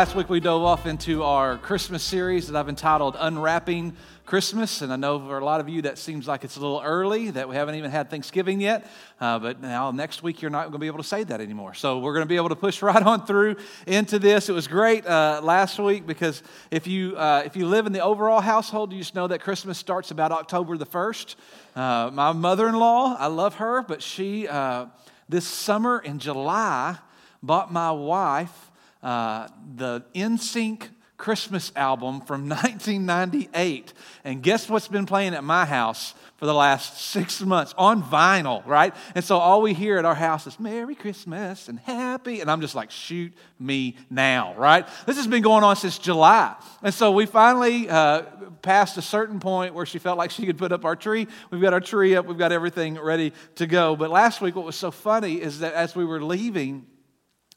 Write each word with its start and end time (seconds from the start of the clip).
Last 0.00 0.14
week 0.14 0.30
we 0.30 0.40
dove 0.40 0.62
off 0.62 0.86
into 0.86 1.24
our 1.24 1.58
Christmas 1.58 2.02
series 2.02 2.46
that 2.46 2.58
I've 2.58 2.70
entitled 2.70 3.18
Unwrapping 3.18 3.94
Christmas. 4.24 4.80
And 4.80 4.90
I 4.90 4.96
know 4.96 5.18
for 5.18 5.36
a 5.36 5.44
lot 5.44 5.60
of 5.60 5.68
you 5.68 5.82
that 5.82 5.98
seems 5.98 6.26
like 6.26 6.42
it's 6.42 6.56
a 6.56 6.60
little 6.60 6.80
early, 6.82 7.30
that 7.32 7.50
we 7.50 7.54
haven't 7.54 7.74
even 7.74 7.90
had 7.90 8.08
Thanksgiving 8.08 8.62
yet. 8.62 8.90
Uh, 9.20 9.38
but 9.38 9.60
now 9.60 9.90
next 9.90 10.22
week 10.22 10.40
you're 10.40 10.50
not 10.50 10.62
going 10.62 10.72
to 10.72 10.78
be 10.78 10.86
able 10.86 11.02
to 11.02 11.04
say 11.04 11.22
that 11.24 11.42
anymore. 11.42 11.74
So 11.74 11.98
we're 11.98 12.14
going 12.14 12.24
to 12.24 12.28
be 12.30 12.36
able 12.36 12.48
to 12.48 12.56
push 12.56 12.80
right 12.90 13.02
on 13.02 13.26
through 13.26 13.56
into 13.86 14.18
this. 14.18 14.48
It 14.48 14.52
was 14.52 14.66
great 14.66 15.06
uh, 15.06 15.42
last 15.44 15.78
week 15.78 16.06
because 16.06 16.42
if 16.70 16.86
you, 16.86 17.18
uh, 17.18 17.42
if 17.44 17.54
you 17.54 17.66
live 17.66 17.84
in 17.84 17.92
the 17.92 18.02
overall 18.02 18.40
household, 18.40 18.94
you 18.94 19.00
just 19.00 19.14
know 19.14 19.26
that 19.26 19.42
Christmas 19.42 19.76
starts 19.76 20.10
about 20.10 20.32
October 20.32 20.78
the 20.78 20.86
1st. 20.86 21.36
Uh, 21.76 22.10
my 22.10 22.32
mother 22.32 22.68
in 22.68 22.74
law, 22.74 23.16
I 23.18 23.26
love 23.26 23.56
her, 23.56 23.82
but 23.82 24.00
she, 24.02 24.48
uh, 24.48 24.86
this 25.28 25.46
summer 25.46 25.98
in 25.98 26.20
July, 26.20 26.96
bought 27.42 27.70
my 27.70 27.90
wife 27.90 28.69
uh, 29.02 29.48
the 29.76 30.04
NSYNC 30.14 30.88
Christmas 31.20 31.70
album 31.76 32.22
from 32.22 32.40
1998. 32.48 33.92
And 34.24 34.42
guess 34.42 34.68
what's 34.68 34.88
been 34.88 35.06
playing 35.06 35.34
at 35.34 35.44
my 35.44 35.64
house 35.64 36.14
for 36.38 36.46
the 36.46 36.54
last 36.54 36.98
six 36.98 37.42
months 37.42 37.74
on 37.76 38.02
vinyl, 38.02 38.66
right? 38.66 38.94
And 39.14 39.22
so 39.22 39.36
all 39.36 39.60
we 39.60 39.74
hear 39.74 39.98
at 39.98 40.06
our 40.06 40.14
house 40.14 40.46
is 40.46 40.58
Merry 40.58 40.94
Christmas 40.94 41.68
and 41.68 41.78
Happy. 41.78 42.40
And 42.40 42.50
I'm 42.50 42.62
just 42.62 42.74
like, 42.74 42.90
shoot 42.90 43.34
me 43.58 43.96
now, 44.08 44.54
right? 44.54 44.88
This 45.04 45.18
has 45.18 45.26
been 45.26 45.42
going 45.42 45.62
on 45.62 45.76
since 45.76 45.98
July. 45.98 46.56
And 46.82 46.94
so 46.94 47.12
we 47.12 47.26
finally 47.26 47.90
uh, 47.90 48.22
passed 48.62 48.96
a 48.96 49.02
certain 49.02 49.38
point 49.38 49.74
where 49.74 49.84
she 49.84 49.98
felt 49.98 50.16
like 50.16 50.30
she 50.30 50.46
could 50.46 50.56
put 50.56 50.72
up 50.72 50.86
our 50.86 50.96
tree. 50.96 51.28
We've 51.50 51.60
got 51.60 51.74
our 51.74 51.80
tree 51.80 52.16
up, 52.16 52.24
we've 52.24 52.38
got 52.38 52.52
everything 52.52 52.98
ready 52.98 53.34
to 53.56 53.66
go. 53.66 53.94
But 53.94 54.08
last 54.08 54.40
week, 54.40 54.56
what 54.56 54.64
was 54.64 54.76
so 54.76 54.90
funny 54.90 55.34
is 55.34 55.58
that 55.58 55.74
as 55.74 55.94
we 55.94 56.06
were 56.06 56.22
leaving, 56.22 56.86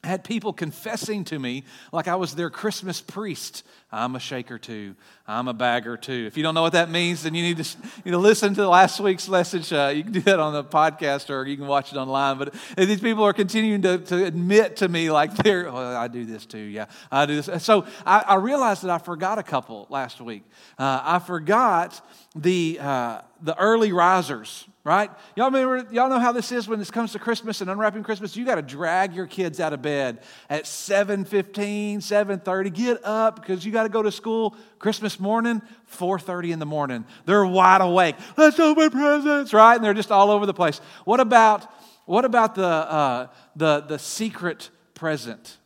Had 0.04 0.22
people 0.22 0.52
confessing 0.52 1.24
to 1.24 1.38
me 1.38 1.64
like 1.90 2.08
I 2.08 2.16
was 2.16 2.34
their 2.34 2.50
Christmas 2.50 3.00
priest. 3.00 3.62
I'm 3.90 4.14
a 4.16 4.20
shaker 4.20 4.58
too. 4.58 4.96
I'm 5.26 5.48
a 5.48 5.54
bagger 5.54 5.96
too. 5.96 6.24
If 6.26 6.36
you 6.36 6.42
don't 6.42 6.54
know 6.54 6.60
what 6.60 6.74
that 6.74 6.90
means, 6.90 7.22
then 7.22 7.34
you 7.34 7.42
need 7.42 7.56
to, 7.56 7.78
you 8.04 8.12
know, 8.12 8.18
listen 8.18 8.54
to 8.56 8.68
last 8.68 9.00
week's 9.00 9.26
message. 9.30 9.72
Uh, 9.72 9.90
you 9.94 10.02
can 10.02 10.12
do 10.12 10.20
that 10.20 10.38
on 10.38 10.52
the 10.52 10.62
podcast 10.62 11.30
or 11.30 11.46
you 11.46 11.56
can 11.56 11.66
watch 11.66 11.90
it 11.90 11.96
online. 11.96 12.36
But 12.36 12.54
these 12.76 13.00
people 13.00 13.24
are 13.24 13.32
continuing 13.32 13.80
to, 13.80 13.96
to 13.96 14.26
admit 14.26 14.76
to 14.76 14.88
me 14.88 15.10
like 15.10 15.34
they're, 15.36 15.70
oh, 15.70 15.96
I 15.96 16.08
do 16.08 16.26
this 16.26 16.44
too. 16.44 16.58
Yeah, 16.58 16.84
I 17.10 17.24
do 17.24 17.40
this. 17.40 17.64
So 17.64 17.86
I, 18.04 18.24
I 18.28 18.34
realized 18.34 18.82
that 18.82 18.90
I 18.90 18.98
forgot 18.98 19.38
a 19.38 19.42
couple 19.42 19.86
last 19.88 20.20
week. 20.20 20.42
Uh, 20.78 21.00
I 21.02 21.18
forgot 21.18 21.98
the, 22.36 22.78
uh, 22.78 23.20
the 23.40 23.58
early 23.58 23.92
risers 23.92 24.66
right? 24.84 25.10
Y'all 25.34 25.50
remember, 25.50 25.86
y'all 25.92 26.10
know 26.10 26.18
how 26.18 26.30
this 26.30 26.52
is 26.52 26.68
when 26.68 26.78
this 26.78 26.90
comes 26.90 27.12
to 27.12 27.18
Christmas 27.18 27.62
and 27.62 27.70
unwrapping 27.70 28.02
Christmas? 28.02 28.36
You 28.36 28.44
got 28.44 28.56
to 28.56 28.62
drag 28.62 29.14
your 29.14 29.26
kids 29.26 29.58
out 29.58 29.72
of 29.72 29.80
bed 29.80 30.20
at 30.50 30.64
7.15, 30.64 31.96
7.30. 31.96 32.74
Get 32.74 33.04
up 33.04 33.40
because 33.40 33.64
you 33.64 33.72
got 33.72 33.84
to 33.84 33.88
go 33.88 34.02
to 34.02 34.12
school 34.12 34.54
Christmas 34.78 35.18
morning, 35.18 35.62
4.30 35.90 36.50
in 36.50 36.58
the 36.58 36.66
morning. 36.66 37.06
They're 37.24 37.46
wide 37.46 37.80
awake. 37.80 38.16
Let's 38.36 38.60
open 38.60 38.90
presents, 38.90 39.54
right? 39.54 39.74
And 39.74 39.82
they're 39.82 39.94
just 39.94 40.12
all 40.12 40.30
over 40.30 40.44
the 40.44 40.54
place. 40.54 40.82
What 41.06 41.18
about, 41.18 41.66
what 42.04 42.26
about 42.26 42.54
the, 42.54 42.66
uh, 42.66 43.26
the, 43.56 43.80
the 43.80 43.98
secret 43.98 44.68
present? 44.92 45.56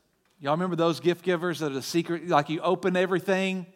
Y'all 0.40 0.52
remember 0.52 0.76
those 0.76 1.00
gift 1.00 1.24
givers 1.24 1.58
that 1.58 1.72
are 1.72 1.74
the 1.74 1.82
secret, 1.82 2.28
like 2.28 2.48
you 2.48 2.60
open 2.60 2.96
everything 2.96 3.66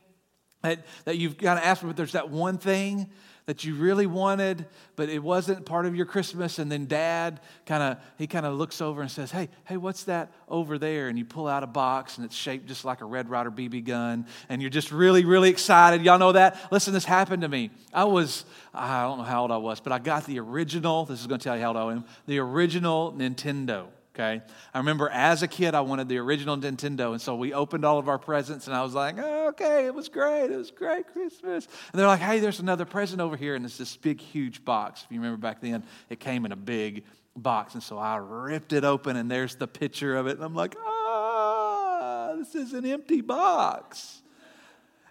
that, 0.63 0.87
that 1.05 1.19
you've 1.19 1.37
got 1.37 1.55
to 1.57 1.67
ask 1.67 1.81
for, 1.81 1.89
but 1.89 1.97
there's 1.97 2.13
that 2.13 2.31
one 2.31 2.59
thing 2.59 3.11
that 3.47 3.65
you 3.65 3.75
really 3.75 4.07
wanted, 4.07 4.67
but 4.95 5.09
it 5.09 5.23
wasn't 5.23 5.67
part 5.67 5.85
of 5.85 5.97
your 5.97 6.07
Christmas. 6.07 6.59
And 6.59 6.71
then 6.71 6.87
dad 6.87 7.41
kind 7.67 7.83
of, 7.83 7.99
he 8.17 8.27
kind 8.27 8.47
of 8.47 8.55
looks 8.55 8.81
over 8.81 9.03
and 9.03 9.11
says, 9.11 9.31
Hey, 9.31 9.49
hey, 9.65 9.77
what's 9.77 10.05
that 10.05 10.33
over 10.49 10.79
there? 10.79 11.09
And 11.09 11.19
you 11.19 11.25
pull 11.25 11.49
out 11.49 11.63
a 11.63 11.67
box 11.67 12.17
and 12.17 12.25
it's 12.25 12.37
shaped 12.37 12.67
just 12.67 12.85
like 12.85 13.01
a 13.01 13.05
Red 13.05 13.29
Ryder 13.29 13.51
BB 13.51 13.85
gun. 13.85 14.27
And 14.49 14.63
you're 14.63 14.71
just 14.71 14.93
really, 14.93 15.25
really 15.25 15.51
excited. 15.51 16.03
Y'all 16.03 16.19
know 16.19 16.33
that? 16.33 16.59
Listen, 16.71 16.93
this 16.93 17.05
happened 17.05 17.43
to 17.43 17.49
me. 17.49 17.71
I 17.93 18.05
was, 18.05 18.45
I 18.73 19.03
don't 19.03 19.19
know 19.19 19.25
how 19.25 19.43
old 19.43 19.51
I 19.51 19.57
was, 19.57 19.81
but 19.81 19.93
I 19.93 19.99
got 19.99 20.25
the 20.27 20.39
original, 20.39 21.05
this 21.05 21.21
is 21.21 21.27
going 21.27 21.41
to 21.41 21.45
tell 21.45 21.57
you 21.57 21.63
how 21.63 21.69
old 21.69 21.77
I 21.77 21.93
am, 21.93 22.05
the 22.27 22.39
original 22.39 23.13
Nintendo 23.13 23.89
okay? 24.15 24.43
I 24.75 24.79
remember 24.79 25.09
as 25.09 25.43
a 25.43 25.49
kid, 25.49 25.75
I 25.75 25.81
wanted 25.81 26.09
the 26.09 26.19
original 26.19 26.57
Nintendo, 26.57 27.13
and 27.13 27.21
so 27.21 27.35
we 27.35 27.53
opened 27.53 27.85
all 27.85 27.99
of 27.99 28.09
our 28.09 28.19
presents, 28.19 28.67
and 28.67 28.77
I 28.77 28.83
was 28.83 28.95
like, 28.95 29.17
oh, 29.19 29.49
okay, 29.49 29.87
it 29.87 29.95
was 29.95 30.09
great. 30.09 30.51
It 30.51 30.57
was 30.57 30.71
great 30.71 31.07
Christmas. 31.13 31.67
And 31.93 32.01
they're 32.01 32.07
like, 32.07 32.21
hey, 32.21 32.41
there's 32.41 32.61
another 32.61 32.85
present 32.85 33.21
over 33.21 33.37
here, 33.37 33.55
and 33.55 33.65
it's 33.65 33.79
this 33.79 33.97
big, 33.97 34.21
huge 34.21 34.65
box. 34.65 35.05
If 35.05 35.13
you 35.13 35.21
remember 35.21 35.41
back 35.41 35.61
then, 35.61 35.85
it 36.09 36.21
came 36.21 36.45
in 36.45 36.53
a 36.53 36.57
big 36.57 37.05
box, 37.37 37.75
and 37.75 37.83
so 37.83 37.99
I 37.99 38.17
ripped 38.17 38.73
it 38.73 38.85
open, 38.85 39.17
and 39.17 39.31
there's 39.31 39.57
the 39.57 39.69
picture 39.69 40.17
of 40.17 40.27
it, 40.27 40.37
and 40.37 40.45
I'm 40.45 40.55
like, 40.55 40.77
ah, 40.85 42.35
this 42.37 42.55
is 42.55 42.73
an 42.73 42.85
empty 42.85 43.21
box. 43.21 44.23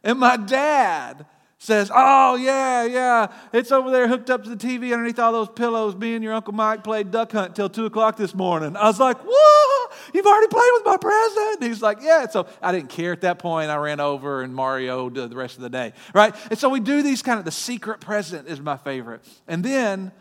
And 0.03 0.19
my 0.19 0.37
dad, 0.37 1.25
says, 1.61 1.91
Oh, 1.93 2.35
yeah, 2.37 2.85
yeah, 2.85 3.27
it's 3.53 3.71
over 3.71 3.91
there 3.91 4.07
hooked 4.07 4.31
up 4.31 4.43
to 4.43 4.49
the 4.49 4.55
TV 4.55 4.91
underneath 4.93 5.19
all 5.19 5.31
those 5.31 5.49
pillows. 5.49 5.95
Me 5.95 6.15
and 6.15 6.23
your 6.23 6.33
Uncle 6.33 6.53
Mike 6.53 6.83
played 6.83 7.11
duck 7.11 7.31
hunt 7.31 7.55
till 7.55 7.69
2 7.69 7.85
o'clock 7.85 8.17
this 8.17 8.33
morning. 8.33 8.75
I 8.75 8.85
was 8.85 8.99
like, 8.99 9.17
Whoa, 9.23 9.95
you've 10.11 10.25
already 10.25 10.47
played 10.47 10.69
with 10.73 10.85
my 10.85 10.97
present? 10.97 11.61
And 11.61 11.69
he's 11.69 11.81
like, 11.81 11.99
Yeah. 12.01 12.27
So 12.29 12.47
I 12.63 12.71
didn't 12.71 12.89
care 12.89 13.13
at 13.13 13.21
that 13.21 13.37
point. 13.37 13.69
I 13.69 13.75
ran 13.77 13.99
over 13.99 14.41
and 14.41 14.55
Mario 14.55 15.09
did 15.11 15.29
the 15.29 15.35
rest 15.35 15.57
of 15.57 15.61
the 15.61 15.69
day, 15.69 15.93
right? 16.15 16.35
And 16.49 16.57
so 16.57 16.67
we 16.67 16.79
do 16.79 17.03
these 17.03 17.21
kind 17.21 17.37
of, 17.37 17.45
the 17.45 17.51
secret 17.51 18.01
present 18.01 18.47
is 18.47 18.59
my 18.59 18.77
favorite. 18.77 19.21
And 19.47 19.63
then 19.63 20.11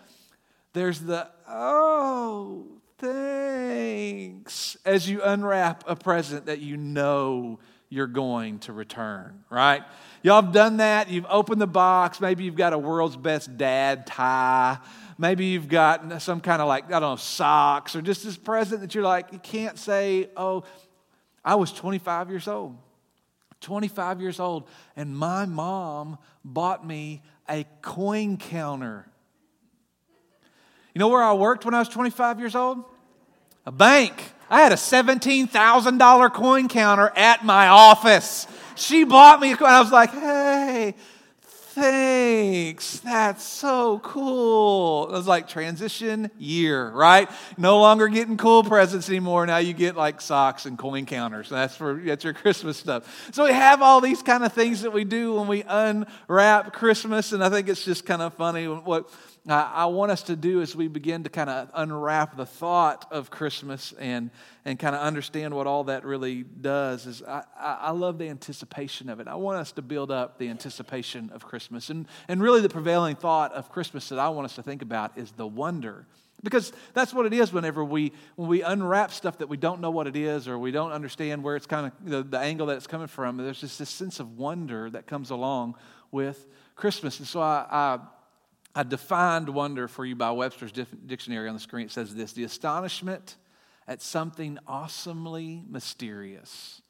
there's 0.74 1.00
the, 1.00 1.26
Oh, 1.48 2.66
thanks, 2.98 4.76
as 4.84 5.08
you 5.08 5.22
unwrap 5.22 5.84
a 5.86 5.96
present 5.96 6.46
that 6.46 6.58
you 6.60 6.76
know 6.76 7.60
you're 7.90 8.06
going 8.06 8.60
to 8.60 8.72
return, 8.72 9.44
right? 9.50 9.82
Y'all 10.22 10.40
have 10.40 10.52
done 10.52 10.78
that. 10.78 11.10
You've 11.10 11.26
opened 11.28 11.60
the 11.60 11.66
box. 11.66 12.20
Maybe 12.20 12.44
you've 12.44 12.56
got 12.56 12.72
a 12.72 12.78
world's 12.78 13.16
best 13.16 13.58
dad 13.58 14.06
tie. 14.06 14.78
Maybe 15.18 15.46
you've 15.46 15.68
got 15.68 16.22
some 16.22 16.40
kind 16.40 16.62
of 16.62 16.68
like, 16.68 16.86
I 16.86 17.00
don't 17.00 17.02
know, 17.02 17.16
socks 17.16 17.94
or 17.96 18.00
just 18.00 18.24
this 18.24 18.36
present 18.36 18.80
that 18.80 18.94
you're 18.94 19.04
like, 19.04 19.32
you 19.32 19.38
can't 19.40 19.78
say, 19.78 20.30
oh, 20.36 20.64
I 21.44 21.56
was 21.56 21.72
25 21.72 22.30
years 22.30 22.48
old. 22.48 22.76
25 23.60 24.20
years 24.20 24.40
old, 24.40 24.68
and 24.96 25.14
my 25.14 25.44
mom 25.44 26.16
bought 26.44 26.86
me 26.86 27.22
a 27.48 27.66
coin 27.82 28.36
counter. 28.38 29.06
You 30.94 30.98
know 30.98 31.08
where 31.08 31.22
I 31.22 31.34
worked 31.34 31.64
when 31.64 31.74
I 31.74 31.78
was 31.78 31.88
25 31.88 32.40
years 32.40 32.54
old? 32.54 32.84
A 33.66 33.72
bank. 33.72 34.32
I 34.48 34.62
had 34.62 34.72
a 34.72 34.76
$17,000 34.76 36.32
coin 36.32 36.68
counter 36.68 37.12
at 37.14 37.44
my 37.44 37.68
office. 37.68 38.46
She 38.74 39.04
bought 39.04 39.40
me 39.40 39.52
a 39.52 39.56
coin. 39.56 39.68
I 39.68 39.80
was 39.80 39.92
like, 39.92 40.10
hey, 40.10 40.94
thanks. 41.42 42.98
That's 43.00 43.44
so 43.44 44.00
cool. 44.00 45.08
It 45.08 45.12
was 45.12 45.26
like 45.26 45.48
transition 45.48 46.30
year, 46.38 46.90
right? 46.90 47.30
No 47.56 47.78
longer 47.78 48.08
getting 48.08 48.36
cool 48.36 48.64
presents 48.64 49.08
anymore. 49.08 49.46
Now 49.46 49.58
you 49.58 49.72
get 49.72 49.96
like 49.96 50.20
socks 50.20 50.66
and 50.66 50.76
coin 50.76 51.06
counters. 51.06 51.48
That's 51.48 51.76
for 51.76 51.94
that's 51.94 52.24
your 52.24 52.32
Christmas 52.34 52.76
stuff. 52.76 53.30
So 53.32 53.44
we 53.44 53.52
have 53.52 53.82
all 53.82 54.00
these 54.00 54.22
kind 54.22 54.44
of 54.44 54.52
things 54.52 54.82
that 54.82 54.92
we 54.92 55.04
do 55.04 55.34
when 55.34 55.46
we 55.46 55.62
unwrap 55.62 56.72
Christmas, 56.72 57.32
and 57.32 57.44
I 57.44 57.50
think 57.50 57.68
it's 57.68 57.84
just 57.84 58.04
kind 58.04 58.22
of 58.22 58.34
funny 58.34 58.66
what 58.66 59.08
I 59.48 59.86
want 59.86 60.10
us 60.10 60.24
to 60.24 60.36
do 60.36 60.60
as 60.60 60.76
we 60.76 60.86
begin 60.86 61.22
to 61.22 61.30
kind 61.30 61.48
of 61.48 61.70
unwrap 61.72 62.36
the 62.36 62.44
thought 62.44 63.06
of 63.10 63.30
Christmas 63.30 63.94
and, 63.98 64.30
and 64.66 64.78
kind 64.78 64.94
of 64.94 65.00
understand 65.00 65.54
what 65.54 65.66
all 65.66 65.84
that 65.84 66.04
really 66.04 66.42
does 66.42 67.06
is 67.06 67.22
I, 67.22 67.44
I 67.58 67.90
love 67.92 68.18
the 68.18 68.28
anticipation 68.28 69.08
of 69.08 69.18
it. 69.18 69.28
I 69.28 69.36
want 69.36 69.56
us 69.56 69.72
to 69.72 69.82
build 69.82 70.10
up 70.10 70.38
the 70.38 70.48
anticipation 70.48 71.30
of 71.32 71.46
Christmas. 71.46 71.88
And, 71.88 72.06
and 72.28 72.42
really, 72.42 72.60
the 72.60 72.68
prevailing 72.68 73.16
thought 73.16 73.52
of 73.54 73.70
Christmas 73.70 74.10
that 74.10 74.18
I 74.18 74.28
want 74.28 74.44
us 74.44 74.56
to 74.56 74.62
think 74.62 74.82
about 74.82 75.16
is 75.16 75.32
the 75.32 75.46
wonder. 75.46 76.06
Because 76.42 76.72
that's 76.92 77.12
what 77.14 77.24
it 77.24 77.32
is 77.32 77.52
whenever 77.52 77.82
we, 77.82 78.12
when 78.36 78.48
we 78.48 78.62
unwrap 78.62 79.10
stuff 79.10 79.38
that 79.38 79.48
we 79.48 79.56
don't 79.56 79.80
know 79.80 79.90
what 79.90 80.06
it 80.06 80.16
is 80.16 80.48
or 80.48 80.58
we 80.58 80.70
don't 80.70 80.92
understand 80.92 81.42
where 81.42 81.56
it's 81.56 81.66
kind 81.66 81.86
of 81.86 82.10
the, 82.10 82.22
the 82.22 82.38
angle 82.38 82.66
that 82.66 82.76
it's 82.76 82.86
coming 82.86 83.08
from. 83.08 83.38
There's 83.38 83.60
just 83.60 83.78
this 83.78 83.90
sense 83.90 84.20
of 84.20 84.38
wonder 84.38 84.90
that 84.90 85.06
comes 85.06 85.30
along 85.30 85.76
with 86.10 86.46
Christmas. 86.76 87.18
And 87.18 87.28
so 87.28 87.40
I, 87.40 87.66
I 87.70 87.98
I 88.74 88.84
defined 88.84 89.48
wonder 89.48 89.88
for 89.88 90.04
you 90.04 90.14
by 90.14 90.30
Webster's 90.30 90.72
dictionary 90.72 91.48
on 91.48 91.54
the 91.54 91.60
screen. 91.60 91.86
It 91.86 91.92
says 91.92 92.14
this 92.14 92.32
the 92.32 92.44
astonishment 92.44 93.36
at 93.88 94.00
something 94.00 94.58
awesomely 94.66 95.64
mysterious 95.68 96.80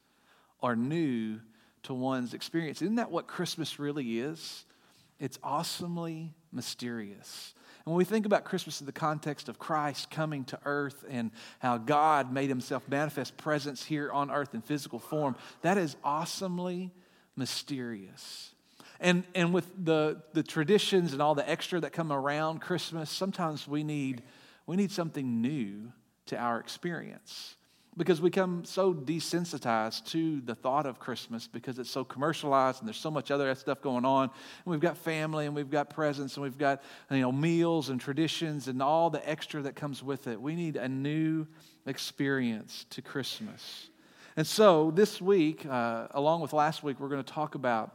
or 0.60 0.76
new 0.76 1.40
to 1.84 1.94
one's 1.94 2.34
experience. 2.34 2.82
Isn't 2.82 2.96
that 2.96 3.10
what 3.10 3.26
Christmas 3.26 3.78
really 3.78 4.18
is? 4.18 4.66
It's 5.18 5.38
awesomely 5.42 6.34
mysterious. 6.52 7.54
And 7.84 7.92
when 7.92 7.96
we 7.96 8.04
think 8.04 8.26
about 8.26 8.44
Christmas 8.44 8.80
in 8.80 8.86
the 8.86 8.92
context 8.92 9.48
of 9.48 9.58
Christ 9.58 10.10
coming 10.10 10.44
to 10.46 10.58
earth 10.66 11.04
and 11.08 11.30
how 11.60 11.78
God 11.78 12.30
made 12.30 12.50
himself 12.50 12.86
manifest 12.88 13.38
presence 13.38 13.82
here 13.82 14.10
on 14.12 14.30
earth 14.30 14.54
in 14.54 14.60
physical 14.60 14.98
form, 14.98 15.36
that 15.62 15.78
is 15.78 15.96
awesomely 16.04 16.90
mysterious. 17.36 18.54
And, 19.00 19.24
and 19.34 19.54
with 19.54 19.66
the, 19.82 20.22
the 20.34 20.42
traditions 20.42 21.14
and 21.14 21.22
all 21.22 21.34
the 21.34 21.48
extra 21.48 21.80
that 21.80 21.92
come 21.92 22.12
around 22.12 22.60
Christmas, 22.60 23.10
sometimes 23.10 23.66
we 23.66 23.82
need, 23.82 24.22
we 24.66 24.76
need 24.76 24.92
something 24.92 25.40
new 25.40 25.92
to 26.26 26.36
our 26.36 26.60
experience. 26.60 27.56
because 27.96 28.20
we 28.20 28.30
come 28.30 28.64
so 28.64 28.94
desensitized 28.94 30.06
to 30.06 30.40
the 30.42 30.54
thought 30.54 30.86
of 30.86 30.98
Christmas 30.98 31.48
because 31.48 31.78
it's 31.78 31.90
so 31.90 32.04
commercialized 32.04 32.80
and 32.80 32.88
there's 32.88 32.96
so 32.96 33.10
much 33.10 33.30
other 33.30 33.52
stuff 33.54 33.80
going 33.80 34.04
on. 34.04 34.24
And 34.24 34.30
we've 34.66 34.80
got 34.80 34.96
family 34.96 35.46
and 35.46 35.54
we've 35.54 35.70
got 35.70 35.90
presents 35.90 36.36
and 36.36 36.42
we've 36.42 36.58
got 36.58 36.82
you 37.10 37.18
know 37.18 37.32
meals 37.32 37.88
and 37.88 38.00
traditions 38.00 38.68
and 38.68 38.82
all 38.82 39.10
the 39.10 39.28
extra 39.28 39.62
that 39.62 39.76
comes 39.76 40.02
with 40.02 40.28
it. 40.28 40.40
We 40.40 40.54
need 40.54 40.76
a 40.76 40.88
new 40.88 41.46
experience 41.86 42.86
to 42.90 43.02
Christmas. 43.02 43.88
And 44.36 44.46
so 44.46 44.92
this 44.92 45.20
week, 45.20 45.66
uh, 45.66 46.06
along 46.12 46.40
with 46.40 46.52
last 46.52 46.82
week, 46.82 47.00
we're 47.00 47.08
going 47.08 47.24
to 47.24 47.32
talk 47.32 47.54
about 47.54 47.94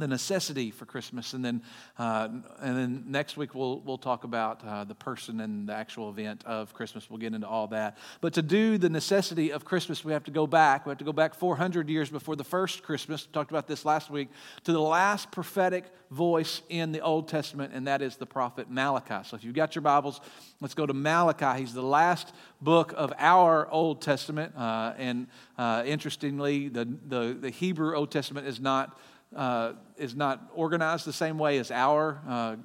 the 0.00 0.08
necessity 0.08 0.70
for 0.70 0.86
Christmas, 0.86 1.34
and 1.34 1.44
then 1.44 1.62
uh, 1.98 2.28
and 2.60 2.76
then 2.76 3.04
next 3.06 3.36
week 3.36 3.54
we'll 3.54 3.80
we'll 3.80 3.98
talk 3.98 4.24
about 4.24 4.64
uh, 4.64 4.84
the 4.84 4.94
person 4.94 5.40
and 5.40 5.68
the 5.68 5.74
actual 5.74 6.10
event 6.10 6.42
of 6.44 6.74
Christmas. 6.74 7.08
We'll 7.08 7.18
get 7.18 7.34
into 7.34 7.46
all 7.46 7.68
that. 7.68 7.98
But 8.20 8.32
to 8.34 8.42
do 8.42 8.78
the 8.78 8.90
necessity 8.90 9.52
of 9.52 9.64
Christmas, 9.64 10.04
we 10.04 10.12
have 10.12 10.24
to 10.24 10.30
go 10.30 10.46
back. 10.46 10.86
We 10.86 10.90
have 10.90 10.98
to 10.98 11.04
go 11.04 11.12
back 11.12 11.34
400 11.34 11.88
years 11.88 12.10
before 12.10 12.36
the 12.36 12.44
first 12.44 12.82
Christmas. 12.82 13.26
We 13.26 13.32
talked 13.32 13.50
about 13.50 13.66
this 13.66 13.84
last 13.84 14.10
week 14.10 14.28
to 14.64 14.72
the 14.72 14.80
last 14.80 15.30
prophetic 15.30 15.84
voice 16.10 16.62
in 16.68 16.90
the 16.90 17.00
Old 17.00 17.28
Testament, 17.28 17.72
and 17.72 17.86
that 17.86 18.02
is 18.02 18.16
the 18.16 18.26
prophet 18.26 18.68
Malachi. 18.68 19.28
So 19.28 19.36
if 19.36 19.44
you've 19.44 19.54
got 19.54 19.74
your 19.74 19.82
Bibles, 19.82 20.20
let's 20.60 20.74
go 20.74 20.86
to 20.86 20.94
Malachi. 20.94 21.60
He's 21.60 21.74
the 21.74 21.82
last 21.82 22.32
book 22.60 22.92
of 22.96 23.12
our 23.18 23.70
Old 23.70 24.02
Testament, 24.02 24.56
uh, 24.56 24.94
and 24.98 25.28
uh, 25.56 25.84
interestingly, 25.86 26.68
the, 26.68 26.88
the 27.06 27.36
the 27.40 27.50
Hebrew 27.50 27.94
Old 27.96 28.10
Testament 28.10 28.46
is 28.46 28.60
not 28.60 28.98
uh, 29.34 29.72
is 29.96 30.14
not 30.14 30.50
organized 30.54 31.06
the 31.06 31.12
same 31.12 31.38
way 31.38 31.58
as 31.58 31.70
our 31.70 32.20
uh, 32.28 32.56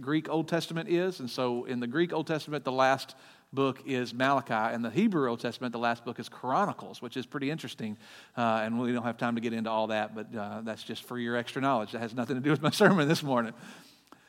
Greek 0.00 0.28
Old 0.28 0.48
Testament 0.48 0.88
is. 0.88 1.20
And 1.20 1.28
so 1.28 1.64
in 1.64 1.80
the 1.80 1.86
Greek 1.86 2.12
Old 2.12 2.26
Testament, 2.26 2.64
the 2.64 2.72
last 2.72 3.14
book 3.52 3.82
is 3.86 4.12
Malachi. 4.12 4.74
and 4.74 4.84
the 4.84 4.90
Hebrew 4.90 5.28
Old 5.28 5.40
Testament, 5.40 5.72
the 5.72 5.78
last 5.78 6.04
book 6.04 6.18
is 6.18 6.28
Chronicles, 6.28 7.00
which 7.00 7.16
is 7.16 7.26
pretty 7.26 7.50
interesting. 7.50 7.96
Uh, 8.36 8.60
and 8.62 8.78
we 8.78 8.92
don't 8.92 9.02
have 9.02 9.16
time 9.16 9.34
to 9.34 9.40
get 9.40 9.52
into 9.52 9.70
all 9.70 9.88
that, 9.88 10.14
but 10.14 10.34
uh, 10.34 10.60
that's 10.62 10.82
just 10.82 11.04
for 11.04 11.18
your 11.18 11.36
extra 11.36 11.62
knowledge. 11.62 11.92
That 11.92 12.00
has 12.00 12.14
nothing 12.14 12.36
to 12.36 12.42
do 12.42 12.50
with 12.50 12.62
my 12.62 12.70
sermon 12.82 13.08
this 13.08 13.22
morning. 13.22 13.54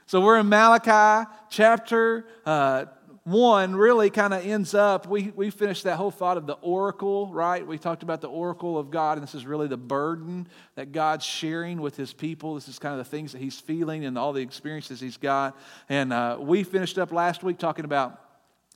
So 0.06 0.22
we're 0.22 0.40
in 0.40 0.48
Malachi 0.48 1.30
chapter 1.50 2.26
uh, 2.46 2.86
1 3.28 3.76
really 3.76 4.10
kind 4.10 4.34
of 4.34 4.46
ends 4.46 4.74
up, 4.74 5.06
we, 5.06 5.34
we 5.36 5.50
finished 5.50 5.84
that 5.84 5.98
whole 5.98 6.12
thought 6.12 6.38
of 6.38 6.48
the 6.48 6.54
oracle, 6.62 7.30
right? 7.34 7.68
We 7.68 7.78
talked 7.78 8.02
about 8.02 8.22
the 8.22 8.30
oracle 8.30 8.78
of 8.78 8.90
God, 8.90 9.18
and 9.18 9.28
this 9.28 9.36
is 9.36 9.46
really 9.46 9.68
the 9.68 9.76
burden 9.76 10.48
that 10.76 10.94
God's 10.94 11.26
sharing 11.26 11.82
with 11.82 11.98
his 11.98 12.14
people. 12.14 12.56
This 12.56 12.70
is 12.70 12.80
kind 12.80 12.98
of 12.98 13.00
the 13.00 13.10
things 13.10 13.34
that 13.34 13.42
he's 13.42 13.60
feeling 13.60 14.06
and 14.06 14.18
all 14.18 14.32
the 14.32 14.42
experiences 14.42 15.02
he's 15.02 15.18
got. 15.18 15.58
And 15.90 16.14
uh, 16.14 16.38
we 16.40 16.64
finished 16.64 16.98
up 16.98 17.12
last 17.12 17.44
week 17.44 17.58
talking 17.58 17.84
about 17.84 18.27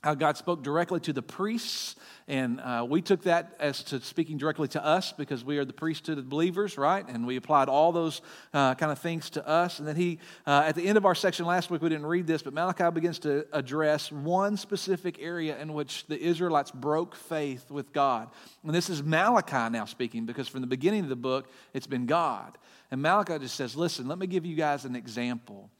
how 0.02 0.14
God 0.14 0.36
spoke 0.36 0.62
directly 0.62 1.00
to 1.00 1.12
the 1.12 1.22
priests 1.22 1.96
and 2.28 2.60
uh, 2.60 2.86
we 2.88 3.02
took 3.02 3.22
that 3.24 3.56
as 3.58 3.82
to 3.84 4.00
speaking 4.00 4.38
directly 4.38 4.68
to 4.68 4.84
us 4.84 5.12
because 5.12 5.44
we 5.44 5.58
are 5.58 5.64
the 5.64 5.72
priesthood 5.72 6.18
of 6.18 6.28
believers, 6.28 6.78
right? 6.78 7.06
And 7.06 7.26
we 7.26 7.36
applied 7.36 7.68
all 7.68 7.90
those 7.90 8.22
uh, 8.54 8.74
kind 8.76 8.92
of 8.92 8.98
things 9.00 9.30
to 9.30 9.46
us. 9.46 9.78
And 9.78 9.88
then 9.88 9.96
he, 9.96 10.18
uh, 10.46 10.62
at 10.66 10.76
the 10.76 10.86
end 10.86 10.96
of 10.96 11.04
our 11.04 11.14
section 11.14 11.46
last 11.46 11.70
week, 11.70 11.82
we 11.82 11.88
didn't 11.88 12.06
read 12.06 12.26
this, 12.26 12.42
but 12.42 12.54
Malachi 12.54 12.90
begins 12.90 13.18
to 13.20 13.46
address 13.52 14.12
one 14.12 14.56
specific 14.56 15.18
area 15.20 15.58
in 15.58 15.72
which 15.72 16.06
the 16.06 16.18
Israelites 16.18 16.70
broke 16.70 17.16
faith 17.16 17.70
with 17.70 17.92
God. 17.92 18.30
And 18.64 18.74
this 18.74 18.88
is 18.88 19.02
Malachi 19.02 19.70
now 19.70 19.84
speaking 19.84 20.24
because 20.24 20.46
from 20.48 20.60
the 20.60 20.66
beginning 20.68 21.02
of 21.02 21.08
the 21.08 21.16
book, 21.16 21.50
it's 21.74 21.88
been 21.88 22.06
God. 22.06 22.56
And 22.90 23.02
Malachi 23.02 23.38
just 23.40 23.56
says, 23.56 23.74
listen, 23.74 24.06
let 24.06 24.18
me 24.18 24.26
give 24.26 24.46
you 24.46 24.54
guys 24.54 24.84
an 24.84 24.94
example. 24.94 25.70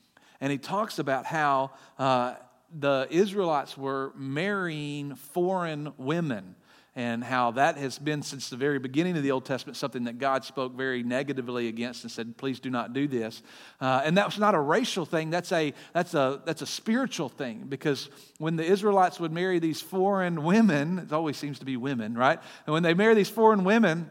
And 0.40 0.50
he 0.50 0.58
talks 0.58 0.98
about 0.98 1.24
how 1.24 1.70
uh, 1.98 2.34
the 2.72 3.06
Israelites 3.10 3.76
were 3.76 4.12
marrying 4.16 5.14
foreign 5.14 5.92
women 5.96 6.56
and 6.94 7.24
how 7.24 7.52
that 7.52 7.78
has 7.78 7.98
been 7.98 8.20
since 8.20 8.50
the 8.50 8.56
very 8.56 8.78
beginning 8.78 9.16
of 9.16 9.22
the 9.22 9.30
Old 9.30 9.46
Testament 9.46 9.76
something 9.76 10.04
that 10.04 10.18
God 10.18 10.44
spoke 10.44 10.74
very 10.74 11.02
negatively 11.02 11.68
against 11.68 12.02
and 12.02 12.12
said, 12.12 12.36
please 12.36 12.60
do 12.60 12.68
not 12.68 12.92
do 12.92 13.08
this. 13.08 13.42
Uh, 13.80 14.02
and 14.04 14.18
that 14.18 14.26
was 14.26 14.38
not 14.38 14.54
a 14.54 14.60
racial 14.60 15.06
thing, 15.06 15.30
that's 15.30 15.52
a, 15.52 15.72
that's, 15.94 16.12
a, 16.12 16.42
that's 16.44 16.60
a 16.60 16.66
spiritual 16.66 17.30
thing 17.30 17.64
because 17.68 18.10
when 18.38 18.56
the 18.56 18.64
Israelites 18.64 19.18
would 19.18 19.32
marry 19.32 19.58
these 19.58 19.80
foreign 19.80 20.44
women, 20.44 20.98
it 20.98 21.12
always 21.12 21.38
seems 21.38 21.58
to 21.60 21.64
be 21.64 21.78
women, 21.78 22.14
right? 22.14 22.38
And 22.66 22.74
when 22.74 22.82
they 22.82 22.94
marry 22.94 23.14
these 23.14 23.30
foreign 23.30 23.64
women, 23.64 24.10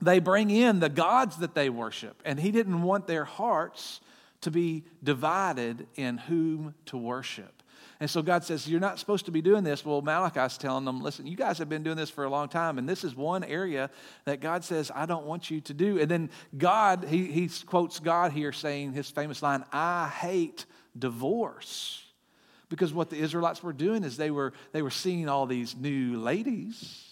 they 0.00 0.20
bring 0.20 0.50
in 0.50 0.78
the 0.78 0.88
gods 0.88 1.38
that 1.38 1.54
they 1.54 1.70
worship. 1.70 2.22
And 2.24 2.38
he 2.38 2.52
didn't 2.52 2.82
want 2.82 3.08
their 3.08 3.24
hearts 3.24 4.00
to 4.42 4.50
be 4.50 4.84
divided 5.02 5.86
in 5.96 6.18
whom 6.18 6.74
to 6.86 6.96
worship. 6.96 7.61
And 8.02 8.10
so 8.10 8.20
God 8.20 8.42
says, 8.42 8.68
You're 8.68 8.80
not 8.80 8.98
supposed 8.98 9.26
to 9.26 9.30
be 9.30 9.40
doing 9.40 9.62
this. 9.62 9.86
Well, 9.86 10.02
Malachi's 10.02 10.58
telling 10.58 10.84
them, 10.84 11.00
Listen, 11.00 11.24
you 11.24 11.36
guys 11.36 11.58
have 11.58 11.68
been 11.68 11.84
doing 11.84 11.96
this 11.96 12.10
for 12.10 12.24
a 12.24 12.28
long 12.28 12.48
time, 12.48 12.76
and 12.76 12.88
this 12.88 13.04
is 13.04 13.14
one 13.14 13.44
area 13.44 13.90
that 14.24 14.40
God 14.40 14.64
says, 14.64 14.90
I 14.92 15.06
don't 15.06 15.24
want 15.24 15.52
you 15.52 15.60
to 15.60 15.72
do. 15.72 16.00
And 16.00 16.10
then 16.10 16.30
God, 16.58 17.04
he, 17.04 17.26
he 17.26 17.48
quotes 17.64 18.00
God 18.00 18.32
here 18.32 18.50
saying 18.50 18.92
his 18.92 19.08
famous 19.08 19.40
line, 19.40 19.64
I 19.70 20.08
hate 20.08 20.66
divorce. 20.98 22.04
Because 22.68 22.92
what 22.92 23.08
the 23.08 23.18
Israelites 23.18 23.62
were 23.62 23.72
doing 23.72 24.02
is 24.02 24.16
they 24.16 24.32
were, 24.32 24.52
they 24.72 24.82
were 24.82 24.90
seeing 24.90 25.28
all 25.28 25.46
these 25.46 25.76
new 25.76 26.18
ladies, 26.18 27.08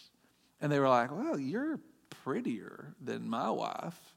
and 0.60 0.72
they 0.72 0.80
were 0.80 0.88
like, 0.88 1.16
Well, 1.16 1.38
you're 1.38 1.78
prettier 2.24 2.96
than 3.00 3.28
my 3.30 3.48
wife 3.48 4.09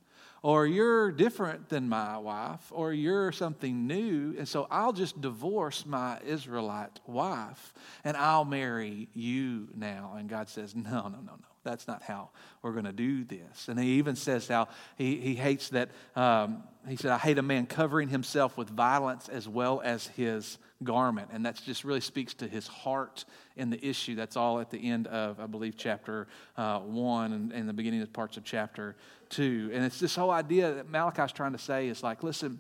or 0.43 0.67
you're 0.67 1.09
different 1.11 1.69
than 1.69 1.87
my 1.87 2.17
wife, 2.17 2.69
or 2.71 2.91
you're 2.91 3.31
something 3.31 3.87
new, 3.87 4.35
and 4.37 4.47
so 4.47 4.67
I'll 4.69 4.91
just 4.91 5.19
divorce 5.21 5.85
my 5.85 6.19
Israelite 6.25 6.99
wife 7.07 7.73
and 8.03 8.17
I'll 8.17 8.45
marry 8.45 9.07
you 9.13 9.69
now. 9.73 10.15
And 10.17 10.27
God 10.27 10.49
says, 10.49 10.75
No, 10.75 11.03
no, 11.03 11.21
no, 11.21 11.37
no. 11.39 11.52
That's 11.63 11.87
not 11.87 12.03
how 12.03 12.29
we're 12.61 12.73
going 12.73 12.85
to 12.85 12.91
do 12.91 13.23
this. 13.23 13.67
And 13.67 13.79
he 13.79 13.93
even 13.93 14.15
says 14.15 14.47
how 14.47 14.67
he, 14.97 15.17
he 15.17 15.35
hates 15.35 15.69
that. 15.69 15.89
Um, 16.15 16.63
he 16.87 16.97
said, 16.97 17.11
I 17.11 17.17
hate 17.17 17.37
a 17.37 17.41
man 17.41 17.65
covering 17.65 18.09
himself 18.09 18.57
with 18.57 18.69
violence 18.69 19.29
as 19.29 19.47
well 19.47 19.81
as 19.83 20.07
his 20.07 20.57
garment. 20.83 21.29
And 21.31 21.45
that 21.45 21.61
just 21.63 21.85
really 21.85 22.01
speaks 22.01 22.33
to 22.35 22.47
his 22.47 22.67
heart 22.67 23.23
in 23.55 23.69
the 23.69 23.83
issue. 23.85 24.15
That's 24.15 24.35
all 24.35 24.59
at 24.59 24.69
the 24.69 24.89
end 24.89 25.07
of, 25.07 25.39
I 25.39 25.45
believe, 25.45 25.77
chapter 25.77 26.27
uh, 26.57 26.79
1 26.79 27.31
and, 27.31 27.51
and 27.53 27.69
the 27.69 27.73
beginning 27.73 28.01
of 28.01 28.11
parts 28.11 28.35
of 28.35 28.43
chapter 28.43 28.97
2. 29.29 29.71
And 29.73 29.85
it's 29.85 29.99
this 29.99 30.15
whole 30.15 30.31
idea 30.31 30.73
that 30.73 30.89
Malachi's 30.89 31.31
trying 31.31 31.53
to 31.53 31.57
say 31.57 31.87
is 31.87 32.03
like, 32.03 32.21
listen, 32.21 32.59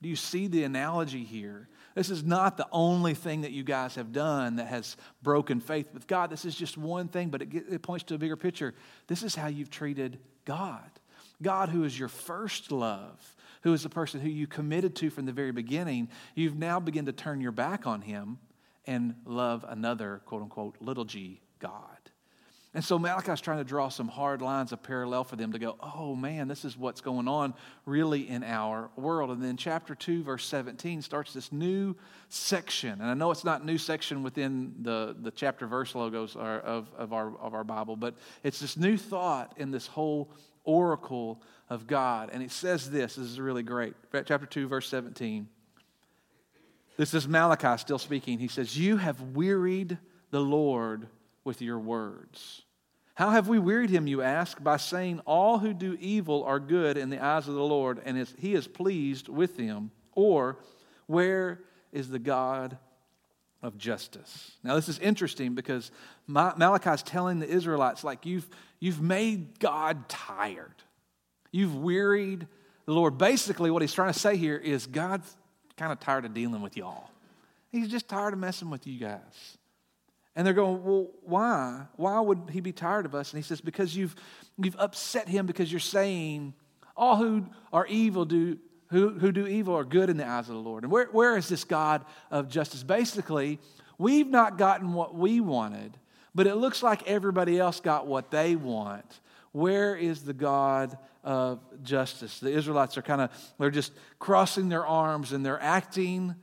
do 0.00 0.08
you 0.08 0.16
see 0.16 0.46
the 0.46 0.62
analogy 0.62 1.24
here? 1.24 1.68
This 1.96 2.10
is 2.10 2.22
not 2.22 2.58
the 2.58 2.68
only 2.70 3.14
thing 3.14 3.40
that 3.40 3.52
you 3.52 3.64
guys 3.64 3.94
have 3.94 4.12
done 4.12 4.56
that 4.56 4.66
has 4.66 4.98
broken 5.22 5.60
faith 5.60 5.86
with 5.94 6.06
God. 6.06 6.28
This 6.28 6.44
is 6.44 6.54
just 6.54 6.76
one 6.76 7.08
thing, 7.08 7.30
but 7.30 7.40
it, 7.40 7.48
it 7.70 7.80
points 7.80 8.04
to 8.04 8.14
a 8.14 8.18
bigger 8.18 8.36
picture. 8.36 8.74
This 9.06 9.22
is 9.22 9.34
how 9.34 9.46
you've 9.46 9.70
treated 9.70 10.18
God. 10.44 10.90
God, 11.40 11.70
who 11.70 11.84
is 11.84 11.98
your 11.98 12.10
first 12.10 12.70
love, 12.70 13.34
who 13.62 13.72
is 13.72 13.82
the 13.82 13.88
person 13.88 14.20
who 14.20 14.28
you 14.28 14.46
committed 14.46 14.94
to 14.96 15.08
from 15.08 15.24
the 15.24 15.32
very 15.32 15.52
beginning, 15.52 16.10
you've 16.34 16.54
now 16.54 16.78
begun 16.78 17.06
to 17.06 17.12
turn 17.12 17.40
your 17.40 17.50
back 17.50 17.86
on 17.86 18.02
him 18.02 18.38
and 18.86 19.14
love 19.24 19.64
another, 19.66 20.20
quote 20.26 20.42
unquote, 20.42 20.76
little 20.80 21.06
g 21.06 21.40
God. 21.60 21.95
And 22.76 22.84
so 22.84 22.98
Malachi's 22.98 23.40
trying 23.40 23.56
to 23.56 23.64
draw 23.64 23.88
some 23.88 24.06
hard 24.06 24.42
lines 24.42 24.70
of 24.70 24.82
parallel 24.82 25.24
for 25.24 25.36
them 25.36 25.52
to 25.52 25.58
go, 25.58 25.76
oh 25.80 26.14
man, 26.14 26.46
this 26.46 26.62
is 26.62 26.76
what's 26.76 27.00
going 27.00 27.26
on 27.26 27.54
really 27.86 28.28
in 28.28 28.44
our 28.44 28.90
world. 28.96 29.30
And 29.30 29.42
then 29.42 29.56
chapter 29.56 29.94
2, 29.94 30.22
verse 30.22 30.44
17 30.44 31.00
starts 31.00 31.32
this 31.32 31.50
new 31.50 31.96
section. 32.28 33.00
And 33.00 33.04
I 33.04 33.14
know 33.14 33.30
it's 33.30 33.44
not 33.44 33.64
new 33.64 33.78
section 33.78 34.22
within 34.22 34.74
the, 34.82 35.16
the 35.18 35.30
chapter 35.30 35.66
verse 35.66 35.94
logos 35.94 36.36
of, 36.36 36.90
of, 36.98 37.14
our, 37.14 37.34
of 37.38 37.54
our 37.54 37.64
Bible, 37.64 37.96
but 37.96 38.14
it's 38.42 38.60
this 38.60 38.76
new 38.76 38.98
thought 38.98 39.54
in 39.56 39.70
this 39.70 39.86
whole 39.86 40.30
oracle 40.64 41.40
of 41.70 41.86
God. 41.86 42.28
And 42.30 42.42
it 42.42 42.50
says 42.50 42.90
this 42.90 43.14
this 43.14 43.26
is 43.26 43.40
really 43.40 43.62
great. 43.62 43.94
Chapter 44.12 44.44
2, 44.44 44.68
verse 44.68 44.86
17. 44.90 45.48
This 46.98 47.14
is 47.14 47.26
Malachi 47.26 47.78
still 47.78 47.98
speaking. 47.98 48.38
He 48.38 48.48
says, 48.48 48.78
You 48.78 48.98
have 48.98 49.18
wearied 49.34 49.96
the 50.30 50.40
Lord 50.40 51.08
with 51.42 51.62
your 51.62 51.78
words. 51.78 52.65
How 53.16 53.30
have 53.30 53.48
we 53.48 53.58
wearied 53.58 53.88
him, 53.88 54.06
you 54.06 54.20
ask? 54.20 54.62
By 54.62 54.76
saying, 54.76 55.20
All 55.24 55.58
who 55.58 55.72
do 55.72 55.96
evil 55.98 56.44
are 56.44 56.60
good 56.60 56.98
in 56.98 57.08
the 57.08 57.24
eyes 57.24 57.48
of 57.48 57.54
the 57.54 57.64
Lord, 57.64 58.02
and 58.04 58.28
he 58.38 58.54
is 58.54 58.68
pleased 58.68 59.28
with 59.28 59.56
them. 59.56 59.90
Or, 60.12 60.58
Where 61.06 61.60
is 61.92 62.10
the 62.10 62.18
God 62.18 62.76
of 63.62 63.78
justice? 63.78 64.52
Now, 64.62 64.74
this 64.74 64.90
is 64.90 64.98
interesting 64.98 65.54
because 65.54 65.90
Malachi 66.26 66.90
is 66.90 67.02
telling 67.02 67.38
the 67.38 67.48
Israelites, 67.48 68.04
like, 68.04 68.26
you've, 68.26 68.46
you've 68.80 69.00
made 69.00 69.58
God 69.60 70.10
tired. 70.10 70.74
You've 71.50 71.74
wearied 71.74 72.46
the 72.84 72.92
Lord. 72.92 73.16
Basically, 73.16 73.70
what 73.70 73.80
he's 73.80 73.94
trying 73.94 74.12
to 74.12 74.18
say 74.18 74.36
here 74.36 74.58
is 74.58 74.86
God's 74.86 75.34
kind 75.78 75.90
of 75.90 76.00
tired 76.00 76.26
of 76.26 76.34
dealing 76.34 76.60
with 76.60 76.76
y'all. 76.76 77.08
He's 77.70 77.88
just 77.88 78.08
tired 78.08 78.34
of 78.34 78.38
messing 78.40 78.68
with 78.68 78.86
you 78.86 79.00
guys. 79.00 79.56
And 80.36 80.46
they're 80.46 80.54
going, 80.54 80.84
Well, 80.84 81.08
why? 81.22 81.86
Why 81.96 82.20
would 82.20 82.50
he 82.52 82.60
be 82.60 82.72
tired 82.72 83.06
of 83.06 83.14
us? 83.14 83.32
And 83.32 83.42
he 83.42 83.46
says, 83.46 83.60
Because 83.60 83.96
you've, 83.96 84.14
you've 84.58 84.76
upset 84.78 85.28
him 85.28 85.46
because 85.46 85.72
you're 85.72 85.80
saying, 85.80 86.54
All 86.96 87.16
who 87.16 87.46
are 87.72 87.86
evil 87.86 88.26
do 88.26 88.58
who, 88.90 89.10
who 89.10 89.32
do 89.32 89.46
evil 89.46 89.74
are 89.74 89.84
good 89.84 90.10
in 90.10 90.16
the 90.16 90.26
eyes 90.26 90.48
of 90.48 90.54
the 90.54 90.60
Lord. 90.60 90.84
And 90.84 90.92
where, 90.92 91.06
where 91.06 91.36
is 91.36 91.48
this 91.48 91.64
God 91.64 92.04
of 92.30 92.48
justice? 92.48 92.82
Basically, 92.82 93.58
we've 93.98 94.28
not 94.28 94.58
gotten 94.58 94.92
what 94.92 95.14
we 95.14 95.40
wanted, 95.40 95.96
but 96.34 96.46
it 96.46 96.54
looks 96.54 96.82
like 96.82 97.08
everybody 97.08 97.58
else 97.58 97.80
got 97.80 98.06
what 98.06 98.30
they 98.30 98.54
want. 98.54 99.20
Where 99.52 99.96
is 99.96 100.22
the 100.22 100.32
God 100.32 100.96
of 101.24 101.60
justice? 101.82 102.38
The 102.38 102.52
Israelites 102.52 102.96
are 102.96 103.02
kind 103.02 103.22
of, 103.22 103.30
they're 103.58 103.70
just 103.70 103.92
crossing 104.18 104.68
their 104.68 104.86
arms 104.86 105.32
and 105.32 105.44
they're 105.44 105.60
acting 105.60 106.36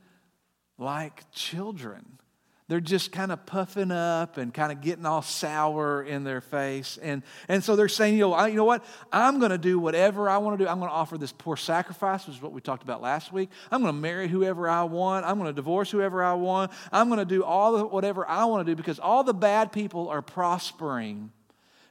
like 0.76 1.30
children. 1.30 2.18
They're 2.66 2.80
just 2.80 3.12
kind 3.12 3.30
of 3.30 3.44
puffing 3.44 3.90
up 3.90 4.38
and 4.38 4.52
kind 4.52 4.72
of 4.72 4.80
getting 4.80 5.04
all 5.04 5.20
sour 5.20 6.02
in 6.02 6.24
their 6.24 6.40
face. 6.40 6.98
And, 7.02 7.22
and 7.46 7.62
so 7.62 7.76
they're 7.76 7.88
saying, 7.88 8.14
you 8.14 8.20
know, 8.20 8.32
I, 8.32 8.48
you 8.48 8.54
know 8.56 8.64
what? 8.64 8.82
I'm 9.12 9.38
going 9.38 9.50
to 9.50 9.58
do 9.58 9.78
whatever 9.78 10.30
I 10.30 10.38
want 10.38 10.58
to 10.58 10.64
do. 10.64 10.68
I'm 10.68 10.78
going 10.78 10.88
to 10.88 10.94
offer 10.94 11.18
this 11.18 11.30
poor 11.30 11.58
sacrifice, 11.58 12.26
which 12.26 12.36
is 12.36 12.42
what 12.42 12.52
we 12.52 12.62
talked 12.62 12.82
about 12.82 13.02
last 13.02 13.34
week. 13.34 13.50
I'm 13.70 13.82
going 13.82 13.94
to 13.94 14.00
marry 14.00 14.28
whoever 14.28 14.66
I 14.66 14.84
want. 14.84 15.26
I'm 15.26 15.36
going 15.36 15.50
to 15.50 15.52
divorce 15.52 15.90
whoever 15.90 16.24
I 16.24 16.32
want. 16.32 16.72
I'm 16.90 17.08
going 17.08 17.18
to 17.18 17.26
do 17.26 17.44
all 17.44 17.76
the, 17.76 17.86
whatever 17.86 18.26
I 18.26 18.46
want 18.46 18.66
to 18.66 18.72
do 18.72 18.76
because 18.76 18.98
all 18.98 19.24
the 19.24 19.34
bad 19.34 19.70
people 19.70 20.08
are 20.08 20.22
prospering. 20.22 21.32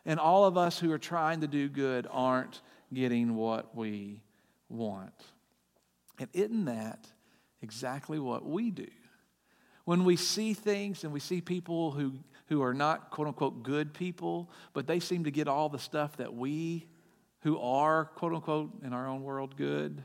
And 0.06 0.20
all 0.20 0.46
of 0.46 0.58
us 0.58 0.80
who 0.80 0.92
are 0.92 0.98
trying 0.98 1.42
to 1.42 1.48
do 1.48 1.70
good 1.70 2.08
aren't 2.10 2.62
getting 2.92 3.36
what 3.36 3.76
we 3.76 4.22
want. 4.70 5.14
And 6.18 6.30
isn't 6.34 6.66
that 6.66 7.08
exactly 7.62 8.18
what 8.18 8.44
we 8.44 8.72
do? 8.72 8.88
When 9.86 10.06
we 10.06 10.16
see 10.16 10.54
things 10.54 11.04
and 11.04 11.12
we 11.12 11.20
see 11.20 11.42
people 11.42 11.92
who, 11.92 12.14
who 12.48 12.62
are 12.62 12.74
not 12.74 13.10
quote 13.12 13.28
unquote 13.28 13.64
good 13.64 13.94
people, 13.94 14.50
but 14.74 14.88
they 14.88 15.00
seem 15.00 15.26
to 15.26 15.32
get 15.32 15.48
all 15.48 15.70
the 15.70 15.80
stuff 15.80 16.18
that 16.18 16.34
we 16.34 16.88
who 17.42 17.60
are 17.60 18.06
quote 18.06 18.34
unquote 18.34 18.72
in 18.84 18.94
our 18.94 19.08
own 19.08 19.24
world 19.24 19.58
good. 19.58 20.04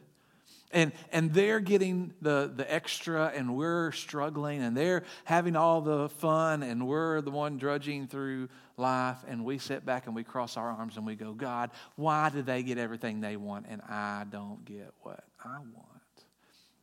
And, 0.70 0.92
and 1.12 1.32
they're 1.32 1.60
getting 1.60 2.12
the, 2.20 2.52
the 2.54 2.70
extra, 2.70 3.32
and 3.34 3.56
we're 3.56 3.90
struggling, 3.92 4.62
and 4.62 4.76
they're 4.76 5.04
having 5.24 5.56
all 5.56 5.80
the 5.80 6.10
fun, 6.10 6.62
and 6.62 6.86
we're 6.86 7.22
the 7.22 7.30
one 7.30 7.56
drudging 7.56 8.06
through 8.06 8.50
life. 8.76 9.16
And 9.26 9.46
we 9.46 9.56
sit 9.56 9.86
back 9.86 10.06
and 10.06 10.14
we 10.14 10.24
cross 10.24 10.58
our 10.58 10.68
arms 10.68 10.98
and 10.98 11.06
we 11.06 11.14
go, 11.14 11.32
God, 11.32 11.70
why 11.96 12.28
do 12.28 12.42
they 12.42 12.62
get 12.62 12.76
everything 12.76 13.20
they 13.20 13.36
want, 13.36 13.66
and 13.68 13.80
I 13.82 14.24
don't 14.30 14.64
get 14.64 14.92
what 15.00 15.24
I 15.42 15.58
want? 15.58 15.86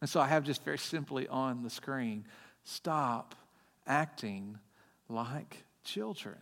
And 0.02 0.10
so 0.10 0.20
I 0.20 0.28
have 0.28 0.44
just 0.44 0.64
very 0.64 0.80
simply 0.80 1.28
on 1.28 1.62
the 1.62 1.70
screen 1.70 2.25
Stop 2.65 3.36
acting 3.88 4.57
like 5.07 5.63
children. 5.84 6.36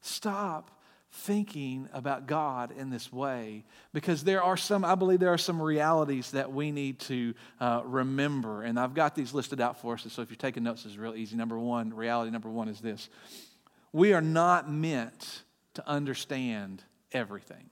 Stop 0.00 0.70
thinking 1.10 1.88
about 1.92 2.26
God 2.26 2.72
in 2.76 2.88
this 2.88 3.12
way 3.12 3.64
because 3.92 4.24
there 4.24 4.42
are 4.42 4.56
some, 4.56 4.84
I 4.84 4.94
believe 4.94 5.20
there 5.20 5.32
are 5.32 5.38
some 5.38 5.60
realities 5.60 6.30
that 6.30 6.52
we 6.52 6.72
need 6.72 7.00
to 7.00 7.34
uh, 7.60 7.82
remember. 7.84 8.62
And 8.62 8.80
I've 8.80 8.94
got 8.94 9.14
these 9.14 9.34
listed 9.34 9.60
out 9.60 9.80
for 9.80 9.94
us. 9.94 10.06
So 10.08 10.22
if 10.22 10.30
you're 10.30 10.36
taking 10.36 10.62
notes, 10.62 10.86
it's 10.86 10.96
real 10.96 11.14
easy. 11.14 11.36
Number 11.36 11.58
one, 11.58 11.92
reality 11.92 12.30
number 12.30 12.48
one 12.48 12.68
is 12.68 12.80
this 12.80 13.10
we 13.92 14.14
are 14.14 14.22
not 14.22 14.70
meant 14.70 15.42
to 15.74 15.86
understand 15.86 16.82
everything. 17.12 17.68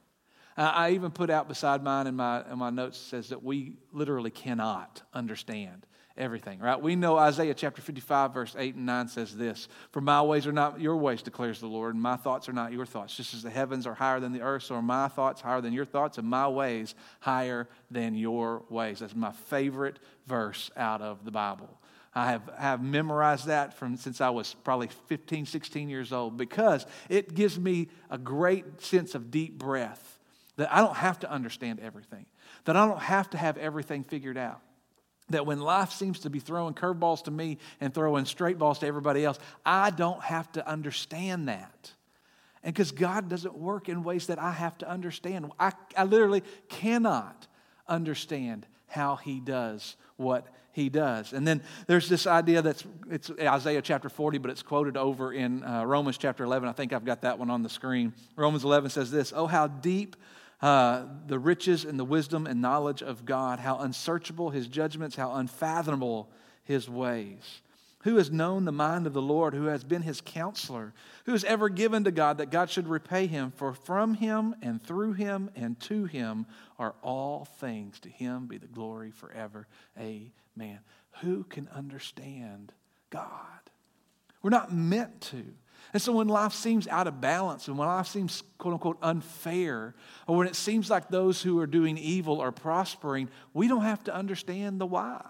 I 0.56 0.90
even 0.90 1.10
put 1.12 1.30
out 1.30 1.48
beside 1.48 1.82
mine 1.82 2.06
in 2.06 2.16
my, 2.16 2.44
in 2.50 2.58
my 2.58 2.68
notes 2.68 2.98
says 2.98 3.30
that 3.30 3.42
we 3.42 3.76
literally 3.92 4.30
cannot 4.30 5.00
understand 5.14 5.86
everything, 6.20 6.60
right? 6.60 6.80
We 6.80 6.94
know 6.94 7.16
Isaiah 7.16 7.54
chapter 7.54 7.80
55, 7.82 8.34
verse 8.34 8.54
8 8.56 8.74
and 8.76 8.86
9 8.86 9.08
says 9.08 9.36
this 9.36 9.66
For 9.90 10.00
my 10.00 10.22
ways 10.22 10.46
are 10.46 10.52
not 10.52 10.80
your 10.80 10.96
ways, 10.96 11.22
declares 11.22 11.58
the 11.58 11.66
Lord, 11.66 11.94
and 11.94 12.02
my 12.02 12.16
thoughts 12.16 12.48
are 12.48 12.52
not 12.52 12.72
your 12.72 12.86
thoughts. 12.86 13.16
Just 13.16 13.34
as 13.34 13.42
the 13.42 13.50
heavens 13.50 13.86
are 13.86 13.94
higher 13.94 14.20
than 14.20 14.32
the 14.32 14.42
earth, 14.42 14.64
so 14.64 14.76
are 14.76 14.82
my 14.82 15.08
thoughts 15.08 15.40
higher 15.40 15.60
than 15.60 15.72
your 15.72 15.86
thoughts, 15.86 16.18
and 16.18 16.28
my 16.28 16.46
ways 16.46 16.94
higher 17.20 17.68
than 17.90 18.14
your 18.14 18.62
ways. 18.68 19.00
That's 19.00 19.16
my 19.16 19.32
favorite 19.32 19.98
verse 20.26 20.70
out 20.76 21.00
of 21.00 21.24
the 21.24 21.30
Bible. 21.30 21.80
I 22.14 22.32
have, 22.32 22.50
have 22.58 22.82
memorized 22.82 23.46
that 23.46 23.74
from 23.74 23.96
since 23.96 24.20
I 24.20 24.30
was 24.30 24.54
probably 24.64 24.88
15, 25.06 25.46
16 25.46 25.88
years 25.88 26.12
old 26.12 26.36
because 26.36 26.84
it 27.08 27.34
gives 27.34 27.58
me 27.58 27.88
a 28.10 28.18
great 28.18 28.82
sense 28.82 29.14
of 29.14 29.30
deep 29.30 29.58
breath 29.58 30.18
that 30.56 30.72
I 30.72 30.80
don't 30.80 30.96
have 30.96 31.20
to 31.20 31.30
understand 31.30 31.78
everything, 31.80 32.26
that 32.64 32.76
I 32.76 32.86
don't 32.86 33.00
have 33.00 33.30
to 33.30 33.38
have 33.38 33.56
everything 33.56 34.02
figured 34.02 34.36
out 34.36 34.60
that 35.30 35.46
when 35.46 35.60
life 35.60 35.92
seems 35.92 36.20
to 36.20 36.30
be 36.30 36.38
throwing 36.38 36.74
curveballs 36.74 37.24
to 37.24 37.30
me 37.30 37.58
and 37.80 37.92
throwing 37.92 38.24
straight 38.24 38.58
balls 38.58 38.78
to 38.80 38.86
everybody 38.86 39.24
else, 39.24 39.38
I 39.64 39.90
don't 39.90 40.22
have 40.22 40.50
to 40.52 40.68
understand 40.68 41.48
that. 41.48 41.92
And 42.62 42.74
because 42.74 42.92
God 42.92 43.28
doesn't 43.28 43.56
work 43.56 43.88
in 43.88 44.02
ways 44.02 44.26
that 44.26 44.38
I 44.38 44.52
have 44.52 44.76
to 44.78 44.90
understand, 44.90 45.50
I, 45.58 45.72
I 45.96 46.04
literally 46.04 46.42
cannot 46.68 47.46
understand 47.88 48.66
how 48.86 49.16
He 49.16 49.40
does 49.40 49.96
what 50.16 50.46
He 50.72 50.90
does. 50.90 51.32
And 51.32 51.46
then 51.46 51.62
there's 51.86 52.08
this 52.08 52.26
idea 52.26 52.60
that's 52.60 52.84
it's 53.10 53.30
Isaiah 53.40 53.80
chapter 53.80 54.10
40, 54.10 54.38
but 54.38 54.50
it's 54.50 54.62
quoted 54.62 54.96
over 54.98 55.32
in 55.32 55.64
uh, 55.64 55.84
Romans 55.84 56.18
chapter 56.18 56.44
11. 56.44 56.68
I 56.68 56.72
think 56.72 56.92
I've 56.92 57.04
got 57.04 57.22
that 57.22 57.38
one 57.38 57.50
on 57.50 57.62
the 57.62 57.70
screen. 57.70 58.12
Romans 58.36 58.64
11 58.64 58.90
says 58.90 59.10
this 59.10 59.32
Oh, 59.34 59.46
how 59.46 59.66
deep 59.66 60.16
uh, 60.62 61.04
the 61.26 61.38
riches 61.38 61.84
and 61.84 61.98
the 61.98 62.04
wisdom 62.04 62.46
and 62.46 62.60
knowledge 62.60 63.02
of 63.02 63.24
God, 63.24 63.60
how 63.60 63.78
unsearchable 63.78 64.50
his 64.50 64.66
judgments, 64.66 65.16
how 65.16 65.34
unfathomable 65.34 66.30
his 66.64 66.88
ways. 66.88 67.60
Who 68.04 68.16
has 68.16 68.30
known 68.30 68.64
the 68.64 68.72
mind 68.72 69.06
of 69.06 69.12
the 69.12 69.20
Lord? 69.20 69.52
Who 69.52 69.66
has 69.66 69.84
been 69.84 70.00
his 70.00 70.22
counselor? 70.22 70.94
Who 71.26 71.32
has 71.32 71.44
ever 71.44 71.68
given 71.68 72.04
to 72.04 72.10
God 72.10 72.38
that 72.38 72.50
God 72.50 72.70
should 72.70 72.88
repay 72.88 73.26
him? 73.26 73.52
For 73.54 73.74
from 73.74 74.14
him 74.14 74.54
and 74.62 74.82
through 74.82 75.12
him 75.12 75.50
and 75.54 75.78
to 75.80 76.04
him 76.04 76.46
are 76.78 76.94
all 77.02 77.44
things. 77.58 78.00
To 78.00 78.08
him 78.08 78.46
be 78.46 78.56
the 78.56 78.66
glory 78.66 79.10
forever. 79.10 79.66
Amen. 79.98 80.80
Who 81.20 81.44
can 81.44 81.68
understand 81.74 82.72
God? 83.10 83.30
We're 84.42 84.48
not 84.48 84.72
meant 84.72 85.20
to. 85.22 85.44
And 85.92 86.00
so 86.00 86.12
when 86.12 86.28
life 86.28 86.52
seems 86.52 86.86
out 86.88 87.06
of 87.06 87.20
balance 87.20 87.68
and 87.68 87.76
when 87.76 87.88
life 87.88 88.06
seems 88.06 88.42
quote 88.58 88.74
unquote 88.74 88.98
unfair, 89.02 89.94
or 90.26 90.36
when 90.36 90.46
it 90.46 90.56
seems 90.56 90.88
like 90.88 91.08
those 91.08 91.42
who 91.42 91.58
are 91.58 91.66
doing 91.66 91.98
evil 91.98 92.40
are 92.40 92.52
prospering, 92.52 93.28
we 93.52 93.68
don't 93.68 93.82
have 93.82 94.04
to 94.04 94.14
understand 94.14 94.80
the 94.80 94.86
why. 94.86 95.24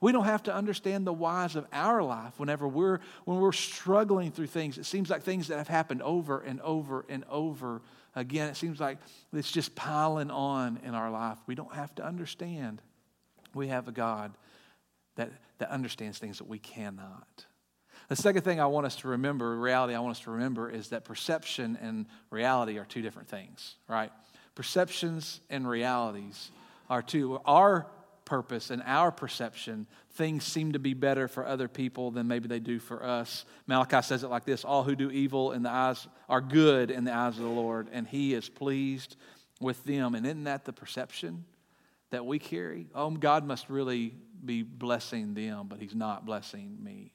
We 0.00 0.12
don't 0.12 0.24
have 0.24 0.42
to 0.44 0.54
understand 0.54 1.06
the 1.06 1.12
whys 1.12 1.56
of 1.56 1.66
our 1.72 2.02
life 2.02 2.38
whenever 2.38 2.68
we're 2.68 2.98
when 3.24 3.38
we're 3.38 3.52
struggling 3.52 4.32
through 4.32 4.48
things. 4.48 4.76
It 4.76 4.84
seems 4.84 5.08
like 5.08 5.22
things 5.22 5.48
that 5.48 5.58
have 5.58 5.68
happened 5.68 6.02
over 6.02 6.40
and 6.40 6.60
over 6.60 7.06
and 7.08 7.24
over 7.30 7.80
again. 8.14 8.48
It 8.48 8.56
seems 8.56 8.80
like 8.80 8.98
it's 9.32 9.50
just 9.50 9.74
piling 9.74 10.30
on 10.30 10.80
in 10.84 10.94
our 10.94 11.10
life. 11.10 11.38
We 11.46 11.54
don't 11.54 11.74
have 11.74 11.94
to 11.94 12.04
understand. 12.04 12.82
We 13.54 13.68
have 13.68 13.88
a 13.88 13.92
God 13.92 14.36
that, 15.16 15.32
that 15.58 15.70
understands 15.70 16.18
things 16.18 16.38
that 16.38 16.48
we 16.48 16.58
cannot. 16.58 17.46
The 18.08 18.16
second 18.16 18.42
thing 18.42 18.60
I 18.60 18.66
want 18.66 18.86
us 18.86 18.96
to 18.96 19.08
remember, 19.08 19.56
reality 19.58 19.94
I 19.94 20.00
want 20.00 20.16
us 20.16 20.22
to 20.24 20.30
remember, 20.30 20.70
is 20.70 20.88
that 20.88 21.04
perception 21.04 21.78
and 21.80 22.06
reality 22.30 22.78
are 22.78 22.84
two 22.84 23.02
different 23.02 23.28
things, 23.28 23.76
right? 23.88 24.12
Perceptions 24.54 25.40
and 25.48 25.68
realities 25.68 26.50
are 26.90 27.02
two. 27.02 27.40
Our 27.44 27.86
purpose 28.24 28.70
and 28.70 28.82
our 28.84 29.10
perception, 29.10 29.86
things 30.12 30.44
seem 30.44 30.72
to 30.72 30.78
be 30.78 30.94
better 30.94 31.28
for 31.28 31.46
other 31.46 31.68
people 31.68 32.10
than 32.10 32.28
maybe 32.28 32.48
they 32.48 32.58
do 32.58 32.78
for 32.78 33.04
us. 33.04 33.44
Malachi 33.66 34.02
says 34.02 34.22
it 34.22 34.28
like 34.28 34.44
this 34.44 34.64
All 34.64 34.82
who 34.82 34.96
do 34.96 35.10
evil 35.10 35.52
in 35.52 35.62
the 35.62 35.70
eyes 35.70 36.06
are 36.28 36.40
good 36.40 36.90
in 36.90 37.04
the 37.04 37.14
eyes 37.14 37.36
of 37.36 37.44
the 37.44 37.48
Lord, 37.50 37.88
and 37.92 38.06
he 38.06 38.34
is 38.34 38.48
pleased 38.48 39.16
with 39.60 39.82
them. 39.84 40.14
And 40.14 40.26
isn't 40.26 40.44
that 40.44 40.64
the 40.64 40.72
perception 40.72 41.44
that 42.10 42.24
we 42.24 42.38
carry? 42.38 42.86
Oh, 42.94 43.10
God 43.10 43.44
must 43.44 43.68
really 43.68 44.14
be 44.44 44.62
blessing 44.62 45.34
them, 45.34 45.66
but 45.68 45.78
he's 45.78 45.94
not 45.94 46.26
blessing 46.26 46.78
me. 46.82 47.12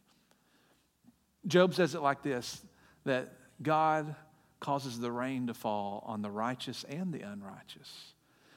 Job 1.47 1.73
says 1.73 1.95
it 1.95 2.01
like 2.01 2.21
this 2.21 2.61
that 3.05 3.33
God 3.61 4.15
causes 4.59 4.99
the 4.99 5.11
rain 5.11 5.47
to 5.47 5.53
fall 5.53 6.03
on 6.05 6.21
the 6.21 6.29
righteous 6.29 6.83
and 6.83 7.13
the 7.13 7.21
unrighteous. 7.21 8.13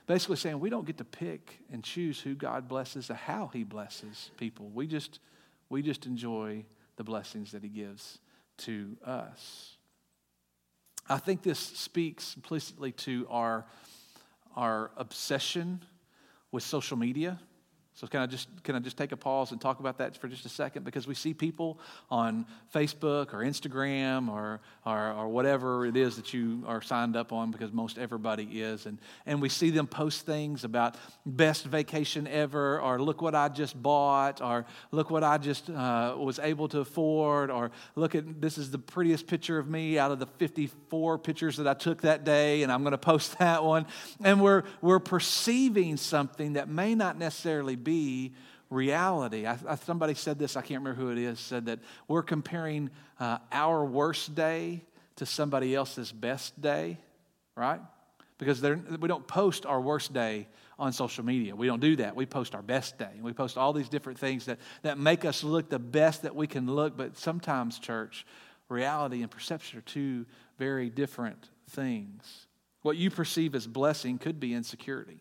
Basically, 0.06 0.36
saying 0.36 0.58
we 0.58 0.68
don't 0.68 0.84
get 0.86 0.98
to 0.98 1.04
pick 1.04 1.60
and 1.72 1.82
choose 1.82 2.20
who 2.20 2.34
God 2.34 2.68
blesses 2.68 3.10
or 3.10 3.14
how 3.14 3.50
He 3.52 3.62
blesses 3.62 4.30
people. 4.36 4.68
We 4.74 4.86
just, 4.86 5.20
we 5.68 5.80
just 5.80 6.06
enjoy 6.06 6.64
the 6.96 7.04
blessings 7.04 7.52
that 7.52 7.62
He 7.62 7.68
gives 7.68 8.18
to 8.58 8.96
us. 9.04 9.76
I 11.08 11.18
think 11.18 11.42
this 11.42 11.58
speaks 11.58 12.34
implicitly 12.36 12.92
to 12.92 13.26
our, 13.30 13.64
our 14.56 14.90
obsession 14.96 15.84
with 16.50 16.62
social 16.62 16.96
media. 16.96 17.38
So 18.02 18.08
can 18.08 18.20
I 18.20 18.26
just 18.26 18.48
can 18.64 18.74
I 18.74 18.80
just 18.80 18.96
take 18.96 19.12
a 19.12 19.16
pause 19.16 19.52
and 19.52 19.60
talk 19.60 19.78
about 19.78 19.98
that 19.98 20.16
for 20.16 20.26
just 20.26 20.44
a 20.44 20.48
second? 20.48 20.84
Because 20.84 21.06
we 21.06 21.14
see 21.14 21.34
people 21.34 21.78
on 22.10 22.46
Facebook 22.74 23.32
or 23.32 23.44
Instagram 23.44 24.28
or, 24.28 24.60
or, 24.84 25.12
or 25.12 25.28
whatever 25.28 25.86
it 25.86 25.96
is 25.96 26.16
that 26.16 26.34
you 26.34 26.64
are 26.66 26.82
signed 26.82 27.14
up 27.14 27.32
on, 27.32 27.52
because 27.52 27.72
most 27.72 27.98
everybody 27.98 28.60
is, 28.60 28.86
and, 28.86 28.98
and 29.24 29.40
we 29.40 29.48
see 29.48 29.70
them 29.70 29.86
post 29.86 30.26
things 30.26 30.64
about 30.64 30.96
best 31.24 31.64
vacation 31.64 32.26
ever, 32.26 32.80
or 32.80 33.00
look 33.00 33.22
what 33.22 33.36
I 33.36 33.48
just 33.48 33.80
bought, 33.80 34.40
or 34.40 34.66
look 34.90 35.08
what 35.10 35.22
I 35.22 35.38
just 35.38 35.70
uh, 35.70 36.16
was 36.18 36.40
able 36.40 36.66
to 36.70 36.80
afford, 36.80 37.52
or 37.52 37.70
look 37.94 38.16
at 38.16 38.40
this 38.40 38.58
is 38.58 38.72
the 38.72 38.78
prettiest 38.78 39.28
picture 39.28 39.60
of 39.60 39.68
me 39.68 39.96
out 39.96 40.10
of 40.10 40.18
the 40.18 40.26
54 40.26 41.18
pictures 41.18 41.56
that 41.58 41.68
I 41.68 41.74
took 41.74 42.00
that 42.00 42.24
day, 42.24 42.64
and 42.64 42.72
I'm 42.72 42.82
going 42.82 42.90
to 42.90 42.98
post 42.98 43.38
that 43.38 43.62
one. 43.62 43.86
And 44.24 44.42
we're 44.42 44.64
we're 44.80 44.98
perceiving 44.98 45.96
something 45.96 46.54
that 46.54 46.68
may 46.68 46.96
not 46.96 47.16
necessarily 47.16 47.76
be 47.76 47.91
reality. 48.70 49.46
I, 49.46 49.58
I, 49.68 49.74
somebody 49.76 50.14
said 50.14 50.38
this, 50.38 50.56
I 50.56 50.62
can't 50.62 50.82
remember 50.82 51.00
who 51.00 51.10
it 51.10 51.18
is, 51.18 51.38
said 51.38 51.66
that 51.66 51.78
we're 52.08 52.22
comparing 52.22 52.90
uh, 53.20 53.38
our 53.52 53.84
worst 53.84 54.34
day 54.34 54.82
to 55.16 55.26
somebody 55.26 55.74
else's 55.74 56.10
best 56.10 56.60
day, 56.60 56.98
right? 57.56 57.80
Because 58.38 58.62
we 58.62 59.08
don't 59.08 59.26
post 59.26 59.66
our 59.66 59.80
worst 59.80 60.12
day 60.12 60.48
on 60.78 60.92
social 60.92 61.24
media. 61.24 61.54
We 61.54 61.66
don't 61.66 61.80
do 61.80 61.96
that. 61.96 62.16
We 62.16 62.26
post 62.26 62.54
our 62.54 62.62
best 62.62 62.98
day. 62.98 63.10
and 63.14 63.22
We 63.22 63.32
post 63.32 63.56
all 63.56 63.72
these 63.72 63.88
different 63.88 64.18
things 64.18 64.46
that, 64.46 64.58
that 64.82 64.98
make 64.98 65.24
us 65.24 65.44
look 65.44 65.68
the 65.68 65.78
best 65.78 66.22
that 66.22 66.34
we 66.34 66.46
can 66.46 66.66
look. 66.66 66.96
But 66.96 67.16
sometimes, 67.16 67.78
church, 67.78 68.26
reality 68.68 69.22
and 69.22 69.30
perception 69.30 69.78
are 69.78 69.82
two 69.82 70.26
very 70.58 70.90
different 70.90 71.50
things. 71.70 72.46
What 72.80 72.96
you 72.96 73.10
perceive 73.10 73.54
as 73.54 73.66
blessing 73.66 74.18
could 74.18 74.40
be 74.40 74.54
insecurity. 74.54 75.20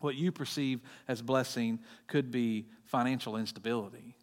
What 0.00 0.16
you 0.16 0.32
perceive 0.32 0.80
as 1.08 1.22
blessing 1.22 1.80
could 2.06 2.30
be 2.30 2.66
financial 2.84 3.36
instability. 3.36 4.16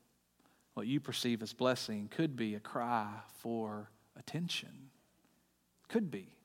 What 0.73 0.87
you 0.87 0.99
perceive 0.99 1.41
as 1.41 1.53
blessing 1.53 2.09
could 2.09 2.35
be 2.35 2.55
a 2.55 2.59
cry 2.59 3.07
for 3.39 3.89
attention. 4.17 4.89
Could 5.87 6.11
be. 6.11 6.35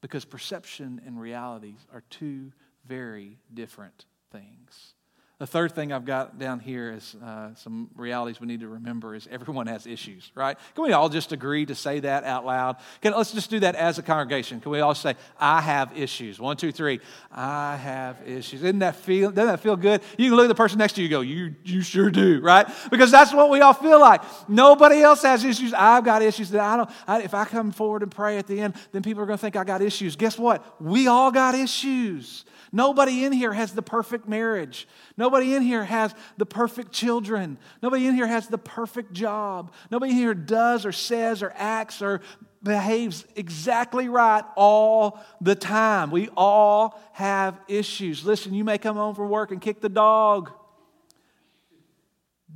Because 0.00 0.24
perception 0.24 1.00
and 1.06 1.20
realities 1.20 1.86
are 1.92 2.02
two 2.10 2.52
very 2.84 3.38
different 3.54 4.06
things. 4.30 4.94
The 5.42 5.48
third 5.48 5.72
thing 5.72 5.92
I've 5.92 6.04
got 6.04 6.38
down 6.38 6.60
here 6.60 6.92
is 6.92 7.16
uh, 7.16 7.52
some 7.56 7.90
realities 7.96 8.40
we 8.40 8.46
need 8.46 8.60
to 8.60 8.68
remember 8.68 9.16
is 9.16 9.26
everyone 9.28 9.66
has 9.66 9.88
issues, 9.88 10.30
right? 10.36 10.56
Can 10.76 10.84
we 10.84 10.92
all 10.92 11.08
just 11.08 11.32
agree 11.32 11.66
to 11.66 11.74
say 11.74 11.98
that 11.98 12.22
out 12.22 12.46
loud? 12.46 12.76
Can, 13.00 13.12
let's 13.12 13.32
just 13.32 13.50
do 13.50 13.58
that 13.58 13.74
as 13.74 13.98
a 13.98 14.04
congregation. 14.04 14.60
Can 14.60 14.70
we 14.70 14.78
all 14.78 14.94
say, 14.94 15.16
I 15.40 15.60
have 15.60 15.98
issues? 15.98 16.38
One, 16.38 16.56
two, 16.56 16.70
three. 16.70 17.00
I 17.32 17.74
have 17.74 18.18
issues. 18.24 18.60
Doesn't 18.60 18.78
that 18.78 18.94
feel, 18.94 19.32
doesn't 19.32 19.48
that 19.48 19.58
feel 19.58 19.74
good? 19.74 20.02
You 20.16 20.30
can 20.30 20.36
look 20.36 20.44
at 20.44 20.48
the 20.48 20.54
person 20.54 20.78
next 20.78 20.92
to 20.92 21.02
you 21.02 21.08
go, 21.08 21.22
you, 21.22 21.56
you 21.64 21.82
sure 21.82 22.08
do, 22.08 22.40
right? 22.40 22.68
Because 22.88 23.10
that's 23.10 23.34
what 23.34 23.50
we 23.50 23.62
all 23.62 23.74
feel 23.74 24.00
like. 24.00 24.22
Nobody 24.48 25.02
else 25.02 25.22
has 25.22 25.42
issues. 25.42 25.74
I've 25.74 26.04
got 26.04 26.22
issues 26.22 26.50
that 26.50 26.60
I 26.60 26.76
don't, 26.76 26.90
I, 27.08 27.22
if 27.22 27.34
I 27.34 27.46
come 27.46 27.72
forward 27.72 28.04
and 28.04 28.12
pray 28.12 28.38
at 28.38 28.46
the 28.46 28.60
end, 28.60 28.74
then 28.92 29.02
people 29.02 29.24
are 29.24 29.26
going 29.26 29.38
to 29.38 29.42
think 29.42 29.56
I 29.56 29.64
got 29.64 29.82
issues. 29.82 30.14
Guess 30.14 30.38
what? 30.38 30.80
We 30.80 31.08
all 31.08 31.32
got 31.32 31.56
issues. 31.56 32.44
Nobody 32.72 33.24
in 33.24 33.32
here 33.32 33.52
has 33.52 33.72
the 33.72 33.82
perfect 33.82 34.26
marriage. 34.26 34.88
Nobody 35.18 35.54
in 35.54 35.62
here 35.62 35.84
has 35.84 36.14
the 36.38 36.46
perfect 36.46 36.90
children. 36.90 37.58
Nobody 37.82 38.06
in 38.06 38.14
here 38.14 38.26
has 38.26 38.48
the 38.48 38.56
perfect 38.56 39.12
job. 39.12 39.72
Nobody 39.90 40.12
in 40.12 40.18
here 40.18 40.32
does 40.32 40.86
or 40.86 40.92
says 40.92 41.42
or 41.42 41.52
acts 41.54 42.00
or 42.00 42.22
behaves 42.62 43.26
exactly 43.36 44.08
right 44.08 44.44
all 44.56 45.20
the 45.42 45.54
time. 45.54 46.10
We 46.10 46.30
all 46.34 46.98
have 47.12 47.60
issues. 47.68 48.24
Listen, 48.24 48.54
you 48.54 48.64
may 48.64 48.78
come 48.78 48.96
home 48.96 49.14
from 49.14 49.28
work 49.28 49.50
and 49.50 49.60
kick 49.60 49.82
the 49.82 49.90
dog. 49.90 50.50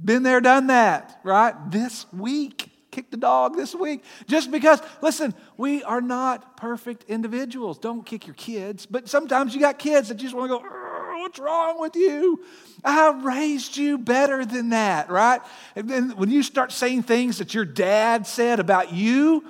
Been 0.02 0.22
there, 0.22 0.40
done 0.40 0.68
that, 0.68 1.20
right? 1.24 1.54
This 1.70 2.10
week 2.12 2.70
kick 2.96 3.10
the 3.10 3.16
dog 3.16 3.56
this 3.56 3.74
week. 3.74 4.02
Just 4.26 4.50
because, 4.50 4.80
listen, 5.02 5.34
we 5.56 5.84
are 5.84 6.00
not 6.00 6.56
perfect 6.56 7.04
individuals. 7.08 7.78
Don't 7.78 8.04
kick 8.06 8.26
your 8.26 8.34
kids, 8.34 8.86
but 8.86 9.08
sometimes 9.08 9.54
you 9.54 9.60
got 9.60 9.78
kids 9.78 10.08
that 10.08 10.16
just 10.16 10.34
want 10.34 10.50
to 10.50 10.58
go, 10.58 10.82
What's 11.20 11.38
wrong 11.40 11.80
with 11.80 11.96
you? 11.96 12.44
I 12.84 13.10
raised 13.10 13.76
you 13.76 13.98
better 13.98 14.44
than 14.44 14.70
that, 14.70 15.10
right? 15.10 15.40
And 15.74 15.90
then 15.90 16.10
when 16.10 16.30
you 16.30 16.42
start 16.42 16.70
saying 16.70 17.02
things 17.02 17.38
that 17.38 17.52
your 17.52 17.64
dad 17.64 18.26
said 18.26 18.60
about 18.60 18.92
you, 18.92 19.44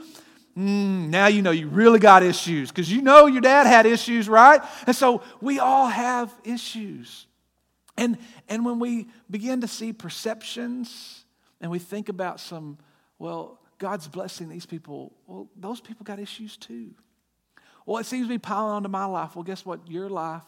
Mm, 0.56 1.10
now 1.10 1.26
you 1.26 1.42
know 1.42 1.50
you 1.50 1.68
really 1.68 1.98
got 1.98 2.22
issues 2.22 2.70
because 2.70 2.90
you 2.90 3.02
know 3.02 3.26
your 3.26 3.42
dad 3.42 3.66
had 3.66 3.84
issues, 3.84 4.26
right? 4.26 4.62
And 4.86 4.96
so 4.96 5.22
we 5.42 5.58
all 5.58 5.86
have 5.86 6.32
issues. 6.44 7.26
And, 7.98 8.16
and 8.48 8.64
when 8.64 8.78
we 8.78 9.08
begin 9.30 9.60
to 9.60 9.68
see 9.68 9.92
perceptions 9.92 11.26
and 11.60 11.70
we 11.70 11.78
think 11.78 12.08
about 12.08 12.40
some 12.40 12.78
well, 13.18 13.60
God's 13.78 14.08
blessing 14.08 14.48
these 14.48 14.66
people. 14.66 15.12
Well, 15.26 15.48
those 15.56 15.80
people 15.80 16.04
got 16.04 16.18
issues 16.18 16.56
too. 16.56 16.90
Well, 17.84 17.98
it 17.98 18.06
seems 18.06 18.26
to 18.26 18.34
be 18.34 18.38
piling 18.38 18.72
onto 18.72 18.88
my 18.88 19.04
life. 19.04 19.36
Well, 19.36 19.44
guess 19.44 19.64
what? 19.64 19.88
Your 19.90 20.08
life 20.08 20.42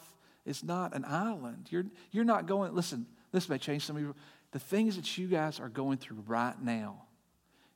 is 0.44 0.64
not 0.64 0.94
an 0.94 1.04
island. 1.04 1.68
You're, 1.70 1.84
you're 2.10 2.24
not 2.24 2.46
going, 2.46 2.74
listen, 2.74 3.06
this 3.32 3.48
may 3.48 3.58
change 3.58 3.84
some 3.84 3.96
of 3.96 4.02
you. 4.02 4.14
The 4.50 4.58
things 4.58 4.96
that 4.96 5.18
you 5.18 5.28
guys 5.28 5.60
are 5.60 5.68
going 5.68 5.98
through 5.98 6.24
right 6.26 6.60
now, 6.60 7.02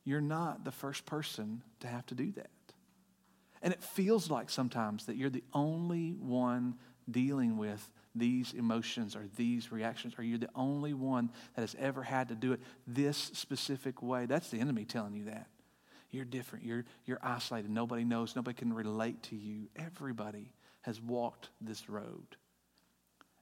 you're 0.03 0.21
not 0.21 0.65
the 0.65 0.71
first 0.71 1.05
person 1.05 1.61
to 1.79 1.87
have 1.87 2.05
to 2.07 2.15
do 2.15 2.31
that. 2.33 2.49
And 3.61 3.71
it 3.71 3.81
feels 3.81 4.29
like 4.29 4.49
sometimes 4.49 5.05
that 5.05 5.15
you're 5.15 5.29
the 5.29 5.43
only 5.53 6.11
one 6.19 6.75
dealing 7.09 7.57
with 7.57 7.89
these 8.15 8.53
emotions 8.53 9.15
or 9.15 9.25
these 9.35 9.71
reactions, 9.71 10.13
or 10.17 10.23
you're 10.23 10.37
the 10.37 10.49
only 10.55 10.93
one 10.93 11.31
that 11.55 11.61
has 11.61 11.75
ever 11.79 12.03
had 12.03 12.29
to 12.29 12.35
do 12.35 12.53
it 12.53 12.59
this 12.85 13.17
specific 13.17 14.01
way. 14.01 14.25
That's 14.25 14.49
the 14.49 14.59
enemy 14.59 14.85
telling 14.85 15.15
you 15.15 15.25
that. 15.25 15.47
You're 16.11 16.25
different. 16.25 16.63
You're, 16.63 16.85
you're 17.05 17.19
isolated. 17.23 17.71
Nobody 17.71 18.03
knows. 18.03 18.35
Nobody 18.35 18.55
can 18.55 18.71
relate 18.71 19.23
to 19.23 19.35
you. 19.35 19.67
Everybody 19.75 20.53
has 20.81 21.01
walked 21.01 21.49
this 21.59 21.89
road. 21.89 22.37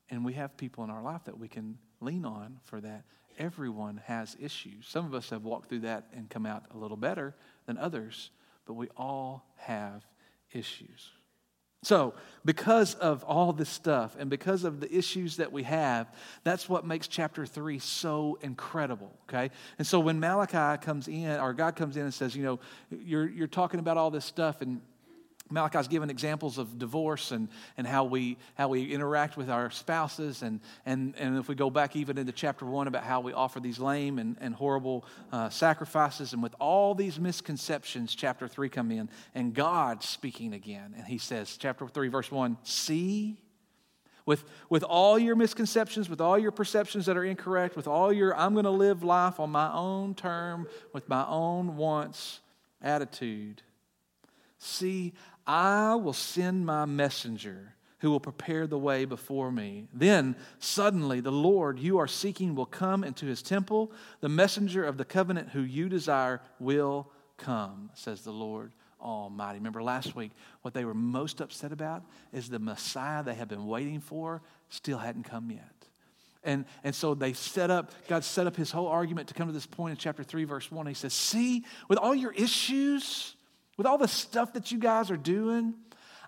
And 0.09 0.23
we 0.23 0.33
have 0.33 0.55
people 0.55 0.83
in 0.83 0.89
our 0.89 1.01
life 1.01 1.25
that 1.25 1.37
we 1.37 1.49
can 1.49 1.77
lean 1.99 2.23
on 2.23 2.59
for 2.63 2.79
that. 2.79 3.03
Everyone 3.37 4.01
has 4.05 4.37
issues. 4.39 4.87
Some 4.87 5.05
of 5.05 5.13
us 5.13 5.29
have 5.31 5.43
walked 5.43 5.69
through 5.69 5.81
that 5.81 6.07
and 6.13 6.29
come 6.29 6.45
out 6.45 6.63
a 6.73 6.77
little 6.77 6.97
better 6.97 7.35
than 7.65 7.77
others, 7.77 8.31
but 8.65 8.73
we 8.73 8.87
all 8.95 9.45
have 9.57 10.05
issues. 10.51 11.09
So, 11.83 12.13
because 12.45 12.93
of 12.95 13.23
all 13.23 13.53
this 13.53 13.69
stuff 13.69 14.15
and 14.19 14.29
because 14.29 14.63
of 14.63 14.79
the 14.79 14.95
issues 14.95 15.37
that 15.37 15.51
we 15.51 15.63
have, 15.63 16.11
that's 16.43 16.69
what 16.69 16.85
makes 16.85 17.07
chapter 17.07 17.45
3 17.45 17.79
so 17.79 18.37
incredible, 18.41 19.11
okay? 19.23 19.49
And 19.77 19.85
so 19.85 19.99
when 19.99 20.19
Malachi 20.19 20.83
comes 20.83 21.07
in, 21.07 21.39
or 21.39 21.53
God 21.53 21.75
comes 21.75 21.97
in 21.97 22.03
and 22.03 22.13
says, 22.13 22.35
you 22.35 22.43
know, 22.43 22.59
you're, 22.91 23.27
you're 23.27 23.47
talking 23.47 23.79
about 23.79 23.97
all 23.97 24.11
this 24.11 24.25
stuff 24.25 24.61
and 24.61 24.81
Malachi's 25.51 25.87
given 25.87 26.09
examples 26.09 26.57
of 26.57 26.79
divorce 26.79 27.31
and, 27.31 27.49
and 27.77 27.85
how, 27.85 28.05
we, 28.05 28.37
how 28.55 28.69
we 28.69 28.93
interact 28.93 29.37
with 29.37 29.49
our 29.49 29.69
spouses. 29.69 30.41
And, 30.41 30.61
and, 30.85 31.13
and 31.17 31.37
if 31.37 31.47
we 31.47 31.55
go 31.55 31.69
back 31.69 31.95
even 31.95 32.17
into 32.17 32.31
chapter 32.31 32.65
one 32.65 32.87
about 32.87 33.03
how 33.03 33.19
we 33.19 33.33
offer 33.33 33.59
these 33.59 33.79
lame 33.79 34.17
and, 34.17 34.37
and 34.39 34.55
horrible 34.55 35.05
uh, 35.31 35.49
sacrifices. 35.49 36.33
And 36.33 36.41
with 36.41 36.55
all 36.59 36.95
these 36.95 37.19
misconceptions, 37.19 38.15
chapter 38.15 38.47
three 38.47 38.69
come 38.69 38.91
in 38.91 39.09
and 39.35 39.53
God 39.53 40.03
speaking 40.03 40.53
again. 40.53 40.93
And 40.97 41.05
he 41.05 41.17
says, 41.17 41.57
chapter 41.57 41.87
three, 41.87 42.07
verse 42.07 42.31
one, 42.31 42.57
see, 42.63 43.37
with, 44.25 44.43
with 44.69 44.83
all 44.83 45.17
your 45.19 45.35
misconceptions, 45.35 46.09
with 46.09 46.21
all 46.21 46.37
your 46.37 46.51
perceptions 46.51 47.07
that 47.07 47.17
are 47.17 47.25
incorrect, 47.25 47.75
with 47.75 47.87
all 47.87 48.13
your 48.13 48.35
I'm 48.37 48.53
going 48.53 48.65
to 48.65 48.71
live 48.71 49.03
life 49.03 49.39
on 49.39 49.49
my 49.49 49.73
own 49.73 50.15
term, 50.15 50.67
with 50.93 51.09
my 51.09 51.25
own 51.27 51.75
wants 51.75 52.39
attitude. 52.81 53.63
See, 54.63 55.13
I 55.45 55.95
will 55.95 56.13
send 56.13 56.65
my 56.65 56.85
messenger 56.85 57.75
who 57.99 58.09
will 58.09 58.19
prepare 58.19 58.65
the 58.65 58.77
way 58.77 59.05
before 59.05 59.51
me. 59.51 59.87
Then 59.93 60.35
suddenly 60.59 61.19
the 61.19 61.31
Lord 61.31 61.79
you 61.79 61.99
are 61.99 62.07
seeking 62.07 62.55
will 62.55 62.65
come 62.65 63.03
into 63.03 63.27
his 63.27 63.41
temple. 63.43 63.91
The 64.21 64.29
messenger 64.29 64.83
of 64.83 64.97
the 64.97 65.05
covenant 65.05 65.49
who 65.49 65.61
you 65.61 65.87
desire 65.87 66.41
will 66.59 67.11
come, 67.37 67.91
says 67.93 68.21
the 68.21 68.31
Lord 68.31 68.71
Almighty. 68.99 69.59
Remember 69.59 69.83
last 69.83 70.15
week, 70.15 70.31
what 70.61 70.73
they 70.73 70.85
were 70.85 70.93
most 70.93 71.41
upset 71.41 71.71
about 71.71 72.03
is 72.33 72.49
the 72.49 72.59
Messiah 72.59 73.23
they 73.23 73.35
had 73.35 73.47
been 73.47 73.67
waiting 73.67 73.99
for 73.99 74.41
still 74.69 74.97
hadn't 74.97 75.23
come 75.23 75.51
yet. 75.51 75.81
And, 76.43 76.65
and 76.83 76.95
so 76.95 77.13
they 77.13 77.33
set 77.33 77.69
up, 77.69 77.91
God 78.07 78.23
set 78.23 78.47
up 78.47 78.55
his 78.55 78.71
whole 78.71 78.87
argument 78.87 79.27
to 79.27 79.35
come 79.35 79.47
to 79.47 79.53
this 79.53 79.67
point 79.67 79.91
in 79.91 79.97
chapter 79.97 80.23
3, 80.23 80.43
verse 80.45 80.71
1. 80.71 80.87
He 80.87 80.95
says, 80.95 81.13
See, 81.13 81.65
with 81.87 81.99
all 81.99 82.15
your 82.15 82.31
issues, 82.31 83.35
with 83.81 83.87
all 83.87 83.97
the 83.97 84.07
stuff 84.07 84.53
that 84.53 84.71
you 84.71 84.77
guys 84.77 85.09
are 85.09 85.17
doing, 85.17 85.73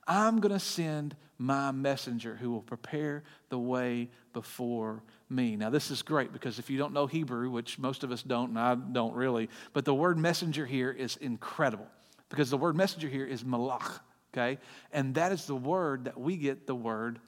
I'm 0.07 0.39
going 0.39 0.53
to 0.53 0.59
send 0.59 1.15
my 1.37 1.69
messenger 1.69 2.35
who 2.35 2.49
will 2.49 2.63
prepare 2.63 3.21
the 3.49 3.59
way 3.59 4.09
before 4.33 5.03
me. 5.29 5.55
Now, 5.55 5.69
this 5.69 5.91
is 5.91 6.01
great 6.01 6.33
because 6.33 6.57
if 6.57 6.71
you 6.71 6.79
don't 6.79 6.93
know 6.93 7.05
Hebrew, 7.05 7.51
which 7.51 7.77
most 7.77 8.03
of 8.03 8.11
us 8.11 8.23
don't, 8.23 8.49
and 8.49 8.59
I 8.59 8.73
don't 8.73 9.13
really, 9.13 9.51
but 9.71 9.85
the 9.85 9.93
word 9.93 10.17
messenger 10.17 10.65
here 10.65 10.89
is 10.89 11.15
incredible 11.17 11.85
because 12.29 12.49
the 12.49 12.57
word 12.57 12.75
messenger 12.75 13.07
here 13.07 13.27
is 13.27 13.43
malach, 13.43 13.99
okay? 14.33 14.57
And 14.91 15.13
that 15.13 15.31
is 15.31 15.45
the 15.45 15.55
word 15.55 16.05
that 16.05 16.19
we 16.19 16.37
get 16.37 16.65
the 16.65 16.73
word 16.73 17.19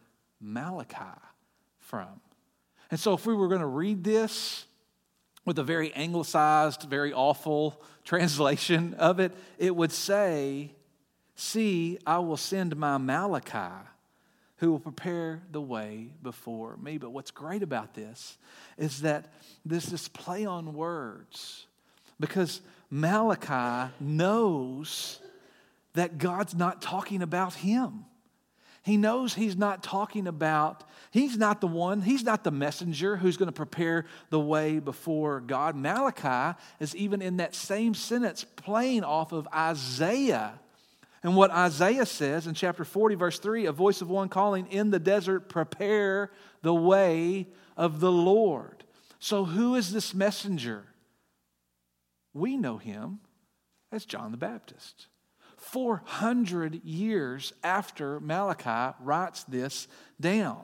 Malachi 0.42 1.22
from. 1.82 2.20
And 2.90 3.00
so, 3.00 3.14
if 3.14 3.28
we 3.28 3.36
were 3.36 3.48
going 3.48 3.62
to 3.62 3.68
read 3.68 4.04
this 4.04 4.66
with 5.46 5.60
a 5.60 5.64
very 5.64 5.94
anglicized, 5.94 6.84
very 6.84 7.14
awful 7.14 7.82
translation 8.04 8.94
of 8.96 9.20
it, 9.20 9.32
it 9.58 9.76
would 9.76 9.92
say, 9.92 10.72
See, 11.38 11.98
I 12.08 12.20
will 12.20 12.38
send 12.38 12.78
my 12.78 12.98
Malachi 12.98 13.86
who 14.58 14.72
will 14.72 14.80
prepare 14.80 15.44
the 15.52 15.62
way 15.62 16.12
before 16.24 16.78
me. 16.78 16.98
But 16.98 17.12
what's 17.12 17.32
great 17.32 17.62
about 17.62 17.94
this 17.94 18.38
is 18.78 19.02
that 19.02 19.34
this 19.66 19.92
is 19.92 20.08
play 20.08 20.46
on 20.46 20.74
words 20.74 21.68
because 22.20 22.62
Malachi 22.90 23.92
knows 24.00 25.20
that 25.94 26.18
God's 26.18 26.56
not 26.56 26.82
talking 26.82 27.22
about 27.22 27.54
him. 27.56 28.06
He 28.86 28.98
knows 28.98 29.34
he's 29.34 29.58
not 29.58 29.82
talking 29.82 30.28
about, 30.28 30.84
he's 31.10 31.40
not 31.40 31.60
the 31.60 31.66
one, 31.66 32.04
he's 32.04 32.24
not 32.24 32.44
the 32.44 32.52
messenger 32.52 33.18
who's 33.18 33.36
going 33.36 33.48
to 33.48 33.52
prepare 33.52 34.06
the 34.30 34.40
way 34.40 34.78
before 34.78 35.40
God. 35.40 35.76
Malachi 35.76 36.56
is 36.80 36.96
even 36.96 37.20
in 37.20 37.38
that 37.38 37.56
same 37.56 37.96
sentence 37.96 38.44
playing 38.44 39.04
off 39.04 39.32
of 39.32 39.48
Isaiah. 39.52 40.60
And 41.24 41.36
what 41.36 41.50
Isaiah 41.50 42.06
says 42.06 42.46
in 42.46 42.54
chapter 42.54 42.86
40, 42.86 43.16
verse 43.16 43.40
3 43.40 43.66
a 43.66 43.72
voice 43.72 44.02
of 44.02 44.12
one 44.12 44.30
calling 44.30 44.68
in 44.68 44.92
the 44.92 45.00
desert, 45.00 45.50
prepare 45.50 46.30
the 46.62 46.76
way 46.76 47.48
of 47.76 48.00
the 48.00 48.12
Lord. 48.12 48.84
So, 49.18 49.46
who 49.46 49.74
is 49.74 49.94
this 49.94 50.14
messenger? 50.14 50.86
We 52.36 52.56
know 52.56 52.78
him 52.78 53.18
as 53.92 54.06
John 54.06 54.30
the 54.30 54.38
Baptist. 54.38 55.08
400 55.66 56.84
years 56.86 57.52
after 57.64 58.20
Malachi 58.20 58.96
writes 59.02 59.44
this 59.46 59.88
down. 60.22 60.62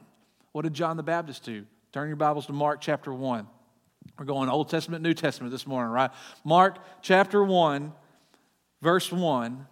What 0.51 0.61
did 0.61 0.73
John 0.73 0.95
the 0.95 1.03
Baptist 1.03 1.43
do? 1.43 1.65
Turn 1.91 2.07
your 2.07 2.17
Bibles 2.17 2.45
to 2.45 2.53
Mark 2.53 2.81
chapter 2.81 3.11
1. 3.11 3.47
We're 4.19 4.25
going 4.25 4.47
Old 4.47 4.69
Testament, 4.69 5.03
New 5.03 5.15
Testament 5.15 5.51
this 5.51 5.65
morning, 5.65 5.91
right? 5.91 6.11
Mark 6.43 6.77
chapter 7.01 7.43
1, 7.43 7.91
verse 8.81 9.11
1 9.11 9.65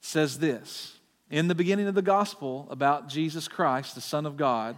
says 0.00 0.38
this 0.40 0.98
In 1.30 1.46
the 1.46 1.54
beginning 1.54 1.86
of 1.86 1.94
the 1.94 2.02
gospel 2.02 2.66
about 2.70 3.08
Jesus 3.08 3.46
Christ, 3.46 3.94
the 3.94 4.00
Son 4.00 4.26
of 4.26 4.36
God, 4.36 4.76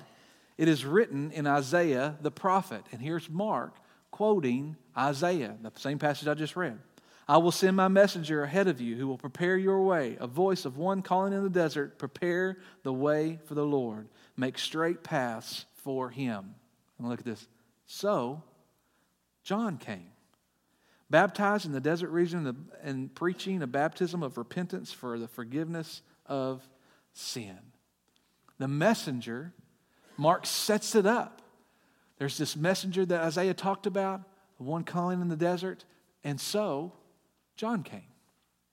it 0.58 0.68
is 0.68 0.84
written 0.84 1.32
in 1.32 1.46
Isaiah 1.46 2.16
the 2.20 2.30
prophet. 2.30 2.84
And 2.92 3.00
here's 3.00 3.30
Mark 3.30 3.74
quoting 4.10 4.76
Isaiah, 4.96 5.56
the 5.62 5.72
same 5.76 5.98
passage 5.98 6.28
I 6.28 6.34
just 6.34 6.56
read. 6.56 6.78
I 7.28 7.36
will 7.38 7.52
send 7.52 7.76
my 7.76 7.88
messenger 7.88 8.42
ahead 8.42 8.68
of 8.68 8.80
you 8.80 8.96
who 8.96 9.06
will 9.06 9.18
prepare 9.18 9.56
your 9.56 9.82
way, 9.82 10.16
a 10.20 10.26
voice 10.26 10.64
of 10.64 10.76
one 10.76 11.02
calling 11.02 11.32
in 11.32 11.42
the 11.42 11.50
desert, 11.50 11.98
prepare 11.98 12.58
the 12.82 12.92
way 12.92 13.38
for 13.44 13.54
the 13.54 13.64
Lord, 13.64 14.08
make 14.36 14.58
straight 14.58 15.02
paths 15.02 15.66
for 15.76 16.10
him. 16.10 16.54
And 16.98 17.08
look 17.08 17.20
at 17.20 17.24
this. 17.24 17.46
So, 17.86 18.42
John 19.44 19.78
came, 19.78 20.10
baptized 21.10 21.66
in 21.66 21.72
the 21.72 21.80
desert 21.80 22.10
region 22.10 22.68
and 22.82 23.14
preaching 23.14 23.62
a 23.62 23.66
baptism 23.66 24.22
of 24.22 24.36
repentance 24.36 24.92
for 24.92 25.18
the 25.18 25.28
forgiveness 25.28 26.02
of 26.26 26.68
sin. 27.12 27.58
The 28.58 28.68
messenger, 28.68 29.52
Mark 30.16 30.46
sets 30.46 30.94
it 30.94 31.06
up. 31.06 31.42
There's 32.18 32.38
this 32.38 32.56
messenger 32.56 33.04
that 33.06 33.20
Isaiah 33.20 33.54
talked 33.54 33.86
about, 33.86 34.22
the 34.56 34.62
one 34.62 34.84
calling 34.84 35.20
in 35.20 35.28
the 35.28 35.36
desert. 35.36 35.84
And 36.22 36.40
so, 36.40 36.92
John 37.56 37.82
came. 37.82 38.02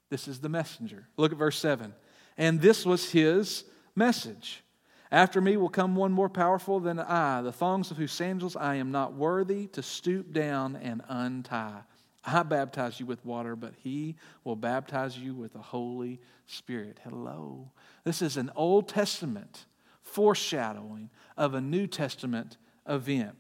This 0.10 0.28
is 0.28 0.40
the 0.40 0.50
messenger. 0.50 1.08
Look 1.18 1.32
at 1.32 1.38
verse 1.38 1.60
7. 1.60 1.94
And 2.38 2.62
this 2.62 2.86
was 2.86 3.12
his 3.12 3.64
message. 3.96 4.64
After 5.12 5.42
me 5.42 5.58
will 5.58 5.70
come 5.70 5.96
one 5.96 6.12
more 6.12 6.30
powerful 6.30 6.80
than 6.80 7.00
I, 7.00 7.42
the 7.42 7.52
thongs 7.52 7.92
of 7.92 7.98
whose 7.98 8.12
sandals 8.12 8.56
I 8.56 8.76
am 8.76 8.92
not 8.92 9.14
worthy 9.14 9.68
to 9.68 9.82
stoop 9.82 10.32
down 10.32 10.76
and 10.76 11.02
untie. 11.10 11.82
I 12.24 12.44
baptize 12.44 13.00
you 13.00 13.06
with 13.06 13.26
water, 13.26 13.56
but 13.56 13.74
he 13.82 14.16
will 14.44 14.56
baptize 14.56 15.18
you 15.18 15.34
with 15.34 15.54
the 15.54 15.60
Holy 15.60 16.20
Spirit. 16.46 17.00
Hello. 17.04 17.72
This 18.04 18.22
is 18.22 18.38
an 18.38 18.52
Old 18.56 18.88
Testament 18.88 19.66
foreshadowing 20.02 21.10
of 21.38 21.54
a 21.54 21.62
New 21.62 21.88
Testament 21.88 22.58
event. 22.88 23.36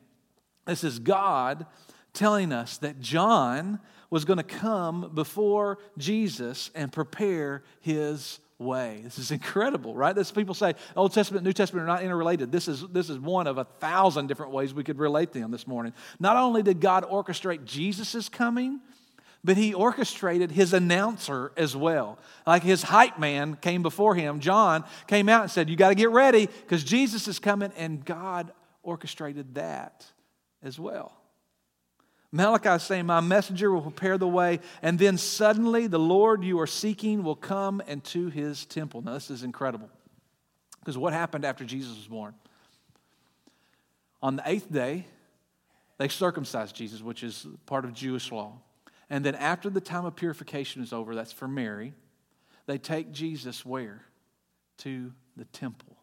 This 0.66 0.84
is 0.84 1.00
God 1.00 1.66
telling 2.14 2.52
us 2.52 2.78
that 2.78 3.00
John 3.00 3.80
was 4.10 4.26
going 4.26 4.38
to 4.38 4.44
come 4.44 5.12
before 5.14 5.78
Jesus 5.98 6.72
and 6.74 6.92
prepare 6.92 7.64
his 7.82 8.40
way. 8.58 9.02
This 9.04 9.18
is 9.18 9.32
incredible, 9.32 9.96
right? 9.96 10.16
This 10.16 10.32
people 10.32 10.54
say 10.54 10.74
Old 10.96 11.14
Testament 11.14 11.46
New 11.46 11.54
Testament 11.54 11.84
are 11.84 11.88
not 11.88 12.04
interrelated. 12.04 12.52
This 12.52 12.68
is 12.68 12.86
this 12.90 13.10
is 13.10 13.18
one 13.18 13.48
of 13.48 13.58
a 13.58 13.64
thousand 13.64 14.28
different 14.28 14.52
ways 14.52 14.74
we 14.74 14.84
could 14.84 15.00
relate 15.00 15.32
them 15.32 15.52
this 15.52 15.66
morning. 15.66 15.94
Not 16.20 16.36
only 16.38 16.62
did 16.62 16.82
God 16.82 17.06
orchestrate 17.06 17.66
Jesus' 17.66 18.28
coming, 18.28 18.82
but 19.44 19.56
he 19.56 19.74
orchestrated 19.74 20.52
his 20.52 20.74
announcer 20.74 21.52
as 21.56 21.76
well. 21.76 22.20
Like 22.46 22.64
his 22.64 22.84
hype 22.84 23.18
man 23.18 23.56
came 23.56 23.82
before 23.82 24.16
him. 24.16 24.40
John 24.40 24.84
came 25.08 25.30
out 25.30 25.44
and 25.44 25.52
said, 25.52 25.70
You 25.70 25.78
got 25.78 25.90
to 25.90 25.96
get 25.96 26.10
ready 26.10 26.48
because 26.48 26.84
Jesus 26.84 27.28
is 27.28 27.40
coming, 27.40 27.72
and 27.78 28.04
God 28.04 28.52
orchestrated 28.84 29.56
that 29.56 30.06
as 30.62 30.78
well. 30.78 31.14
Malachi 32.32 32.70
is 32.70 32.84
saying, 32.84 33.06
My 33.06 33.22
messenger 33.22 33.72
will 33.72 33.82
prepare 33.82 34.18
the 34.18 34.28
way, 34.28 34.60
and 34.82 35.00
then 35.00 35.18
suddenly 35.18 35.88
the 35.88 36.00
Lord 36.00 36.44
you 36.44 36.60
are 36.60 36.68
seeking 36.68 37.24
will 37.24 37.36
come 37.36 37.82
into 37.88 38.30
his 38.30 38.66
temple. 38.66 39.02
Now, 39.02 39.14
this 39.14 39.32
is 39.32 39.44
incredible. 39.44 39.90
Because 40.80 40.98
what 40.98 41.14
happened 41.14 41.44
after 41.44 41.66
Jesus 41.66 41.96
was 41.96 42.08
born? 42.08 42.36
On 44.22 44.36
the 44.36 44.44
eighth 44.46 44.72
day, 44.72 45.06
they 45.98 46.08
circumcised 46.08 46.76
Jesus, 46.76 47.02
which 47.02 47.24
is 47.24 47.48
part 47.66 47.84
of 47.86 47.94
Jewish 47.94 48.32
law. 48.32 48.54
And 49.10 49.26
then 49.26 49.36
after 49.36 49.70
the 49.70 49.82
time 49.82 50.06
of 50.06 50.16
purification 50.16 50.84
is 50.84 50.94
over, 50.94 51.16
that's 51.16 51.32
for 51.32 51.48
Mary, 51.48 51.94
they 52.68 52.78
take 52.78 53.12
Jesus 53.12 53.66
where? 53.66 54.04
To 54.80 55.12
the 55.36 55.46
temple. 55.46 55.98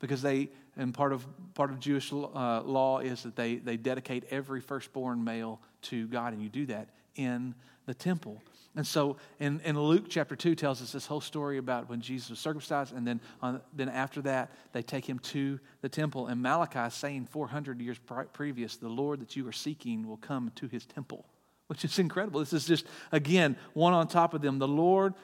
Because 0.00 0.20
they 0.20 0.50
and 0.78 0.94
part 0.94 1.12
of, 1.12 1.26
part 1.54 1.70
of 1.70 1.80
Jewish 1.80 2.12
uh, 2.12 2.62
law 2.62 3.00
is 3.00 3.24
that 3.24 3.36
they, 3.36 3.56
they 3.56 3.76
dedicate 3.76 4.24
every 4.30 4.60
firstborn 4.60 5.22
male 5.22 5.60
to 5.82 6.06
God, 6.06 6.32
and 6.32 6.42
you 6.42 6.48
do 6.48 6.66
that 6.66 6.88
in 7.16 7.54
the 7.86 7.94
temple. 7.94 8.40
And 8.76 8.86
so, 8.86 9.16
in, 9.40 9.60
in 9.64 9.78
Luke 9.78 10.04
chapter 10.08 10.36
2 10.36 10.54
tells 10.54 10.80
us 10.80 10.92
this 10.92 11.04
whole 11.06 11.20
story 11.20 11.58
about 11.58 11.88
when 11.88 12.00
Jesus 12.00 12.30
was 12.30 12.38
circumcised, 12.38 12.94
and 12.94 13.06
then, 13.06 13.20
on, 13.42 13.60
then 13.74 13.88
after 13.88 14.22
that, 14.22 14.52
they 14.72 14.82
take 14.82 15.04
him 15.04 15.18
to 15.18 15.58
the 15.80 15.88
temple. 15.88 16.28
And 16.28 16.40
Malachi 16.40 16.78
is 16.78 16.94
saying 16.94 17.26
400 17.26 17.80
years 17.80 17.98
previous, 18.32 18.76
the 18.76 18.88
Lord 18.88 19.20
that 19.20 19.34
you 19.34 19.48
are 19.48 19.52
seeking 19.52 20.06
will 20.06 20.18
come 20.18 20.52
to 20.56 20.68
his 20.68 20.86
temple, 20.86 21.26
which 21.66 21.84
is 21.84 21.98
incredible. 21.98 22.40
This 22.40 22.52
is 22.52 22.66
just, 22.66 22.86
again, 23.10 23.56
one 23.74 23.94
on 23.94 24.06
top 24.06 24.32
of 24.32 24.42
them. 24.42 24.58
The 24.58 24.68
Lord 24.68 25.14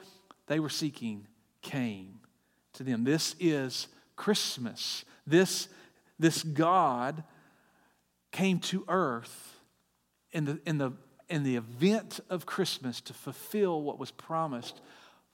they 0.47 0.59
were 0.59 0.69
seeking 0.69 1.27
came 1.61 2.19
to 2.73 2.83
them. 2.83 3.03
This 3.03 3.35
is 3.39 3.87
Christmas. 4.15 5.05
This, 5.27 5.67
this 6.19 6.43
God 6.43 7.23
came 8.31 8.59
to 8.59 8.83
earth 8.87 9.55
in 10.31 10.45
the, 10.45 10.59
in, 10.65 10.77
the, 10.77 10.91
in 11.29 11.43
the 11.43 11.55
event 11.55 12.19
of 12.29 12.45
Christmas 12.45 13.01
to 13.01 13.13
fulfill 13.13 13.81
what 13.81 13.97
was 13.97 14.11
promised 14.11 14.81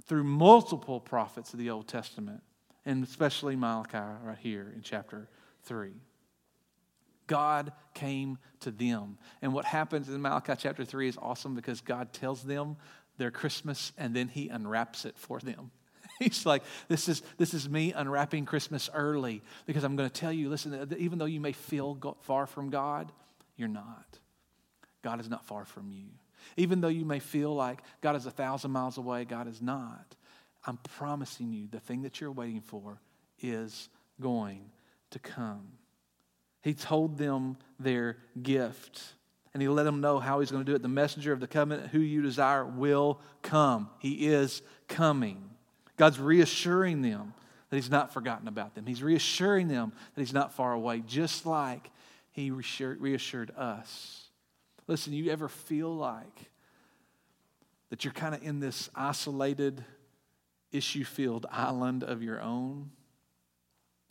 through 0.06 0.24
multiple 0.24 1.00
prophets 1.00 1.54
of 1.54 1.60
the 1.60 1.70
Old 1.70 1.88
Testament, 1.88 2.42
and 2.86 3.04
especially 3.04 3.56
Malachi 3.56 3.98
right 4.24 4.38
here 4.40 4.72
in 4.76 4.82
chapter 4.82 5.28
3. 5.64 5.92
God 7.28 7.72
came 7.94 8.38
to 8.60 8.72
them. 8.72 9.18
And 9.42 9.54
what 9.54 9.66
happens 9.66 10.10
in 10.10 10.22
Malachi 10.22 10.54
chapter 10.58 10.84
3 10.84 11.08
is 11.08 11.18
awesome 11.18 11.56
because 11.56 11.80
God 11.82 12.12
tells 12.14 12.44
them 12.44 12.76
their 13.18 13.32
Christmas 13.32 13.94
and 13.98 14.14
then 14.14 14.28
he 14.28 14.50
unwraps 14.50 15.06
it 15.06 15.18
for 15.18 15.40
them. 15.40 15.72
He's 16.22 16.46
like, 16.46 16.64
this 16.88 17.10
is, 17.10 17.24
this 17.38 17.54
is 17.54 17.68
me 17.68 17.94
unwrapping 17.94 18.46
Christmas 18.46 18.90
early 18.94 19.42
because 19.66 19.84
I'm 19.84 19.96
going 19.96 20.10
to 20.10 20.14
tell 20.14 20.32
you 20.32 20.50
listen, 20.50 20.96
even 20.98 21.18
though 21.18 21.26
you 21.26 21.40
may 21.40 21.52
feel 21.52 22.16
far 22.22 22.46
from 22.46 22.70
God, 22.70 23.12
you're 23.58 23.68
not. 23.68 24.20
God 25.02 25.20
is 25.20 25.30
not 25.30 25.46
far 25.46 25.66
from 25.66 25.92
you. 25.92 26.06
Even 26.58 26.82
though 26.82 26.88
you 26.90 27.06
may 27.06 27.20
feel 27.20 27.54
like 27.56 27.82
God 28.02 28.16
is 28.16 28.26
a 28.26 28.32
thousand 28.32 28.72
miles 28.72 28.98
away, 28.98 29.26
God 29.26 29.48
is 29.48 29.62
not. 29.62 30.16
I'm 30.66 30.78
promising 30.78 31.52
you 31.52 31.68
the 31.68 31.80
thing 31.80 32.04
that 32.04 32.22
you're 32.22 32.32
waiting 32.32 32.62
for 32.62 33.00
is 33.40 33.90
going 34.20 34.70
to 35.10 35.20
come. 35.20 35.70
He 36.62 36.76
told 36.76 37.18
them 37.18 37.58
their 37.80 38.18
gift 38.42 39.16
and 39.54 39.62
he 39.62 39.68
let 39.68 39.84
them 39.84 40.02
know 40.02 40.20
how 40.20 40.40
he's 40.40 40.52
going 40.52 40.64
to 40.64 40.72
do 40.72 40.76
it. 40.76 40.82
The 40.82 40.88
messenger 40.88 41.34
of 41.34 41.40
the 41.40 41.48
covenant, 41.48 41.90
who 41.90 42.00
you 42.00 42.22
desire, 42.22 42.66
will 42.66 43.20
come. 43.42 43.90
He 44.00 44.28
is 44.28 44.62
coming. 44.88 45.51
God's 46.02 46.20
reassuring 46.20 47.04
them 47.04 47.32
that 47.70 47.76
He's 47.76 47.92
not 47.92 48.12
forgotten 48.12 48.48
about 48.48 48.74
them. 48.74 48.88
He's 48.88 49.04
reassuring 49.04 49.68
them 49.68 49.94
that 50.16 50.20
He's 50.20 50.34
not 50.34 50.52
far 50.52 50.74
away, 50.74 51.04
just 51.06 51.46
like 51.46 51.92
He 52.32 52.50
reassured 52.50 53.52
us. 53.56 54.24
Listen, 54.88 55.14
you 55.14 55.30
ever 55.30 55.48
feel 55.48 55.96
like 55.96 56.50
that 57.92 58.04
you're 58.04 58.16
kind 58.16 58.34
of 58.34 58.42
in 58.42 58.60
this 58.60 58.90
isolated, 58.96 59.86
issue 60.72 61.04
filled 61.04 61.46
island 61.52 62.04
of 62.04 62.24
your 62.24 62.42
own? 62.42 62.90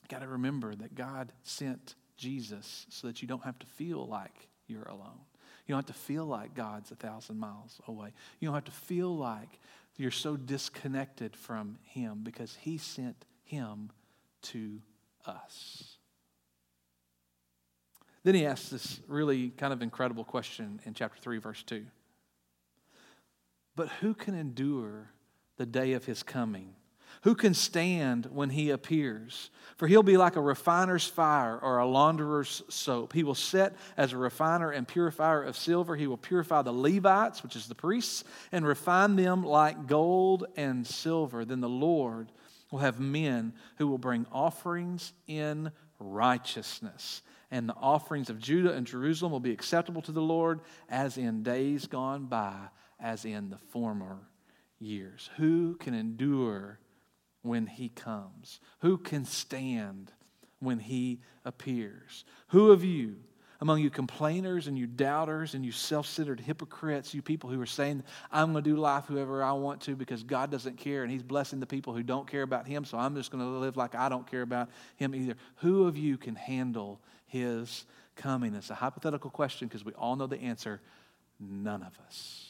You 0.04 0.08
got 0.08 0.20
to 0.20 0.28
remember 0.28 0.72
that 0.76 0.94
God 0.94 1.32
sent 1.42 1.96
Jesus 2.16 2.86
so 2.88 3.08
that 3.08 3.20
you 3.20 3.26
don't 3.26 3.42
have 3.42 3.58
to 3.58 3.66
feel 3.66 4.06
like 4.06 4.46
you're 4.68 4.84
alone. 4.84 5.18
You 5.66 5.74
don't 5.74 5.86
have 5.86 5.96
to 5.96 6.02
feel 6.02 6.24
like 6.24 6.54
God's 6.54 6.92
a 6.92 6.94
thousand 6.94 7.40
miles 7.40 7.80
away. 7.88 8.12
You 8.38 8.46
don't 8.46 8.54
have 8.54 8.64
to 8.66 8.70
feel 8.70 9.16
like 9.16 9.58
you're 10.00 10.10
so 10.10 10.36
disconnected 10.36 11.36
from 11.36 11.78
Him 11.82 12.20
because 12.22 12.56
He 12.60 12.78
sent 12.78 13.24
Him 13.44 13.90
to 14.42 14.80
us. 15.26 15.98
Then 18.22 18.34
he 18.34 18.44
asks 18.44 18.68
this 18.68 19.00
really 19.08 19.50
kind 19.50 19.72
of 19.72 19.82
incredible 19.82 20.24
question 20.24 20.80
in 20.84 20.94
chapter 20.94 21.18
3, 21.20 21.38
verse 21.38 21.62
2. 21.62 21.86
But 23.76 23.88
who 23.88 24.14
can 24.14 24.34
endure 24.34 25.10
the 25.56 25.64
day 25.66 25.94
of 25.94 26.04
his 26.04 26.22
coming? 26.22 26.74
Who 27.22 27.34
can 27.34 27.54
stand 27.54 28.26
when 28.26 28.50
he 28.50 28.70
appears? 28.70 29.50
For 29.76 29.86
he'll 29.86 30.02
be 30.02 30.16
like 30.16 30.36
a 30.36 30.40
refiner's 30.40 31.06
fire 31.06 31.58
or 31.58 31.78
a 31.78 31.86
launderer's 31.86 32.62
soap. 32.68 33.12
He 33.12 33.24
will 33.24 33.34
set 33.34 33.76
as 33.96 34.12
a 34.12 34.18
refiner 34.18 34.70
and 34.70 34.86
purifier 34.86 35.42
of 35.42 35.56
silver. 35.56 35.96
He 35.96 36.06
will 36.06 36.16
purify 36.16 36.62
the 36.62 36.72
Levites, 36.72 37.42
which 37.42 37.56
is 37.56 37.66
the 37.66 37.74
priests, 37.74 38.24
and 38.52 38.66
refine 38.66 39.16
them 39.16 39.42
like 39.44 39.86
gold 39.86 40.46
and 40.56 40.86
silver. 40.86 41.44
Then 41.44 41.60
the 41.60 41.68
Lord 41.68 42.30
will 42.70 42.80
have 42.80 43.00
men 43.00 43.54
who 43.76 43.86
will 43.88 43.98
bring 43.98 44.26
offerings 44.32 45.12
in 45.26 45.72
righteousness. 45.98 47.22
And 47.50 47.68
the 47.68 47.74
offerings 47.74 48.30
of 48.30 48.38
Judah 48.38 48.72
and 48.72 48.86
Jerusalem 48.86 49.32
will 49.32 49.40
be 49.40 49.52
acceptable 49.52 50.02
to 50.02 50.12
the 50.12 50.22
Lord 50.22 50.60
as 50.88 51.18
in 51.18 51.42
days 51.42 51.86
gone 51.86 52.26
by, 52.26 52.56
as 53.00 53.24
in 53.24 53.50
the 53.50 53.58
former 53.58 54.18
years. 54.78 55.30
Who 55.36 55.76
can 55.76 55.94
endure 55.94 56.78
when 57.42 57.66
he 57.66 57.88
comes? 57.88 58.60
Who 58.80 58.98
can 58.98 59.24
stand 59.24 60.12
when 60.58 60.78
he 60.78 61.20
appears? 61.44 62.24
Who 62.48 62.70
of 62.70 62.84
you, 62.84 63.16
among 63.60 63.80
you 63.80 63.90
complainers 63.90 64.66
and 64.66 64.78
you 64.78 64.86
doubters 64.86 65.54
and 65.54 65.64
you 65.64 65.72
self 65.72 66.06
centered 66.06 66.40
hypocrites, 66.40 67.12
you 67.12 67.22
people 67.22 67.50
who 67.50 67.60
are 67.60 67.66
saying, 67.66 68.02
I'm 68.32 68.52
going 68.52 68.64
to 68.64 68.70
do 68.70 68.76
life 68.76 69.04
whoever 69.06 69.42
I 69.42 69.52
want 69.52 69.82
to 69.82 69.96
because 69.96 70.22
God 70.22 70.50
doesn't 70.50 70.78
care 70.78 71.02
and 71.02 71.12
he's 71.12 71.22
blessing 71.22 71.60
the 71.60 71.66
people 71.66 71.92
who 71.92 72.02
don't 72.02 72.26
care 72.26 72.42
about 72.42 72.66
him, 72.66 72.84
so 72.84 72.98
I'm 72.98 73.14
just 73.14 73.30
going 73.30 73.44
to 73.44 73.50
live 73.58 73.76
like 73.76 73.94
I 73.94 74.08
don't 74.08 74.30
care 74.30 74.42
about 74.42 74.70
him 74.96 75.14
either. 75.14 75.34
Who 75.56 75.84
of 75.84 75.96
you 75.96 76.16
can 76.16 76.34
handle 76.34 77.00
his 77.26 77.84
coming? 78.16 78.54
It's 78.54 78.70
a 78.70 78.74
hypothetical 78.74 79.30
question 79.30 79.68
because 79.68 79.84
we 79.84 79.92
all 79.92 80.16
know 80.16 80.26
the 80.26 80.40
answer 80.40 80.80
none 81.38 81.82
of 81.82 81.98
us. 82.06 82.46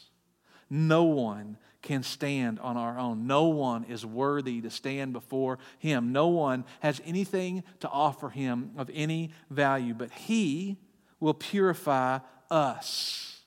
No 0.68 1.04
one 1.04 1.56
can 1.82 2.02
stand 2.02 2.58
on 2.58 2.76
our 2.76 2.98
own. 2.98 3.26
No 3.26 3.44
one 3.44 3.84
is 3.84 4.04
worthy 4.04 4.60
to 4.60 4.70
stand 4.70 5.12
before 5.12 5.58
Him. 5.78 6.12
No 6.12 6.28
one 6.28 6.64
has 6.80 7.00
anything 7.04 7.64
to 7.80 7.88
offer 7.88 8.28
Him 8.28 8.72
of 8.76 8.90
any 8.92 9.30
value, 9.48 9.94
but 9.94 10.10
He 10.10 10.76
will 11.20 11.34
purify 11.34 12.18
us. 12.50 13.40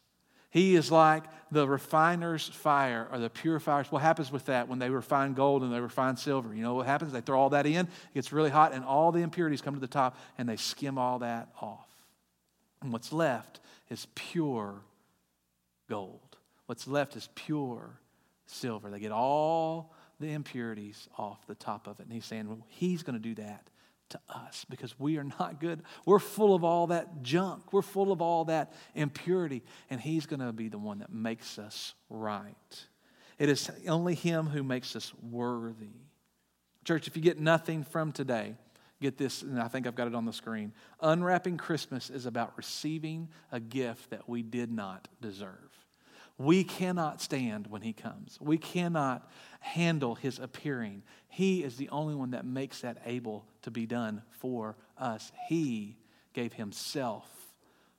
He 0.50 0.76
is 0.76 0.92
like 0.92 1.24
the 1.52 1.68
refiner's 1.68 2.48
fire 2.48 3.08
or 3.12 3.18
the 3.18 3.30
purifier's. 3.30 3.92
What 3.92 4.04
happens 4.04 4.32
with 4.32 4.46
that 4.46 4.68
when 4.68 4.78
they 4.78 4.90
refine 4.90 5.34
gold 5.34 5.64
and 5.64 5.74
they 5.74 5.80
refine 5.80 6.16
silver? 6.16 6.54
You 6.54 6.62
know 6.62 6.76
what 6.76 6.86
happens? 6.86 7.12
They 7.12 7.22
throw 7.22 7.40
all 7.40 7.50
that 7.50 7.66
in, 7.66 7.86
it 7.88 8.14
gets 8.14 8.32
really 8.32 8.52
hot, 8.52 8.74
and 8.74 8.86
all 8.86 9.12
the 9.12 9.22
impurities 9.22 9.62
come 9.62 9.74
to 9.74 9.80
the 9.80 9.88
top, 9.88 10.18
and 10.38 10.48
they 10.48 10.58
skim 10.58 10.98
all 10.98 11.20
that 11.20 11.50
off. 11.60 11.88
And 12.82 12.92
what's 12.92 13.12
left 13.12 13.62
is 13.90 14.08
pure 14.14 14.76
gold. 15.90 16.20
What's 16.66 16.88
left 16.88 17.16
is 17.16 17.30
pure 17.36 18.00
silver. 18.46 18.90
They 18.90 19.00
get 19.00 19.12
all 19.12 19.94
the 20.20 20.32
impurities 20.32 21.08
off 21.18 21.46
the 21.48 21.56
top 21.56 21.88
of 21.88 22.00
it. 22.00 22.04
And 22.04 22.14
he's 22.14 22.26
saying, 22.26 22.48
well, 22.48 22.66
He's 22.68 23.04
going 23.04 23.16
to 23.16 23.22
do 23.22 23.36
that 23.36 23.70
to 24.10 24.20
us 24.30 24.66
because 24.70 24.98
we 25.00 25.18
are 25.18 25.24
not 25.24 25.60
good. 25.60 25.82
We're 26.06 26.20
full 26.20 26.54
of 26.54 26.64
all 26.64 26.88
that 26.88 27.24
junk, 27.24 27.74
we're 27.74 27.82
full 27.82 28.12
of 28.12 28.22
all 28.22 28.46
that 28.46 28.74
impurity. 28.96 29.64
And 29.90 30.00
He's 30.00 30.26
going 30.26 30.40
to 30.40 30.54
be 30.54 30.70
the 30.70 30.78
one 30.78 31.00
that 31.00 31.12
makes 31.12 31.60
us 31.60 31.94
right. 32.10 32.88
It 33.40 33.50
is 33.50 33.70
only 33.88 34.16
Him 34.16 34.48
who 34.48 34.64
makes 34.64 34.96
us 34.96 35.12
worthy. 35.22 35.92
Church, 36.86 37.08
if 37.08 37.16
you 37.16 37.22
get 37.22 37.40
nothing 37.40 37.84
from 37.84 38.12
today, 38.12 38.56
get 39.02 39.18
this, 39.18 39.42
and 39.42 39.60
I 39.60 39.68
think 39.68 39.88
I've 39.88 39.96
got 39.96 40.08
it 40.08 40.16
on 40.16 40.26
the 40.26 40.34
screen. 40.34 40.74
Unwrapping 41.02 41.58
Christmas 41.58 42.10
is 42.10 42.26
about 42.26 42.54
receiving 42.58 43.30
a 43.52 43.60
gift 43.60 44.10
that 44.12 44.28
we 44.28 44.44
did 44.44 44.72
not 44.72 45.08
deserve. 45.22 45.73
We 46.38 46.64
cannot 46.64 47.22
stand 47.22 47.68
when 47.68 47.84
he 47.84 47.94
comes. 47.94 48.38
We 48.42 48.58
cannot 48.58 49.30
handle 49.60 50.16
his 50.16 50.40
appearing. 50.40 51.04
He 51.28 51.64
is 51.64 51.78
the 51.78 51.90
only 51.90 52.16
one 52.16 52.32
that 52.32 52.46
makes 52.46 52.82
that 52.82 53.02
able 53.06 53.46
to 53.62 53.72
be 53.72 53.86
done 53.86 54.24
for 54.32 54.76
us. 54.98 55.32
He 55.48 55.98
gave 56.34 56.54
himself 56.54 57.30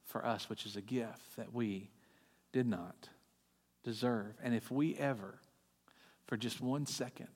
for 0.04 0.24
us, 0.26 0.50
which 0.50 0.66
is 0.66 0.76
a 0.76 0.80
gift 0.80 1.36
that 1.36 1.52
we 1.52 1.90
did 2.52 2.66
not 2.66 3.08
deserve. 3.84 4.34
And 4.42 4.54
if 4.54 4.70
we 4.70 4.96
ever, 4.96 5.38
for 6.26 6.36
just 6.36 6.60
one 6.60 6.86
second, 6.86 7.28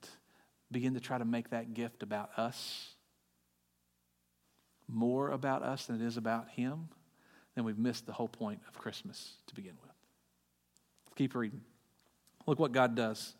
begin 0.70 0.94
to 0.94 1.00
try 1.00 1.18
to 1.18 1.24
make 1.24 1.50
that 1.50 1.74
gift 1.74 2.02
about 2.02 2.30
us, 2.36 2.94
more 4.88 5.30
about 5.30 5.62
us 5.62 5.86
than 5.86 6.00
it 6.00 6.06
is 6.06 6.16
about 6.16 6.48
him, 6.50 6.88
then 7.54 7.64
we've 7.64 7.78
missed 7.78 8.06
the 8.06 8.12
whole 8.12 8.28
point 8.28 8.60
of 8.68 8.78
Christmas 8.78 9.34
to 9.46 9.54
begin 9.54 9.76
with. 9.82 9.87
Keep 11.18 11.34
reading. 11.34 11.62
Look 12.46 12.60
what 12.60 12.70
God 12.70 12.94
does. 12.94 13.34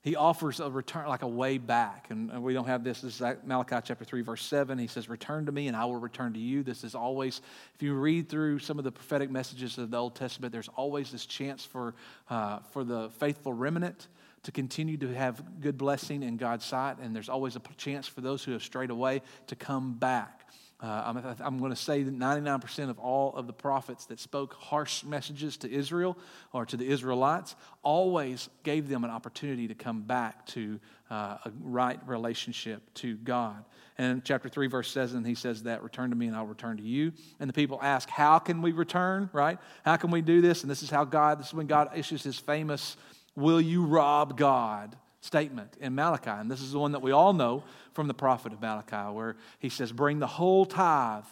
He 0.00 0.16
offers 0.16 0.60
a 0.60 0.70
return, 0.70 1.06
like 1.06 1.20
a 1.20 1.28
way 1.28 1.58
back. 1.58 2.06
And 2.08 2.42
we 2.42 2.54
don't 2.54 2.66
have 2.66 2.82
this. 2.82 3.02
This 3.02 3.20
is 3.20 3.36
Malachi 3.44 3.76
chapter 3.84 4.02
3, 4.02 4.22
verse 4.22 4.42
7. 4.42 4.78
He 4.78 4.86
says, 4.86 5.10
Return 5.10 5.44
to 5.44 5.52
me, 5.52 5.68
and 5.68 5.76
I 5.76 5.84
will 5.84 5.96
return 5.96 6.32
to 6.32 6.40
you. 6.40 6.62
This 6.62 6.82
is 6.82 6.94
always, 6.94 7.42
if 7.74 7.82
you 7.82 7.92
read 7.92 8.30
through 8.30 8.60
some 8.60 8.78
of 8.78 8.84
the 8.84 8.92
prophetic 8.92 9.30
messages 9.30 9.76
of 9.76 9.90
the 9.90 9.96
Old 9.98 10.14
Testament, 10.14 10.54
there's 10.54 10.68
always 10.68 11.12
this 11.12 11.26
chance 11.26 11.66
for, 11.66 11.94
uh, 12.30 12.60
for 12.72 12.82
the 12.82 13.10
faithful 13.18 13.52
remnant 13.52 14.08
to 14.44 14.50
continue 14.50 14.96
to 14.96 15.12
have 15.12 15.60
good 15.60 15.76
blessing 15.76 16.22
in 16.22 16.38
God's 16.38 16.64
sight. 16.64 16.96
And 16.98 17.14
there's 17.14 17.28
always 17.28 17.56
a 17.56 17.60
chance 17.76 18.08
for 18.08 18.22
those 18.22 18.42
who 18.42 18.52
have 18.52 18.62
strayed 18.62 18.88
away 18.88 19.20
to 19.48 19.54
come 19.54 19.92
back. 19.92 20.43
Uh, 20.80 21.02
I'm, 21.06 21.36
I'm 21.40 21.58
going 21.58 21.70
to 21.70 21.76
say 21.76 22.02
that 22.02 22.18
99% 22.18 22.90
of 22.90 22.98
all 22.98 23.32
of 23.34 23.46
the 23.46 23.52
prophets 23.52 24.06
that 24.06 24.18
spoke 24.18 24.54
harsh 24.54 25.04
messages 25.04 25.56
to 25.58 25.70
Israel 25.70 26.18
or 26.52 26.66
to 26.66 26.76
the 26.76 26.86
Israelites 26.86 27.54
always 27.82 28.48
gave 28.64 28.88
them 28.88 29.04
an 29.04 29.10
opportunity 29.10 29.68
to 29.68 29.74
come 29.74 30.02
back 30.02 30.46
to 30.48 30.80
uh, 31.10 31.38
a 31.44 31.52
right 31.62 32.00
relationship 32.06 32.82
to 32.94 33.16
God. 33.16 33.64
And 33.98 34.24
chapter 34.24 34.48
3, 34.48 34.66
verse 34.66 34.90
7, 34.90 35.24
he 35.24 35.36
says 35.36 35.62
that, 35.62 35.82
Return 35.84 36.10
to 36.10 36.16
me 36.16 36.26
and 36.26 36.34
I'll 36.34 36.46
return 36.46 36.76
to 36.78 36.82
you. 36.82 37.12
And 37.38 37.48
the 37.48 37.54
people 37.54 37.78
ask, 37.80 38.08
How 38.08 38.40
can 38.40 38.60
we 38.60 38.72
return, 38.72 39.30
right? 39.32 39.58
How 39.84 39.96
can 39.96 40.10
we 40.10 40.22
do 40.22 40.40
this? 40.40 40.62
And 40.62 40.70
this 40.70 40.82
is 40.82 40.90
how 40.90 41.04
God, 41.04 41.38
this 41.38 41.48
is 41.48 41.54
when 41.54 41.68
God 41.68 41.96
issues 41.96 42.22
his 42.24 42.38
famous, 42.38 42.96
Will 43.36 43.60
you 43.60 43.84
rob 43.84 44.36
God? 44.36 44.96
Statement 45.24 45.76
in 45.80 45.94
Malachi. 45.94 46.30
And 46.30 46.50
this 46.50 46.60
is 46.60 46.72
the 46.72 46.78
one 46.78 46.92
that 46.92 47.00
we 47.00 47.10
all 47.10 47.32
know 47.32 47.64
from 47.94 48.08
the 48.08 48.14
prophet 48.14 48.52
of 48.52 48.60
Malachi, 48.60 49.12
where 49.14 49.36
he 49.58 49.70
says, 49.70 49.90
Bring 49.90 50.18
the 50.18 50.26
whole 50.26 50.66
tithe 50.66 51.24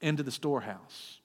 into 0.00 0.22
the 0.22 0.30
storehouse. 0.30 1.18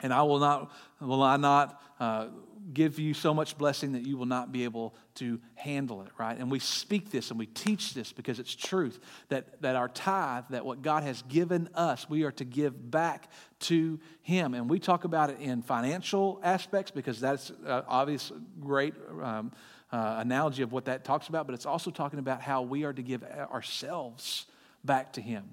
And 0.00 0.12
I 0.12 0.22
will 0.22 0.38
not, 0.38 0.70
will 1.00 1.22
I 1.22 1.38
not 1.38 1.80
uh, 1.98 2.26
give 2.74 2.98
you 2.98 3.14
so 3.14 3.32
much 3.32 3.56
blessing 3.56 3.92
that 3.92 4.06
you 4.06 4.18
will 4.18 4.26
not 4.26 4.52
be 4.52 4.64
able 4.64 4.94
to 5.14 5.40
handle 5.54 6.02
it, 6.02 6.08
right? 6.18 6.36
And 6.38 6.50
we 6.50 6.58
speak 6.58 7.10
this 7.10 7.30
and 7.30 7.38
we 7.38 7.46
teach 7.46 7.94
this 7.94 8.12
because 8.12 8.38
it's 8.38 8.54
truth 8.54 9.00
that, 9.30 9.62
that 9.62 9.76
our 9.76 9.88
tithe, 9.88 10.44
that 10.50 10.66
what 10.66 10.82
God 10.82 11.02
has 11.04 11.22
given 11.22 11.70
us, 11.74 12.10
we 12.10 12.24
are 12.24 12.32
to 12.32 12.44
give 12.44 12.90
back 12.90 13.30
to 13.60 13.98
Him. 14.20 14.52
And 14.52 14.68
we 14.68 14.78
talk 14.78 15.04
about 15.04 15.30
it 15.30 15.38
in 15.40 15.62
financial 15.62 16.38
aspects 16.42 16.90
because 16.90 17.18
that's 17.18 17.50
uh, 17.66 17.82
obvious, 17.88 18.30
great. 18.60 18.92
Um, 19.22 19.52
uh, 19.92 20.16
analogy 20.18 20.62
of 20.62 20.72
what 20.72 20.86
that 20.86 21.04
talks 21.04 21.28
about, 21.28 21.46
but 21.46 21.54
it's 21.54 21.66
also 21.66 21.90
talking 21.90 22.18
about 22.18 22.42
how 22.42 22.62
we 22.62 22.84
are 22.84 22.92
to 22.92 23.02
give 23.02 23.22
ourselves 23.22 24.46
back 24.84 25.12
to 25.14 25.20
Him. 25.20 25.44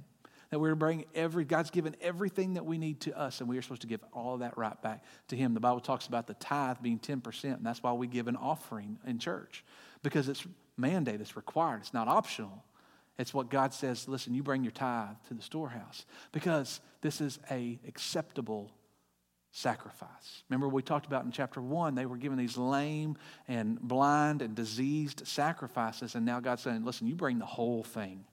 That 0.49 0.59
we're 0.59 0.71
to 0.71 0.75
bring 0.75 1.05
every, 1.15 1.45
God's 1.45 1.71
given 1.71 1.95
everything 2.01 2.55
that 2.55 2.65
we 2.65 2.77
need 2.77 3.01
to 3.01 3.17
us, 3.17 3.39
and 3.39 3.49
we 3.49 3.57
are 3.57 3.61
supposed 3.61 3.81
to 3.81 3.87
give 3.87 4.03
all 4.13 4.35
of 4.35 4.39
that 4.41 4.57
right 4.57 4.79
back 4.81 5.03
to 5.29 5.35
Him. 5.35 5.53
The 5.53 5.59
Bible 5.59 5.79
talks 5.79 6.07
about 6.07 6.27
the 6.27 6.35
tithe 6.35 6.77
being 6.81 6.99
10%, 6.99 7.43
and 7.43 7.65
that's 7.65 7.81
why 7.81 7.93
we 7.93 8.07
give 8.07 8.27
an 8.27 8.35
offering 8.35 8.99
in 9.05 9.19
church, 9.19 9.63
because 10.03 10.29
it's 10.29 10.45
mandated, 10.79 11.21
it's 11.21 11.35
required, 11.35 11.81
it's 11.81 11.93
not 11.93 12.07
optional. 12.07 12.63
It's 13.19 13.33
what 13.33 13.49
God 13.49 13.73
says, 13.73 14.07
listen, 14.07 14.33
you 14.33 14.41
bring 14.41 14.63
your 14.63 14.71
tithe 14.71 15.15
to 15.27 15.35
the 15.35 15.41
storehouse, 15.43 16.05
because 16.31 16.81
this 17.01 17.21
is 17.21 17.39
a 17.51 17.79
acceptable 17.87 18.71
sacrifice. 19.55 20.43
Remember, 20.49 20.67
we 20.67 20.81
talked 20.81 21.05
about 21.05 21.25
in 21.25 21.31
chapter 21.31 21.61
one, 21.61 21.93
they 21.93 22.07
were 22.07 22.17
given 22.17 22.39
these 22.39 22.57
lame 22.57 23.15
and 23.47 23.79
blind 23.79 24.41
and 24.41 24.55
diseased 24.55 25.27
sacrifices, 25.27 26.15
and 26.15 26.25
now 26.25 26.39
God's 26.39 26.63
saying, 26.63 26.83
listen, 26.83 27.07
you 27.07 27.15
bring 27.15 27.37
the 27.37 27.45
whole 27.45 27.83
thing 27.83 28.25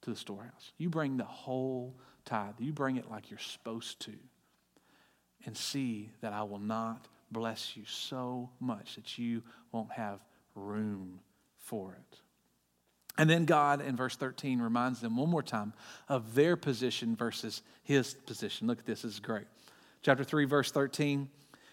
to 0.00 0.10
the 0.10 0.16
storehouse. 0.16 0.72
You 0.78 0.88
bring 0.88 1.18
the 1.18 1.24
whole 1.24 1.94
tithe. 2.24 2.54
You 2.58 2.72
bring 2.72 2.96
it 2.96 3.10
like 3.10 3.30
you're 3.30 3.38
supposed 3.38 4.00
to, 4.00 4.14
and 5.44 5.54
see 5.54 6.10
that 6.22 6.32
I 6.32 6.42
will 6.42 6.58
not 6.58 7.06
bless 7.30 7.76
you 7.76 7.84
so 7.84 8.48
much 8.60 8.96
that 8.96 9.18
you 9.18 9.42
won't 9.72 9.92
have 9.92 10.20
room 10.54 11.20
for 11.58 11.92
it. 11.92 12.18
And 13.18 13.28
then 13.28 13.44
God 13.44 13.82
in 13.82 13.94
verse 13.94 14.16
13 14.16 14.62
reminds 14.62 15.02
them 15.02 15.18
one 15.18 15.28
more 15.28 15.42
time 15.42 15.74
of 16.08 16.34
their 16.34 16.56
position 16.56 17.14
versus 17.14 17.60
his 17.82 18.14
position. 18.14 18.66
Look 18.66 18.78
at 18.78 18.86
this, 18.86 19.02
this 19.02 19.12
is 19.12 19.20
great 19.20 19.46
chapter 20.02 20.24
3, 20.24 20.44
verse 20.44 20.70
13. 20.70 21.28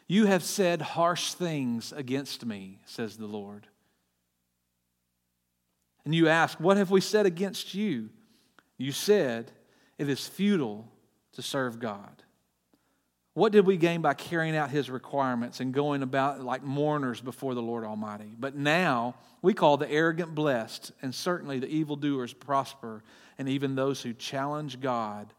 You 0.07 0.25
have 0.25 0.43
said 0.43 0.81
harsh 0.81 1.33
things 1.33 1.91
against 1.91 2.45
me, 2.45 2.79
says 2.85 3.17
the 3.17 3.25
Lord. 3.25 3.67
And 6.05 6.15
you 6.15 6.29
ask, 6.29 6.59
What 6.59 6.77
have 6.77 6.89
we 6.89 7.01
said 7.01 7.25
against 7.25 7.73
you? 7.73 8.09
You 8.77 8.91
said, 8.91 9.51
It 9.97 10.07
is 10.07 10.27
futile 10.27 10.87
to 11.33 11.41
serve 11.41 11.79
God. 11.79 12.23
What 13.33 13.51
did 13.51 13.67
we 13.67 13.77
gain 13.77 14.01
by 14.01 14.15
carrying 14.15 14.55
out 14.55 14.71
his 14.71 14.89
requirements 14.89 15.59
and 15.59 15.71
going 15.71 16.01
about 16.01 16.41
like 16.41 16.63
mourners 16.63 17.21
before 17.21 17.53
the 17.53 17.61
Lord 17.61 17.83
Almighty? 17.83 18.33
But 18.39 18.55
now 18.55 19.15
we 19.43 19.53
call 19.53 19.77
the 19.77 19.91
arrogant 19.91 20.33
blessed, 20.33 20.91
and 21.03 21.13
certainly 21.13 21.59
the 21.59 21.67
evildoers 21.67 22.33
prosper, 22.33 23.03
and 23.37 23.47
even 23.47 23.75
those 23.75 24.01
who 24.01 24.13
challenge 24.13 24.79
God 24.79 25.33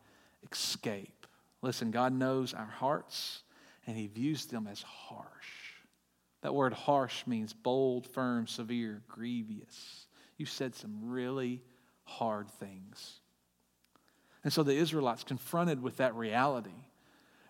escape. 0.52 1.17
Listen, 1.62 1.90
God 1.90 2.12
knows 2.12 2.54
our 2.54 2.66
hearts, 2.66 3.42
and 3.86 3.96
he 3.96 4.06
views 4.06 4.46
them 4.46 4.66
as 4.66 4.82
harsh. 4.82 5.26
That 6.42 6.54
word 6.54 6.72
harsh 6.72 7.26
means 7.26 7.52
bold, 7.52 8.06
firm, 8.06 8.46
severe, 8.46 9.02
grievous. 9.08 10.06
You 10.36 10.46
said 10.46 10.74
some 10.74 11.10
really 11.10 11.62
hard 12.04 12.48
things. 12.48 13.20
And 14.44 14.52
so 14.52 14.62
the 14.62 14.74
Israelites, 14.74 15.24
confronted 15.24 15.82
with 15.82 15.96
that 15.96 16.14
reality, 16.14 16.70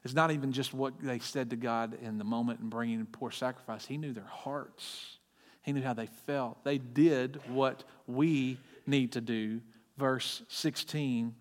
it's 0.04 0.14
not 0.14 0.30
even 0.30 0.52
just 0.52 0.72
what 0.72 0.94
they 1.02 1.18
said 1.18 1.50
to 1.50 1.56
God 1.56 1.98
in 2.00 2.16
the 2.18 2.24
moment 2.24 2.60
and 2.60 2.70
bringing 2.70 3.04
poor 3.04 3.30
sacrifice. 3.30 3.84
He 3.84 3.98
knew 3.98 4.12
their 4.12 4.24
hearts, 4.24 5.18
He 5.62 5.72
knew 5.72 5.82
how 5.82 5.92
they 5.92 6.08
felt. 6.26 6.64
They 6.64 6.78
did 6.78 7.40
what 7.48 7.84
we 8.06 8.58
need 8.86 9.12
to 9.12 9.20
do. 9.20 9.60
Verse 9.98 10.42
16 10.48 11.34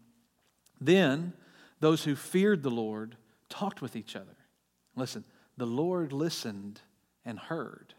Then 0.82 1.34
those 1.80 2.04
who 2.04 2.16
feared 2.16 2.64
the 2.64 2.70
Lord 2.70 3.16
talked 3.50 3.82
with 3.82 3.96
each 3.96 4.16
other. 4.16 4.38
Listen, 4.96 5.24
the 5.58 5.66
Lord 5.66 6.14
listened 6.14 6.82
and 7.26 7.38
heard. 7.38 7.94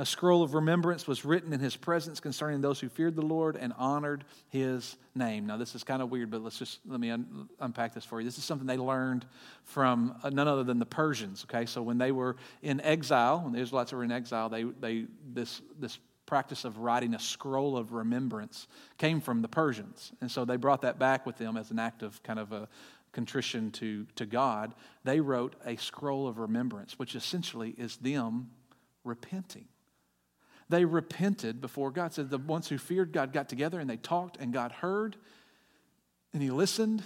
A 0.00 0.06
scroll 0.06 0.44
of 0.44 0.54
remembrance 0.54 1.08
was 1.08 1.24
written 1.24 1.52
in 1.52 1.58
his 1.58 1.74
presence 1.74 2.20
concerning 2.20 2.60
those 2.60 2.78
who 2.78 2.88
feared 2.88 3.16
the 3.16 3.22
Lord 3.22 3.56
and 3.56 3.72
honored 3.76 4.24
his 4.48 4.96
name. 5.16 5.46
Now, 5.46 5.56
this 5.56 5.74
is 5.74 5.82
kind 5.82 6.00
of 6.00 6.08
weird, 6.08 6.30
but 6.30 6.40
let's 6.40 6.58
just 6.58 6.78
let 6.86 7.00
me 7.00 7.10
un- 7.10 7.48
unpack 7.58 7.94
this 7.94 8.04
for 8.04 8.20
you. 8.20 8.24
This 8.24 8.38
is 8.38 8.44
something 8.44 8.66
they 8.66 8.76
learned 8.76 9.26
from 9.64 10.14
uh, 10.22 10.30
none 10.30 10.46
other 10.46 10.62
than 10.62 10.78
the 10.78 10.86
Persians. 10.86 11.44
Okay, 11.50 11.66
so 11.66 11.82
when 11.82 11.98
they 11.98 12.12
were 12.12 12.36
in 12.62 12.80
exile, 12.82 13.40
when 13.40 13.52
the 13.52 13.58
Israelites 13.58 13.92
were 13.92 14.04
in 14.04 14.12
exile, 14.12 14.48
they, 14.48 14.62
they 14.62 15.06
this 15.34 15.60
this 15.80 15.98
practice 16.26 16.64
of 16.64 16.76
writing 16.78 17.14
a 17.14 17.18
scroll 17.18 17.76
of 17.76 17.92
remembrance 17.92 18.68
came 18.98 19.20
from 19.20 19.42
the 19.42 19.48
Persians, 19.48 20.12
and 20.20 20.30
so 20.30 20.44
they 20.44 20.56
brought 20.56 20.82
that 20.82 20.98
back 20.98 21.26
with 21.26 21.38
them 21.38 21.56
as 21.56 21.72
an 21.72 21.78
act 21.80 22.02
of 22.04 22.22
kind 22.22 22.38
of 22.38 22.52
a 22.52 22.68
contrition 23.12 23.70
to, 23.72 24.06
to 24.16 24.26
God, 24.26 24.74
they 25.04 25.20
wrote 25.20 25.56
a 25.64 25.76
scroll 25.76 26.28
of 26.28 26.38
remembrance, 26.38 26.98
which 26.98 27.14
essentially 27.14 27.70
is 27.70 27.96
them 27.96 28.50
repenting. 29.04 29.66
They 30.68 30.84
repented 30.84 31.60
before 31.60 31.90
God. 31.90 32.12
Said 32.12 32.30
the 32.30 32.38
ones 32.38 32.68
who 32.68 32.78
feared 32.78 33.12
God 33.12 33.32
got 33.32 33.48
together 33.48 33.80
and 33.80 33.88
they 33.88 33.96
talked, 33.96 34.36
and 34.36 34.52
God 34.52 34.72
heard, 34.72 35.16
and 36.32 36.42
He 36.42 36.50
listened, 36.50 37.02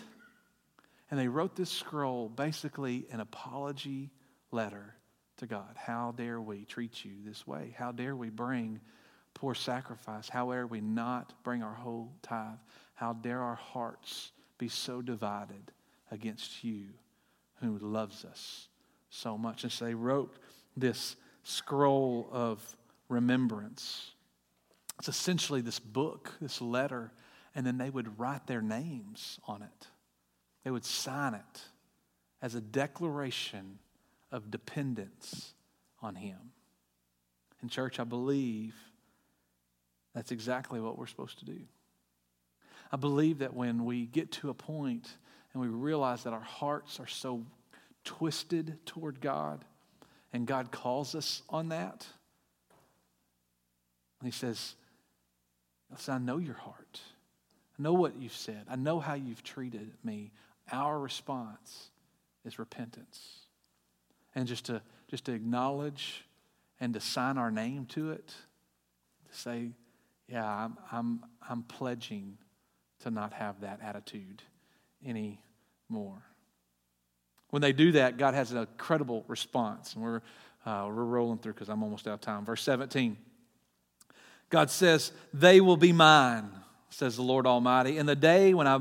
and 1.10 1.20
they 1.20 1.28
wrote 1.28 1.54
this 1.54 1.70
scroll, 1.70 2.28
basically 2.28 3.06
an 3.10 3.20
apology 3.20 4.10
letter 4.50 4.96
to 5.38 5.46
God. 5.46 5.76
How 5.76 6.12
dare 6.16 6.40
we 6.40 6.64
treat 6.64 7.04
you 7.04 7.12
this 7.24 7.46
way? 7.46 7.74
How 7.78 7.92
dare 7.92 8.16
we 8.16 8.30
bring 8.30 8.80
poor 9.34 9.54
sacrifice? 9.54 10.28
How 10.28 10.50
dare 10.50 10.66
we 10.66 10.80
not 10.80 11.32
bring 11.44 11.62
our 11.62 11.74
whole 11.74 12.12
tithe? 12.22 12.58
How 12.94 13.12
dare 13.12 13.40
our 13.40 13.54
hearts 13.54 14.32
be 14.58 14.68
so 14.68 15.02
divided 15.02 15.72
against 16.12 16.62
you 16.62 16.84
who 17.60 17.78
loves 17.78 18.24
us 18.24 18.68
so 19.10 19.36
much? 19.36 19.64
And 19.64 19.72
so 19.72 19.86
they 19.86 19.94
wrote 19.94 20.36
this 20.76 21.16
scroll 21.42 22.28
of 22.30 22.60
remembrance. 23.08 24.12
It's 24.98 25.08
essentially 25.08 25.62
this 25.62 25.80
book, 25.80 26.32
this 26.40 26.60
letter, 26.60 27.10
and 27.54 27.66
then 27.66 27.78
they 27.78 27.90
would 27.90 28.20
write 28.20 28.46
their 28.46 28.62
names 28.62 29.40
on 29.48 29.62
it. 29.62 29.88
They 30.64 30.70
would 30.70 30.84
sign 30.84 31.34
it 31.34 31.62
as 32.40 32.54
a 32.54 32.60
declaration 32.60 33.78
of 34.30 34.50
dependence 34.50 35.54
on 36.00 36.14
Him. 36.14 36.38
In 37.62 37.68
church, 37.68 37.98
I 37.98 38.04
believe 38.04 38.74
that's 40.14 40.32
exactly 40.32 40.80
what 40.80 40.98
we're 40.98 41.06
supposed 41.06 41.38
to 41.38 41.44
do. 41.44 41.58
I 42.90 42.96
believe 42.96 43.38
that 43.38 43.54
when 43.54 43.84
we 43.84 44.06
get 44.06 44.30
to 44.32 44.50
a 44.50 44.54
point 44.54 45.16
and 45.52 45.62
we 45.62 45.68
realize 45.68 46.24
that 46.24 46.32
our 46.32 46.40
hearts 46.40 46.98
are 47.00 47.06
so 47.06 47.44
twisted 48.04 48.78
toward 48.86 49.20
God, 49.20 49.64
and 50.32 50.46
God 50.46 50.70
calls 50.70 51.14
us 51.14 51.42
on 51.48 51.68
that, 51.68 52.06
and 54.20 54.32
he 54.32 54.36
says, 54.36 54.76
I 56.08 56.18
know 56.18 56.38
your 56.38 56.54
heart. 56.54 57.00
I 57.78 57.82
know 57.82 57.92
what 57.92 58.16
you've 58.16 58.32
said. 58.32 58.66
I 58.70 58.76
know 58.76 59.00
how 59.00 59.14
you've 59.14 59.42
treated 59.42 59.92
me. 60.04 60.30
Our 60.70 60.98
response 60.98 61.90
is 62.44 62.58
repentance. 62.58 63.40
And 64.34 64.46
just 64.46 64.66
to, 64.66 64.80
just 65.08 65.24
to 65.24 65.32
acknowledge 65.32 66.24
and 66.80 66.94
to 66.94 67.00
sign 67.00 67.36
our 67.36 67.50
name 67.50 67.86
to 67.86 68.12
it, 68.12 68.28
to 68.28 69.38
say, 69.38 69.70
yeah, 70.28 70.46
I'm, 70.46 70.78
I'm, 70.90 71.24
I'm 71.46 71.62
pledging 71.64 72.38
to 73.00 73.10
not 73.10 73.32
have 73.32 73.60
that 73.62 73.80
attitude 73.82 74.42
anymore. 75.06 76.22
When 77.50 77.60
they 77.60 77.72
do 77.72 77.92
that, 77.92 78.16
God 78.16 78.34
has 78.34 78.50
an 78.52 78.58
incredible 78.58 79.24
response. 79.28 79.94
And 79.94 80.02
we're, 80.02 80.22
uh, 80.64 80.86
we're 80.88 81.04
rolling 81.04 81.38
through 81.38 81.52
because 81.52 81.68
I'm 81.68 81.82
almost 81.82 82.06
out 82.06 82.14
of 82.14 82.20
time. 82.20 82.44
Verse 82.44 82.62
17. 82.62 83.16
God 84.48 84.70
says, 84.70 85.12
They 85.34 85.60
will 85.60 85.76
be 85.76 85.92
mine, 85.92 86.50
says 86.90 87.16
the 87.16 87.22
Lord 87.22 87.46
Almighty. 87.46 87.98
In 87.98 88.06
the 88.06 88.16
day 88.16 88.54
when 88.54 88.66
I 88.66 88.78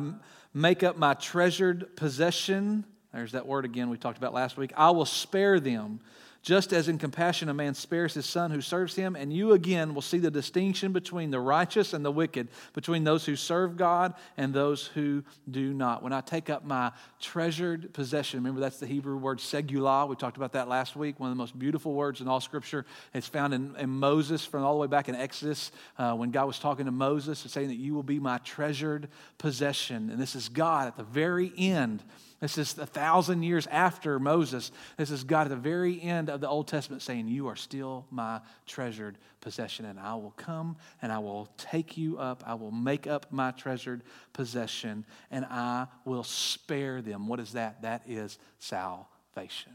make 0.53 0.83
up 0.83 0.97
my 0.97 1.13
treasured 1.13 1.95
possession, 1.95 2.85
there's 3.13 3.33
that 3.33 3.45
word 3.45 3.65
again 3.65 3.89
we 3.89 3.97
talked 3.97 4.17
about 4.17 4.33
last 4.33 4.57
week, 4.57 4.71
I 4.75 4.91
will 4.91 5.05
spare 5.05 5.59
them 5.59 5.99
just 6.41 6.73
as 6.73 6.87
in 6.87 6.97
compassion 6.97 7.49
a 7.49 7.53
man 7.53 7.73
spares 7.73 8.15
his 8.15 8.25
son 8.25 8.49
who 8.49 8.61
serves 8.61 8.95
him. 8.95 9.15
And 9.15 9.31
you 9.31 9.51
again 9.51 9.93
will 9.93 10.01
see 10.01 10.17
the 10.17 10.31
distinction 10.31 10.91
between 10.91 11.29
the 11.29 11.39
righteous 11.39 11.93
and 11.93 12.03
the 12.03 12.11
wicked, 12.11 12.47
between 12.73 13.03
those 13.03 13.25
who 13.25 13.35
serve 13.35 13.77
God 13.77 14.15
and 14.37 14.53
those 14.53 14.87
who 14.87 15.23
do 15.49 15.73
not. 15.73 16.01
When 16.01 16.13
I 16.13 16.21
take 16.21 16.49
up 16.49 16.65
my 16.65 16.91
treasured 17.19 17.93
possession, 17.93 18.39
remember 18.39 18.59
that's 18.59 18.79
the 18.79 18.87
Hebrew 18.87 19.17
word 19.17 19.37
segulah. 19.37 20.07
We 20.07 20.15
talked 20.15 20.37
about 20.37 20.53
that 20.53 20.67
last 20.67 20.95
week. 20.95 21.19
One 21.19 21.29
of 21.29 21.35
the 21.35 21.41
most 21.41 21.57
beautiful 21.57 21.93
words 21.93 22.21
in 22.21 22.27
all 22.27 22.41
Scripture. 22.41 22.85
It's 23.13 23.27
found 23.27 23.53
in, 23.53 23.75
in 23.77 23.89
Moses 23.89 24.43
from 24.43 24.63
all 24.63 24.73
the 24.73 24.81
way 24.81 24.87
back 24.87 25.09
in 25.09 25.15
Exodus 25.15 25.71
uh, 25.99 26.15
when 26.15 26.31
God 26.31 26.45
was 26.45 26.57
talking 26.57 26.85
to 26.85 26.91
Moses, 26.91 27.43
and 27.43 27.51
saying 27.51 27.67
that 27.67 27.75
you 27.75 27.93
will 27.93 28.03
be 28.03 28.19
my 28.19 28.39
treasured 28.39 29.09
possession. 29.37 30.09
And 30.09 30.19
this 30.19 30.35
is 30.35 30.49
God 30.49 30.87
at 30.87 30.97
the 30.97 31.03
very 31.03 31.53
end 31.55 32.03
this 32.41 32.57
is 32.57 32.75
a 32.79 32.87
thousand 32.87 33.43
years 33.43 33.67
after 33.67 34.19
Moses. 34.19 34.71
This 34.97 35.11
is 35.11 35.23
God 35.23 35.43
at 35.43 35.49
the 35.49 35.55
very 35.55 36.01
end 36.01 36.27
of 36.27 36.41
the 36.41 36.49
Old 36.49 36.67
Testament 36.67 37.03
saying, 37.03 37.27
You 37.27 37.47
are 37.47 37.55
still 37.55 38.07
my 38.09 38.41
treasured 38.65 39.19
possession, 39.41 39.85
and 39.85 39.99
I 39.99 40.15
will 40.15 40.33
come 40.37 40.75
and 41.03 41.11
I 41.11 41.19
will 41.19 41.47
take 41.57 41.97
you 41.97 42.17
up. 42.17 42.43
I 42.45 42.55
will 42.55 42.71
make 42.71 43.05
up 43.05 43.31
my 43.31 43.51
treasured 43.51 44.01
possession, 44.33 45.05
and 45.29 45.45
I 45.45 45.85
will 46.03 46.23
spare 46.23 47.03
them. 47.03 47.27
What 47.27 47.39
is 47.39 47.53
that? 47.53 47.83
That 47.83 48.01
is 48.07 48.39
salvation. 48.57 49.73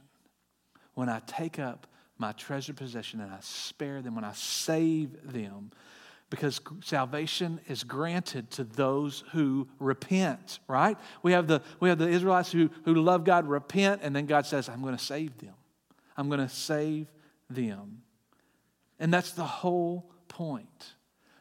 When 0.95 1.09
I 1.09 1.21
take 1.21 1.61
up 1.61 1.87
my 2.19 2.33
treasured 2.33 2.77
possession 2.77 3.21
and 3.21 3.31
I 3.31 3.39
spare 3.43 4.03
them, 4.03 4.17
when 4.17 4.25
I 4.25 4.33
save 4.33 5.33
them, 5.33 5.71
because 6.29 6.61
salvation 6.83 7.61
is 7.69 7.85
granted 7.85 8.51
to 8.53 8.65
those 8.65 9.23
who 9.33 9.69
repent, 9.79 10.59
right? 10.67 10.99
We 11.23 11.33
have 11.33 11.47
the, 11.47 11.63
we 11.79 11.89
have 11.89 11.99
the 11.99 12.09
Israelites 12.09 12.51
who, 12.51 12.71
who 12.85 12.95
love 12.95 13.25
God, 13.25 13.47
repent, 13.47 14.01
and 14.03 14.15
then 14.15 14.27
God 14.27 14.45
says, 14.45 14.69
I'm 14.69 14.83
going 14.83 14.97
to 14.97 15.03
save 15.03 15.39
them. 15.39 15.55
I'm 16.17 16.29
going 16.29 16.41
to 16.41 16.49
save 16.49 17.07
them. 17.49 18.03
And 18.99 19.13
that's 19.13 19.33
the 19.33 19.45
whole 19.45 20.11
point 20.29 20.95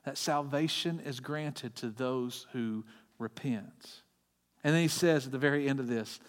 that 0.03 0.17
salvation 0.17 1.01
is 1.03 1.19
granted 1.19 1.75
to 1.77 1.89
those 1.89 2.45
who 2.53 2.85
repent. 3.17 4.01
And 4.63 4.75
then 4.75 4.81
he 4.81 4.87
says 4.87 5.25
at 5.25 5.31
the 5.31 5.39
very 5.39 5.67
end 5.67 5.79
of 5.79 5.87
this, 5.87 6.19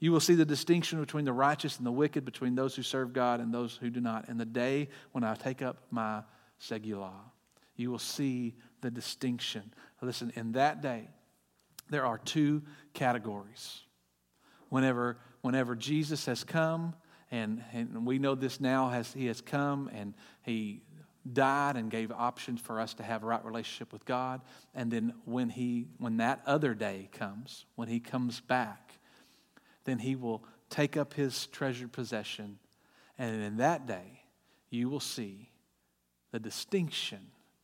you 0.00 0.10
will 0.10 0.20
see 0.20 0.34
the 0.34 0.46
distinction 0.46 0.98
between 0.98 1.26
the 1.26 1.32
righteous 1.32 1.76
and 1.76 1.86
the 1.86 1.92
wicked, 1.92 2.24
between 2.24 2.54
those 2.54 2.74
who 2.74 2.82
serve 2.82 3.12
God 3.12 3.38
and 3.38 3.52
those 3.52 3.76
who 3.76 3.90
do 3.90 4.00
not. 4.00 4.28
In 4.28 4.38
the 4.38 4.46
day 4.46 4.88
when 5.12 5.22
I 5.22 5.34
take 5.34 5.62
up 5.62 5.76
my 5.90 6.22
segulah 6.60 7.29
you 7.80 7.90
will 7.90 7.98
see 7.98 8.54
the 8.82 8.90
distinction. 8.90 9.72
Listen, 10.02 10.32
in 10.36 10.52
that 10.52 10.82
day, 10.82 11.08
there 11.88 12.06
are 12.06 12.18
two 12.18 12.62
categories. 12.94 13.80
Whenever, 14.68 15.18
whenever 15.40 15.74
Jesus 15.74 16.26
has 16.26 16.44
come, 16.44 16.94
and, 17.30 17.62
and 17.72 18.06
we 18.06 18.18
know 18.18 18.34
this 18.34 18.60
now 18.60 18.90
as 18.90 19.12
he 19.12 19.26
has 19.26 19.40
come 19.40 19.90
and 19.92 20.14
he 20.42 20.82
died 21.32 21.76
and 21.76 21.90
gave 21.90 22.10
options 22.10 22.60
for 22.60 22.80
us 22.80 22.94
to 22.94 23.02
have 23.02 23.22
a 23.22 23.26
right 23.26 23.44
relationship 23.44 23.92
with 23.92 24.04
God. 24.04 24.40
And 24.74 24.90
then 24.90 25.14
when 25.24 25.48
he 25.48 25.86
when 25.98 26.16
that 26.16 26.42
other 26.46 26.74
day 26.74 27.08
comes, 27.12 27.66
when 27.76 27.88
he 27.88 28.00
comes 28.00 28.40
back, 28.40 28.98
then 29.84 29.98
he 29.98 30.16
will 30.16 30.44
take 30.70 30.96
up 30.96 31.14
his 31.14 31.46
treasured 31.46 31.92
possession. 31.92 32.58
And 33.18 33.42
in 33.42 33.58
that 33.58 33.86
day, 33.86 34.24
you 34.70 34.88
will 34.88 35.00
see 35.00 35.50
the 36.32 36.40
distinction 36.40 37.20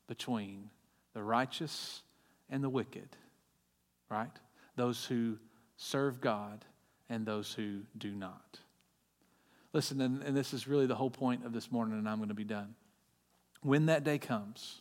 between 0.07 0.71
the 1.15 1.23
righteous 1.23 2.03
and 2.51 2.63
the 2.63 2.69
wicked, 2.69 3.09
right? 4.09 4.31
Those 4.77 5.05
who 5.05 5.39
serve 5.77 6.21
God 6.21 6.65
and 7.09 7.27
those 7.27 7.53
who 7.53 7.81
do 7.97 8.13
not. 8.13 8.61
Listen, 9.73 10.01
and, 10.01 10.23
and 10.23 10.37
this 10.37 10.55
is 10.55 10.67
really 10.67 10.87
the 10.87 10.95
whole 10.95 11.11
point 11.11 11.45
of 11.45 11.53
this 11.53 11.71
morning, 11.71 11.99
and 11.99 12.09
I'm 12.09 12.17
going 12.17 12.29
to 12.29 12.35
be 12.35 12.45
done. 12.45 12.75
When 13.63 13.87
that 13.87 14.05
day 14.05 14.19
comes, 14.19 14.81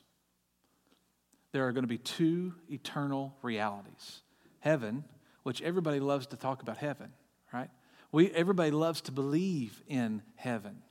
there 1.52 1.68
are 1.68 1.72
going 1.72 1.84
to 1.84 1.90
be 1.90 1.98
two 1.98 2.54
eternal 2.70 3.36
realities 3.42 4.22
heaven, 4.60 5.04
which 5.44 5.62
everybody 5.62 6.00
loves 6.00 6.26
to 6.28 6.36
talk 6.36 6.62
about 6.62 6.78
heaven, 6.78 7.14
right? 7.54 7.70
We, 8.12 8.32
everybody 8.32 8.72
loves 8.72 9.02
to 9.02 9.12
believe 9.12 9.82
in 9.88 10.24
heaven 10.36 10.82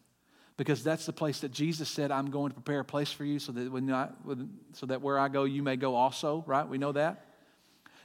because 0.57 0.85
that's 0.85 1.07
the 1.07 1.13
place 1.13 1.41
that 1.41 1.51
Jesus 1.51 1.89
said, 1.89 2.11
I'm 2.11 2.31
going 2.31 2.51
to 2.51 2.55
prepare 2.55 2.81
a 2.81 2.85
place 2.85 3.11
for 3.11 3.25
you 3.25 3.39
so 3.39 3.53
that, 3.53 3.71
when 3.73 3.91
I, 3.91 4.09
so 4.73 4.87
that 4.87 5.03
where 5.03 5.19
I 5.19 5.29
go, 5.29 5.45
you 5.45 5.63
may 5.63 5.77
go 5.77 5.97
also, 5.97 6.45
right? 6.47 6.67
We 6.67 6.79
know 6.79 6.93
that. 6.93 7.27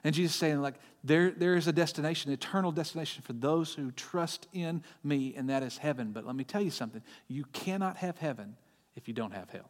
And 0.04 0.16
Jesus 0.16 0.36
saying, 0.36 0.62
like, 0.62 0.76
there, 1.04 1.32
there 1.32 1.56
is 1.56 1.68
a 1.68 1.74
destination, 1.74 2.32
eternal 2.32 2.72
destination 2.72 3.22
for 3.22 3.34
those 3.34 3.74
who 3.74 3.92
trust 3.92 4.48
in 4.54 4.84
me, 5.04 5.34
and 5.36 5.50
that 5.50 5.62
is 5.62 5.78
heaven. 5.78 6.12
But 6.12 6.26
let 6.26 6.36
me 6.36 6.44
tell 6.44 6.62
you 6.62 6.72
something 6.72 7.02
you 7.28 7.46
cannot 7.54 7.98
have 7.98 8.18
heaven 8.18 8.56
if 8.96 9.08
you 9.08 9.14
don't 9.14 9.32
have 9.32 9.50
hell. 9.50 9.70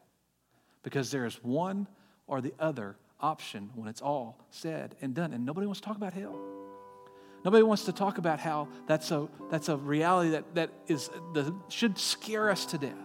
Because 0.84 1.12
there 1.12 1.26
is 1.26 1.36
one 1.44 1.88
or 2.28 2.42
the 2.42 2.54
other 2.60 2.96
option 3.20 3.72
when 3.76 3.90
it's 3.90 4.02
all 4.02 4.40
said 4.50 4.96
and 5.02 5.14
done. 5.14 5.34
And 5.34 5.46
nobody 5.46 5.68
wants 5.68 5.82
to 5.82 5.88
talk 5.88 5.98
about 5.98 6.14
hell. 6.14 6.59
Nobody 7.44 7.64
wants 7.64 7.86
to 7.86 7.94
talk 7.94 8.18
about 8.18 8.40
how 8.40 8.68
that's 8.86 9.12
a, 9.12 9.28
that's 9.50 9.70
a 9.70 9.78
reality 9.78 10.32
that, 10.32 10.56
that 10.56 10.72
is, 10.88 11.10
the, 11.34 11.56
should 11.70 11.98
scare 11.98 12.50
us 12.50 12.66
to 12.68 12.78
death. 12.78 12.98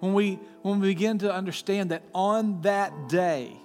When 0.00 0.14
we, 0.14 0.38
when 0.62 0.80
we 0.80 0.88
begin 0.88 1.18
to 1.18 1.32
understand 1.32 1.90
that 1.90 2.04
on 2.14 2.62
that 2.62 3.08
day, 3.08 3.56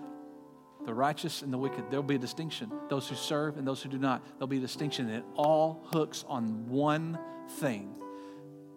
the 0.86 0.94
righteous 0.94 1.42
and 1.42 1.52
the 1.52 1.58
wicked, 1.58 1.84
there'll 1.90 2.02
be 2.02 2.16
a 2.16 2.18
distinction. 2.18 2.72
Those 2.88 3.08
who 3.08 3.14
serve 3.14 3.56
and 3.56 3.66
those 3.66 3.82
who 3.82 3.88
do 3.88 3.98
not, 3.98 4.24
there'll 4.32 4.48
be 4.48 4.56
a 4.56 4.60
distinction. 4.60 5.08
And 5.08 5.18
it 5.18 5.24
all 5.36 5.86
hooks 5.92 6.24
on 6.28 6.68
one 6.68 7.18
thing. 7.58 7.94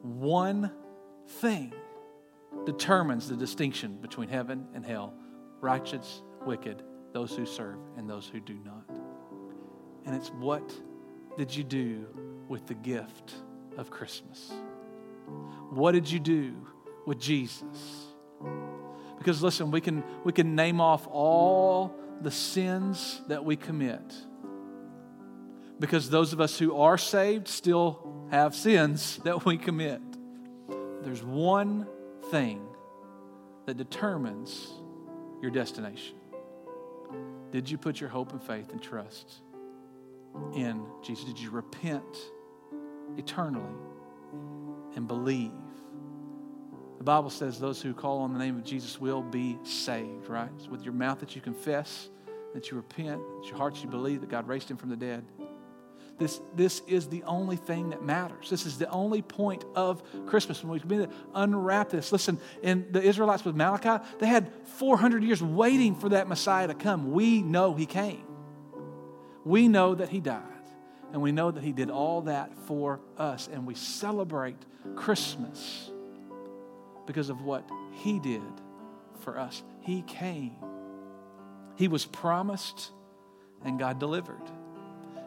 One 0.01 0.72
thing 1.28 1.74
determines 2.66 3.28
the 3.30 3.38
distinction 3.38 3.97
between 4.01 4.30
heaven 4.30 4.68
and 4.74 4.86
hell 4.86 5.14
righteous, 5.61 6.22
wicked, 6.45 6.84
those 7.14 7.36
who 7.36 7.45
serve 7.45 7.78
and 7.95 8.09
those 8.09 8.28
who 8.28 8.39
do 8.39 8.55
not. 8.66 8.89
And 10.05 10.16
it's 10.16 10.30
what 10.30 10.74
did 11.38 11.55
you 11.55 11.64
do 11.64 12.07
with 12.49 12.68
the 12.68 12.74
gift 12.74 13.34
of 13.78 13.89
Christmas? 13.89 14.51
What 15.70 15.93
did 15.93 16.09
you 16.09 16.20
do 16.20 16.53
with 17.05 17.20
Jesus? 17.20 18.07
Because 19.18 19.41
listen, 19.41 19.72
we 19.72 19.80
can, 19.80 20.03
we 20.24 20.34
can 20.34 20.55
name 20.55 20.82
off 20.82 21.07
all 21.07 21.95
the 22.22 22.32
sins 22.32 23.22
that 23.28 23.45
we 23.45 23.55
commit. 23.55 24.14
Because 25.80 26.09
those 26.09 26.34
of 26.34 26.41
us 26.41 26.59
who 26.59 26.78
are 26.78 26.97
saved 26.97 27.47
still 27.47 28.28
have 28.32 28.55
sins 28.55 29.18
that 29.24 29.45
we 29.45 29.57
commit. 29.57 30.01
There's 31.01 31.24
one 31.24 31.88
thing 32.32 32.66
that 33.66 33.78
determines 33.78 34.72
your 35.41 35.51
destination. 35.51 36.16
Did 37.54 37.70
you 37.70 37.78
put 37.78 38.01
your 38.01 38.10
hope 38.10 38.32
and 38.32 38.41
faith 38.41 38.72
and 38.72 38.82
trust 38.82 39.41
in 40.56 40.84
Jesus? 41.04 41.26
Did 41.26 41.38
you 41.38 41.51
repent 41.51 42.18
eternally 43.16 43.76
and 44.95 45.08
believe? 45.08 45.51
The 46.97 47.04
Bible 47.04 47.30
says 47.30 47.60
those 47.60 47.80
who 47.80 47.93
call 47.93 48.22
on 48.22 48.34
the 48.34 48.39
name 48.39 48.58
of 48.58 48.64
Jesus 48.64 48.99
will 48.99 49.22
be 49.22 49.60
saved, 49.62 50.30
right? 50.30 50.49
It's 50.58 50.68
with 50.68 50.82
your 50.82 50.95
mouth 50.95 51.20
that 51.20 51.36
you 51.36 51.41
confess, 51.41 52.10
that 52.56 52.72
you 52.72 52.78
repent, 52.78 53.22
that 53.41 53.47
your 53.47 53.58
heart 53.58 53.84
you 53.84 53.88
believe 53.88 54.22
that 54.22 54.32
God 54.32 54.47
raised 54.47 54.72
him 54.72 54.78
from 54.78 54.89
the 54.89 54.97
dead. 54.97 55.24
This, 56.20 56.39
this 56.55 56.82
is 56.88 57.07
the 57.07 57.24
only 57.24 57.55
thing 57.55 57.89
that 57.89 58.03
matters. 58.03 58.49
This 58.49 58.66
is 58.66 58.78
the 58.78 58.89
only 58.89 59.22
point 59.22 59.66
of 59.76 60.03
Christmas 60.28 60.64
when 60.64 60.72
we 60.72 60.80
begin 60.80 61.09
to 61.09 61.16
unwrap 61.34 61.89
this. 61.89 62.11
Listen, 62.11 62.39
in 62.61 62.88
the 62.91 63.01
Israelites 63.01 63.43
with 63.43 63.55
Malachi, 63.55 64.03
they 64.20 64.28
had 64.28 64.51
400 64.78 65.24
years 65.24 65.41
waiting 65.41 65.95
for 65.95 66.09
that 66.09 66.28
Messiah 66.28 66.68
to 66.68 66.76
come. 66.76 67.11
We 67.11 67.41
know 67.41 67.74
he 67.74 67.86
came. 67.86 68.26
We 69.43 69.68
know 69.68 69.95
that 69.95 70.09
he 70.09 70.20
died. 70.20 70.43
And 71.11 71.22
we 71.22 71.32
know 71.32 71.51
that 71.51 71.64
he 71.64 71.74
did 71.74 71.89
all 71.89 72.22
that 72.22 72.55
for 72.68 72.99
us. 73.18 73.49
And 73.51 73.66
we 73.66 73.76
celebrate 73.76 74.57
Christmas 74.95 75.91
because 77.05 77.30
of 77.30 77.41
what 77.41 77.70
He 77.91 78.20
did 78.20 78.41
for 79.20 79.38
us. 79.38 79.64
He 79.82 80.01
came, 80.03 80.55
He 81.76 81.88
was 81.88 82.05
promised, 82.05 82.91
and 83.64 83.80
God 83.80 83.99
delivered. 83.99 84.41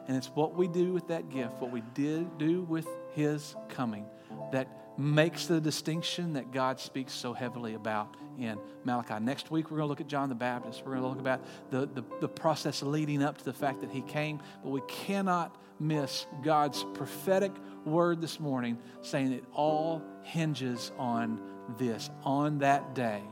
And 0.08 0.16
it's 0.16 0.28
what 0.28 0.54
we 0.54 0.68
do 0.68 0.92
with 0.92 1.08
that 1.08 1.30
gift, 1.30 1.54
what 1.60 1.72
we 1.72 1.82
did 1.94 2.38
do 2.38 2.62
with 2.62 2.86
His 3.14 3.56
coming, 3.68 4.06
that 4.52 4.68
makes 4.98 5.46
the 5.46 5.60
distinction 5.60 6.34
that 6.34 6.52
God 6.52 6.80
speaks 6.80 7.12
so 7.12 7.32
heavily 7.32 7.74
about 7.74 8.16
in 8.38 8.58
Malachi. 8.84 9.18
Next 9.20 9.50
week, 9.50 9.70
we're 9.70 9.78
going 9.78 9.86
to 9.86 9.90
look 9.90 10.00
at 10.00 10.06
John 10.06 10.28
the 10.28 10.34
Baptist. 10.34 10.82
We're 10.84 10.92
going 10.92 11.02
to 11.02 11.08
look 11.08 11.20
about 11.20 11.42
the, 11.70 11.86
the, 11.86 12.04
the 12.20 12.28
process 12.28 12.82
leading 12.82 13.22
up 13.22 13.38
to 13.38 13.44
the 13.44 13.52
fact 13.52 13.80
that 13.80 13.90
he 13.90 14.02
came, 14.02 14.40
but 14.62 14.70
we 14.70 14.80
cannot 14.88 15.56
miss 15.78 16.26
God's 16.42 16.84
prophetic 16.94 17.52
word 17.84 18.20
this 18.20 18.40
morning 18.40 18.78
saying 19.02 19.32
it 19.32 19.44
all 19.52 20.02
hinges 20.22 20.92
on 20.98 21.40
this 21.78 22.10
on 22.24 22.58
that 22.58 22.94
day 22.94 23.22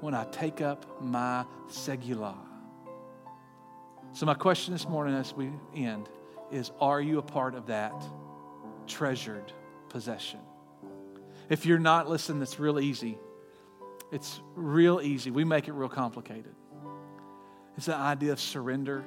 when 0.00 0.14
I 0.14 0.24
take 0.24 0.60
up 0.60 1.00
my 1.00 1.44
segulah. 1.70 2.51
So, 4.14 4.26
my 4.26 4.34
question 4.34 4.74
this 4.74 4.86
morning 4.86 5.14
as 5.14 5.32
we 5.32 5.50
end 5.74 6.08
is 6.50 6.70
Are 6.80 7.00
you 7.00 7.18
a 7.18 7.22
part 7.22 7.54
of 7.54 7.66
that 7.66 7.94
treasured 8.86 9.52
possession? 9.88 10.40
If 11.48 11.64
you're 11.64 11.78
not, 11.78 12.08
listen, 12.08 12.40
it's 12.42 12.60
real 12.60 12.78
easy. 12.78 13.18
It's 14.10 14.40
real 14.54 15.00
easy. 15.02 15.30
We 15.30 15.44
make 15.44 15.68
it 15.68 15.72
real 15.72 15.88
complicated. 15.88 16.54
It's 17.76 17.86
the 17.86 17.96
idea 17.96 18.32
of 18.32 18.40
surrender. 18.40 19.02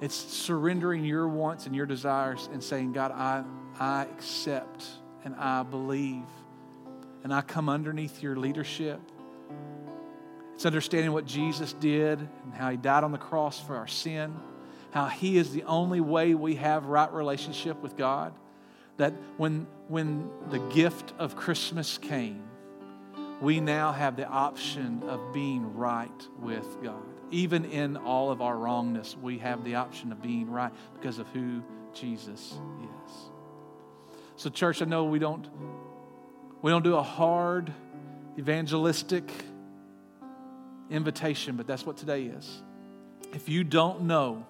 It's 0.00 0.14
surrendering 0.14 1.04
your 1.04 1.26
wants 1.26 1.66
and 1.66 1.74
your 1.74 1.86
desires 1.86 2.48
and 2.52 2.62
saying, 2.62 2.92
God, 2.92 3.10
I, 3.10 3.42
I 3.80 4.02
accept 4.02 4.86
and 5.24 5.34
I 5.34 5.64
believe 5.64 6.22
and 7.24 7.34
I 7.34 7.40
come 7.40 7.68
underneath 7.68 8.22
your 8.22 8.36
leadership. 8.36 9.00
It's 10.58 10.66
understanding 10.66 11.12
what 11.12 11.24
Jesus 11.24 11.72
did 11.72 12.18
and 12.18 12.52
how 12.52 12.68
he 12.72 12.76
died 12.76 13.04
on 13.04 13.12
the 13.12 13.16
cross 13.16 13.60
for 13.60 13.76
our 13.76 13.86
sin, 13.86 14.34
how 14.90 15.06
he 15.06 15.36
is 15.36 15.52
the 15.52 15.62
only 15.62 16.00
way 16.00 16.34
we 16.34 16.56
have 16.56 16.86
right 16.86 17.12
relationship 17.12 17.80
with 17.80 17.96
God. 17.96 18.34
That 18.96 19.12
when, 19.36 19.68
when 19.86 20.28
the 20.50 20.58
gift 20.58 21.14
of 21.16 21.36
Christmas 21.36 21.96
came, 21.96 22.42
we 23.40 23.60
now 23.60 23.92
have 23.92 24.16
the 24.16 24.26
option 24.26 25.04
of 25.04 25.32
being 25.32 25.76
right 25.76 26.26
with 26.40 26.82
God. 26.82 27.06
Even 27.30 27.64
in 27.64 27.96
all 27.96 28.32
of 28.32 28.42
our 28.42 28.56
wrongness, 28.56 29.16
we 29.16 29.38
have 29.38 29.62
the 29.62 29.76
option 29.76 30.10
of 30.10 30.20
being 30.20 30.50
right 30.50 30.72
because 30.94 31.20
of 31.20 31.28
who 31.28 31.62
Jesus 31.94 32.58
is. 33.06 33.14
So, 34.34 34.50
church, 34.50 34.82
I 34.82 34.86
know 34.86 35.04
we 35.04 35.20
don't 35.20 35.48
we 36.62 36.72
don't 36.72 36.82
do 36.82 36.96
a 36.96 37.02
hard 37.04 37.72
evangelistic 38.36 39.30
invitation, 40.90 41.56
but 41.56 41.66
that's 41.66 41.84
what 41.84 41.96
today 41.96 42.24
is. 42.24 42.62
If 43.32 43.48
you 43.48 43.64
don't 43.64 44.02
know, 44.02 44.46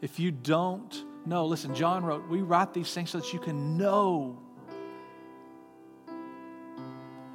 if 0.00 0.18
you 0.18 0.30
don't 0.30 1.04
know, 1.26 1.46
listen, 1.46 1.74
John 1.74 2.04
wrote, 2.04 2.28
we 2.28 2.42
write 2.42 2.74
these 2.74 2.92
things 2.92 3.10
so 3.10 3.18
that 3.18 3.32
you 3.32 3.38
can 3.38 3.76
know. 3.76 4.38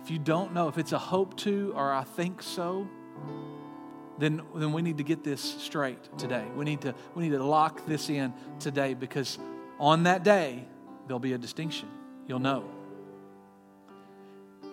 If 0.03 0.11
you 0.11 0.19
don't 0.19 0.53
know, 0.53 0.67
if 0.67 0.77
it's 0.77 0.91
a 0.91 0.99
hope 0.99 1.37
to 1.37 1.73
or 1.75 1.91
I 1.91 2.03
think 2.03 2.41
so, 2.41 2.87
then, 4.17 4.41
then 4.55 4.73
we 4.73 4.81
need 4.81 4.97
to 4.97 5.03
get 5.03 5.23
this 5.23 5.41
straight 5.41 6.17
today. 6.17 6.45
We 6.55 6.65
need, 6.65 6.81
to, 6.81 6.93
we 7.15 7.23
need 7.23 7.35
to 7.35 7.43
lock 7.43 7.85
this 7.85 8.09
in 8.09 8.33
today 8.59 8.93
because 8.93 9.39
on 9.79 10.03
that 10.03 10.23
day, 10.23 10.65
there'll 11.07 11.19
be 11.19 11.33
a 11.33 11.37
distinction. 11.37 11.87
You'll 12.27 12.39
know. 12.39 12.78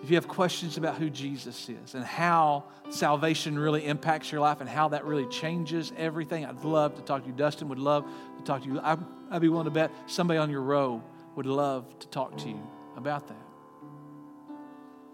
If 0.03 0.09
you 0.11 0.15
have 0.15 0.27
questions 0.27 0.77
about 0.77 0.95
who 0.97 1.09
Jesus 1.09 1.69
is 1.69 1.95
and 1.95 2.03
how 2.03 2.65
salvation 2.89 3.57
really 3.57 3.85
impacts 3.85 4.31
your 4.31 4.41
life 4.41 4.61
and 4.61 4.69
how 4.69 4.89
that 4.89 5.05
really 5.05 5.25
changes 5.27 5.91
everything, 5.97 6.45
I'd 6.45 6.63
love 6.63 6.95
to 6.95 7.01
talk 7.01 7.23
to 7.23 7.27
you. 7.27 7.33
Dustin 7.35 7.67
would 7.69 7.79
love 7.79 8.05
to 8.37 8.43
talk 8.43 8.61
to 8.63 8.67
you. 8.67 8.79
I'd, 8.79 9.41
be 9.41 9.49
willing 9.49 9.65
to 9.65 9.71
bet 9.71 9.91
somebody 10.05 10.37
on 10.37 10.49
your 10.49 10.61
row 10.61 11.03
would 11.35 11.45
love 11.45 11.85
to 11.99 12.07
talk 12.07 12.37
to 12.37 12.47
you 12.47 12.61
about 12.95 13.27
that. 13.27 13.37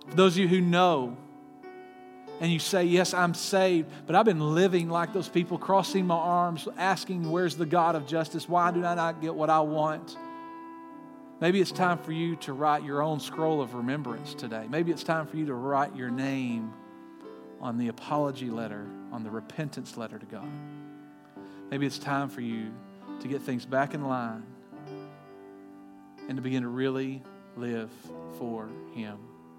For 0.10 0.16
those 0.16 0.34
of 0.34 0.40
you 0.40 0.48
who 0.48 0.62
know 0.62 1.18
and 2.42 2.52
you 2.52 2.60
say, 2.60 2.84
Yes, 2.84 3.14
I'm 3.14 3.34
saved, 3.34 3.90
but 4.06 4.16
I've 4.16 4.26
been 4.26 4.54
living 4.54 4.90
like 4.90 5.14
those 5.14 5.30
people, 5.30 5.58
crossing 5.58 6.06
my 6.06 6.16
arms, 6.16 6.68
asking, 6.78 7.32
Where's 7.32 7.56
the 7.56 7.66
God 7.66 7.96
of 7.96 8.06
justice? 8.06 8.50
Why 8.50 8.72
do 8.72 8.84
I 8.86 8.96
not 8.96 9.22
get 9.22 9.34
what 9.34 9.50
I 9.50 9.62
want? 9.62 10.18
Maybe 11.44 11.60
it's 11.60 11.74
time 11.74 11.98
for 11.98 12.14
you 12.14 12.38
to 12.38 12.54
write 12.54 12.86
your 12.86 13.02
own 13.02 13.20
scroll 13.20 13.62
of 13.62 13.74
remembrance 13.74 14.34
today. 14.34 14.66
Maybe 14.70 14.94
it's 14.94 15.04
time 15.04 15.28
for 15.28 15.36
you 15.36 15.48
to 15.48 15.54
write 15.54 15.94
your 15.94 16.10
name 16.10 16.72
on 17.60 17.78
the 17.78 17.90
apology 17.90 18.50
letter, 18.50 18.88
on 19.12 19.26
the 19.26 19.30
repentance 19.30 19.98
letter 19.98 20.18
to 20.18 20.26
God. 20.26 20.48
Maybe 21.70 21.86
it's 21.86 22.00
time 22.00 22.30
for 22.30 22.40
you 22.40 22.72
to 23.20 23.28
get 23.28 23.42
things 23.42 23.66
back 23.66 23.94
in 23.94 24.08
line 24.08 24.44
and 26.30 26.38
to 26.38 26.42
begin 26.42 26.64
to 26.64 26.70
really 26.70 27.22
live 27.58 27.90
for 28.40 28.70
Him. 28.96 29.18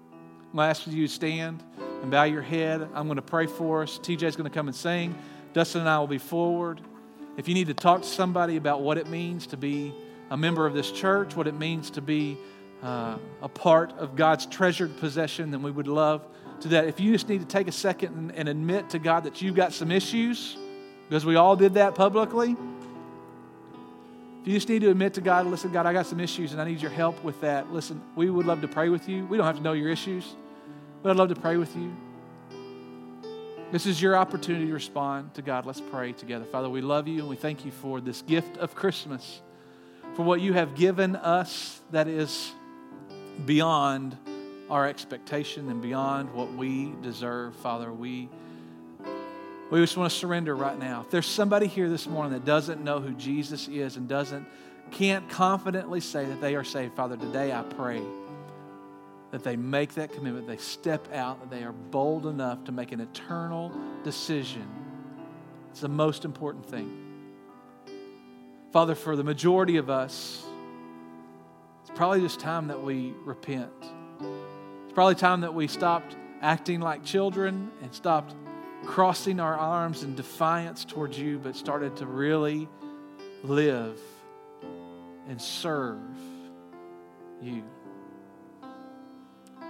I'm 0.09 0.55
going 0.55 0.65
to 0.65 0.69
ask 0.71 0.87
you 0.87 1.07
to 1.07 1.13
stand 1.13 1.61
and 2.01 2.09
bow 2.09 2.23
your 2.23 2.41
head. 2.41 2.81
I'm 2.95 3.05
going 3.05 3.17
to 3.17 3.21
pray 3.21 3.45
for 3.45 3.83
us. 3.83 3.99
TJ's 3.99 4.35
going 4.35 4.49
to 4.49 4.55
come 4.55 4.67
and 4.67 4.75
sing. 4.75 5.15
Dustin 5.53 5.81
and 5.81 5.89
I 5.91 5.99
will 5.99 6.07
be 6.07 6.17
forward. 6.17 6.81
If 7.37 7.47
you 7.47 7.53
need 7.53 7.67
to 7.67 7.75
talk 7.75 8.01
to 8.01 8.07
somebody 8.07 8.57
about 8.57 8.81
what 8.81 8.97
it 8.97 9.07
means 9.07 9.45
to 9.45 9.57
be 9.57 9.93
a 10.29 10.37
member 10.37 10.65
of 10.65 10.73
this 10.73 10.91
church, 10.91 11.35
what 11.35 11.47
it 11.47 11.55
means 11.55 11.89
to 11.91 12.01
be 12.01 12.37
uh, 12.83 13.17
a 13.41 13.49
part 13.49 13.91
of 13.97 14.15
God's 14.15 14.45
treasured 14.45 14.97
possession, 14.97 15.51
then 15.51 15.61
we 15.61 15.71
would 15.71 15.87
love 15.87 16.25
to 16.61 16.67
that. 16.69 16.85
If 16.85 16.99
you 16.99 17.11
just 17.11 17.29
need 17.29 17.41
to 17.41 17.47
take 17.47 17.67
a 17.67 17.71
second 17.71 18.15
and, 18.15 18.31
and 18.31 18.49
admit 18.49 18.89
to 18.91 18.99
God 18.99 19.23
that 19.25 19.41
you've 19.41 19.55
got 19.55 19.73
some 19.73 19.91
issues, 19.91 20.57
because 21.07 21.25
we 21.25 21.35
all 21.35 21.55
did 21.55 21.75
that 21.75 21.95
publicly. 21.95 22.55
If 24.41 24.47
you 24.47 24.53
just 24.53 24.69
need 24.69 24.81
to 24.81 24.91
admit 24.91 25.15
to 25.15 25.21
God, 25.21 25.47
listen, 25.47 25.71
God, 25.71 25.85
I 25.85 25.93
got 25.93 26.05
some 26.05 26.19
issues 26.19 26.51
and 26.51 26.61
I 26.61 26.65
need 26.65 26.81
your 26.81 26.91
help 26.91 27.23
with 27.23 27.41
that. 27.41 27.71
Listen, 27.71 28.01
we 28.15 28.29
would 28.29 28.45
love 28.45 28.61
to 28.61 28.67
pray 28.67 28.89
with 28.89 29.09
you. 29.09 29.25
We 29.25 29.37
don't 29.37 29.45
have 29.45 29.57
to 29.57 29.63
know 29.63 29.73
your 29.73 29.89
issues, 29.89 30.35
but 31.01 31.09
I'd 31.09 31.17
love 31.17 31.29
to 31.29 31.39
pray 31.39 31.57
with 31.57 31.75
you. 31.75 31.95
This 33.71 33.87
is 33.87 34.01
your 34.01 34.15
opportunity 34.15 34.67
to 34.67 34.73
respond 34.73 35.33
to 35.33 35.41
God. 35.41 35.65
Let's 35.65 35.81
pray 35.81 36.13
together. 36.13 36.45
Father, 36.45 36.69
we 36.69 36.81
love 36.81 37.07
you 37.07 37.19
and 37.19 37.27
we 37.27 37.35
thank 37.35 37.65
you 37.65 37.71
for 37.71 37.99
this 37.99 38.21
gift 38.21 38.57
of 38.57 38.75
Christmas, 38.75 39.41
for 40.13 40.23
what 40.23 40.41
you 40.41 40.53
have 40.53 40.75
given 40.75 41.15
us 41.15 41.81
that 41.91 42.07
is 42.07 42.51
beyond 43.45 44.17
our 44.69 44.87
expectation 44.87 45.69
and 45.69 45.81
beyond 45.81 46.33
what 46.33 46.53
we 46.53 46.93
deserve. 47.01 47.55
Father, 47.57 47.91
we, 47.91 48.29
we 49.71 49.79
just 49.81 49.97
want 49.97 50.11
to 50.11 50.17
surrender 50.17 50.55
right 50.55 50.77
now. 50.77 51.01
If 51.01 51.11
there's 51.11 51.25
somebody 51.25 51.67
here 51.67 51.89
this 51.89 52.07
morning 52.07 52.33
that 52.33 52.45
doesn't 52.45 52.83
know 52.83 52.99
who 52.99 53.13
Jesus 53.13 53.67
is 53.67 53.97
and 53.97 54.07
doesn't 54.07 54.47
can't 54.91 55.27
confidently 55.29 55.99
say 55.99 56.25
that 56.25 56.41
they 56.41 56.55
are 56.55 56.63
saved, 56.63 56.95
Father, 56.95 57.17
today 57.17 57.51
I 57.51 57.63
pray 57.63 58.01
that 59.31 59.43
they 59.43 59.55
make 59.55 59.95
that 59.95 60.13
commitment, 60.13 60.47
they 60.47 60.57
step 60.57 61.11
out, 61.11 61.41
that 61.41 61.49
they 61.49 61.63
are 61.63 61.73
bold 61.73 62.25
enough 62.25 62.63
to 62.65 62.71
make 62.71 62.91
an 62.91 63.01
eternal 63.01 63.71
decision. 64.03 64.65
It's 65.71 65.81
the 65.81 65.89
most 65.89 66.23
important 66.23 66.65
thing. 66.65 67.04
Father, 68.75 68.93
for 68.93 69.15
the 69.15 69.23
majority 69.23 69.77
of 69.77 69.89
us, 69.89 70.43
it's 71.79 71.91
probably 71.95 72.19
just 72.19 72.41
time 72.41 72.67
that 72.67 72.83
we 72.83 73.13
repent. 73.23 73.71
It's 74.83 74.91
probably 74.93 75.15
time 75.15 75.39
that 75.39 75.53
we 75.53 75.67
stopped 75.67 76.17
acting 76.41 76.81
like 76.81 77.05
children 77.05 77.71
and 77.81 77.95
stopped 77.95 78.35
crossing 78.83 79.39
our 79.39 79.55
arms 79.55 80.03
in 80.03 80.13
defiance 80.13 80.83
towards 80.83 81.17
you, 81.17 81.39
but 81.39 81.55
started 81.55 81.95
to 81.95 82.05
really 82.05 82.67
live 83.45 83.97
and 85.29 85.41
serve 85.41 86.01
you. 87.41 87.63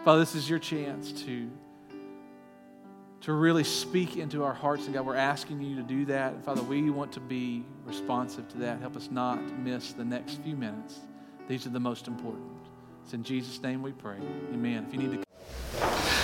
Father, 0.03 0.19
this 0.19 0.33
is 0.33 0.49
your 0.49 0.57
chance 0.57 1.11
to, 1.25 1.47
to 3.25 3.33
really 3.33 3.63
speak 3.63 4.17
into 4.17 4.43
our 4.43 4.53
hearts. 4.53 4.85
And 4.85 4.93
God, 4.93 5.03
we're 5.03 5.15
asking 5.15 5.59
you 5.59 5.75
to 5.77 5.81
do 5.81 6.05
that. 6.05 6.33
And 6.33 6.45
Father, 6.45 6.61
we 6.61 6.91
want 6.91 7.11
to 7.13 7.19
be 7.19 7.65
responsive 7.83 8.47
to 8.49 8.59
that. 8.59 8.79
Help 8.79 8.95
us 8.95 9.09
not 9.09 9.41
miss 9.57 9.93
the 9.93 10.05
next 10.05 10.35
few 10.43 10.55
minutes. 10.55 10.99
These 11.47 11.65
are 11.65 11.71
the 11.71 11.79
most 11.79 12.07
important. 12.07 12.45
It's 13.03 13.15
in 13.15 13.23
Jesus' 13.23 13.59
name 13.63 13.81
we 13.81 13.93
pray. 13.93 14.17
Amen. 14.53 14.85
If 14.87 14.93
you 14.93 14.99
need 14.99 15.11
to 15.17 15.25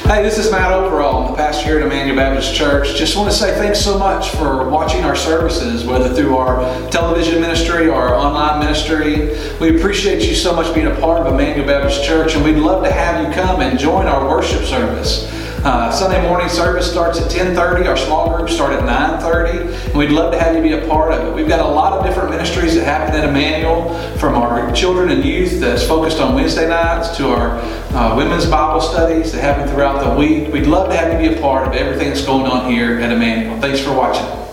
Hey, 0.04 0.22
this 0.22 0.38
is 0.38 0.52
Matt 0.52 0.74
Overall, 0.74 1.30
the 1.30 1.38
pastor 1.38 1.66
here 1.66 1.80
at 1.80 1.86
Emmanuel 1.86 2.18
Baptist 2.18 2.54
Church. 2.54 2.96
Just 2.96 3.16
want 3.16 3.32
to 3.32 3.36
say 3.36 3.56
thanks 3.56 3.80
so 3.80 3.98
much 3.98 4.30
for 4.30 4.70
watching 4.70 5.04
our 5.04 5.16
services, 5.16 5.84
whether 5.84 6.14
through 6.14 6.38
our 6.38 6.60
television 6.92 7.42
ministry 7.42 7.88
or 7.88 7.96
our 7.96 8.16
online 8.16 8.60
ministry. 8.60 9.30
We 9.60 9.76
appreciate 9.76 10.22
you 10.28 10.36
so 10.36 10.54
much 10.56 10.74
being 10.76 10.88
a 10.88 10.96
part 11.00 11.26
of 11.26 11.34
Emmanuel 11.34 11.66
Baptist 11.66 12.04
Church, 12.04 12.36
and 12.36 12.44
we'd 12.44 12.58
love 12.58 12.84
to 12.84 12.92
have 12.92 13.26
you 13.26 13.34
come 13.34 13.62
and 13.62 13.80
join 13.80 14.06
our 14.06 14.28
worship 14.30 14.64
service. 14.66 15.41
Uh, 15.64 15.92
Sunday 15.92 16.20
morning 16.28 16.50
service 16.50 16.90
starts 16.90 17.22
at 17.22 17.30
10:30. 17.30 17.88
Our 17.88 17.96
small 17.96 18.36
groups 18.36 18.52
start 18.52 18.74
at 18.74 18.84
9:30, 18.84 19.60
and 19.90 19.94
we'd 19.94 20.10
love 20.10 20.32
to 20.32 20.40
have 20.40 20.56
you 20.56 20.62
be 20.64 20.74
a 20.74 20.88
part 20.88 21.14
of 21.14 21.28
it. 21.28 21.36
We've 21.36 21.48
got 21.48 21.60
a 21.60 21.68
lot 21.68 21.94
of 21.94 22.04
different 22.04 22.32
ministries 22.32 22.74
that 22.74 22.84
happen 22.84 23.14
at 23.16 23.30
Emmanuel, 23.30 23.94
from 24.18 24.34
our 24.36 24.72
children 24.72 25.12
and 25.12 25.24
youth 25.24 25.60
that's 25.60 25.84
focused 25.84 26.20
on 26.20 26.34
Wednesday 26.34 26.68
nights 26.68 27.16
to 27.18 27.30
our 27.30 27.60
uh, 27.94 28.16
women's 28.16 28.48
Bible 28.48 28.82
studies 28.82 29.32
that 29.34 29.42
happen 29.42 29.68
throughout 29.68 30.04
the 30.04 30.20
week. 30.20 30.52
We'd 30.52 30.66
love 30.66 30.90
to 30.90 30.98
have 30.98 31.22
you 31.22 31.30
be 31.30 31.36
a 31.36 31.40
part 31.40 31.68
of 31.68 31.76
everything 31.76 32.10
that's 32.10 32.26
going 32.26 32.48
on 32.48 32.72
here 32.72 33.00
at 33.00 33.12
Emmanuel. 33.12 33.62
Thanks 33.62 33.80
for 33.80 33.94
watching. 33.94 34.51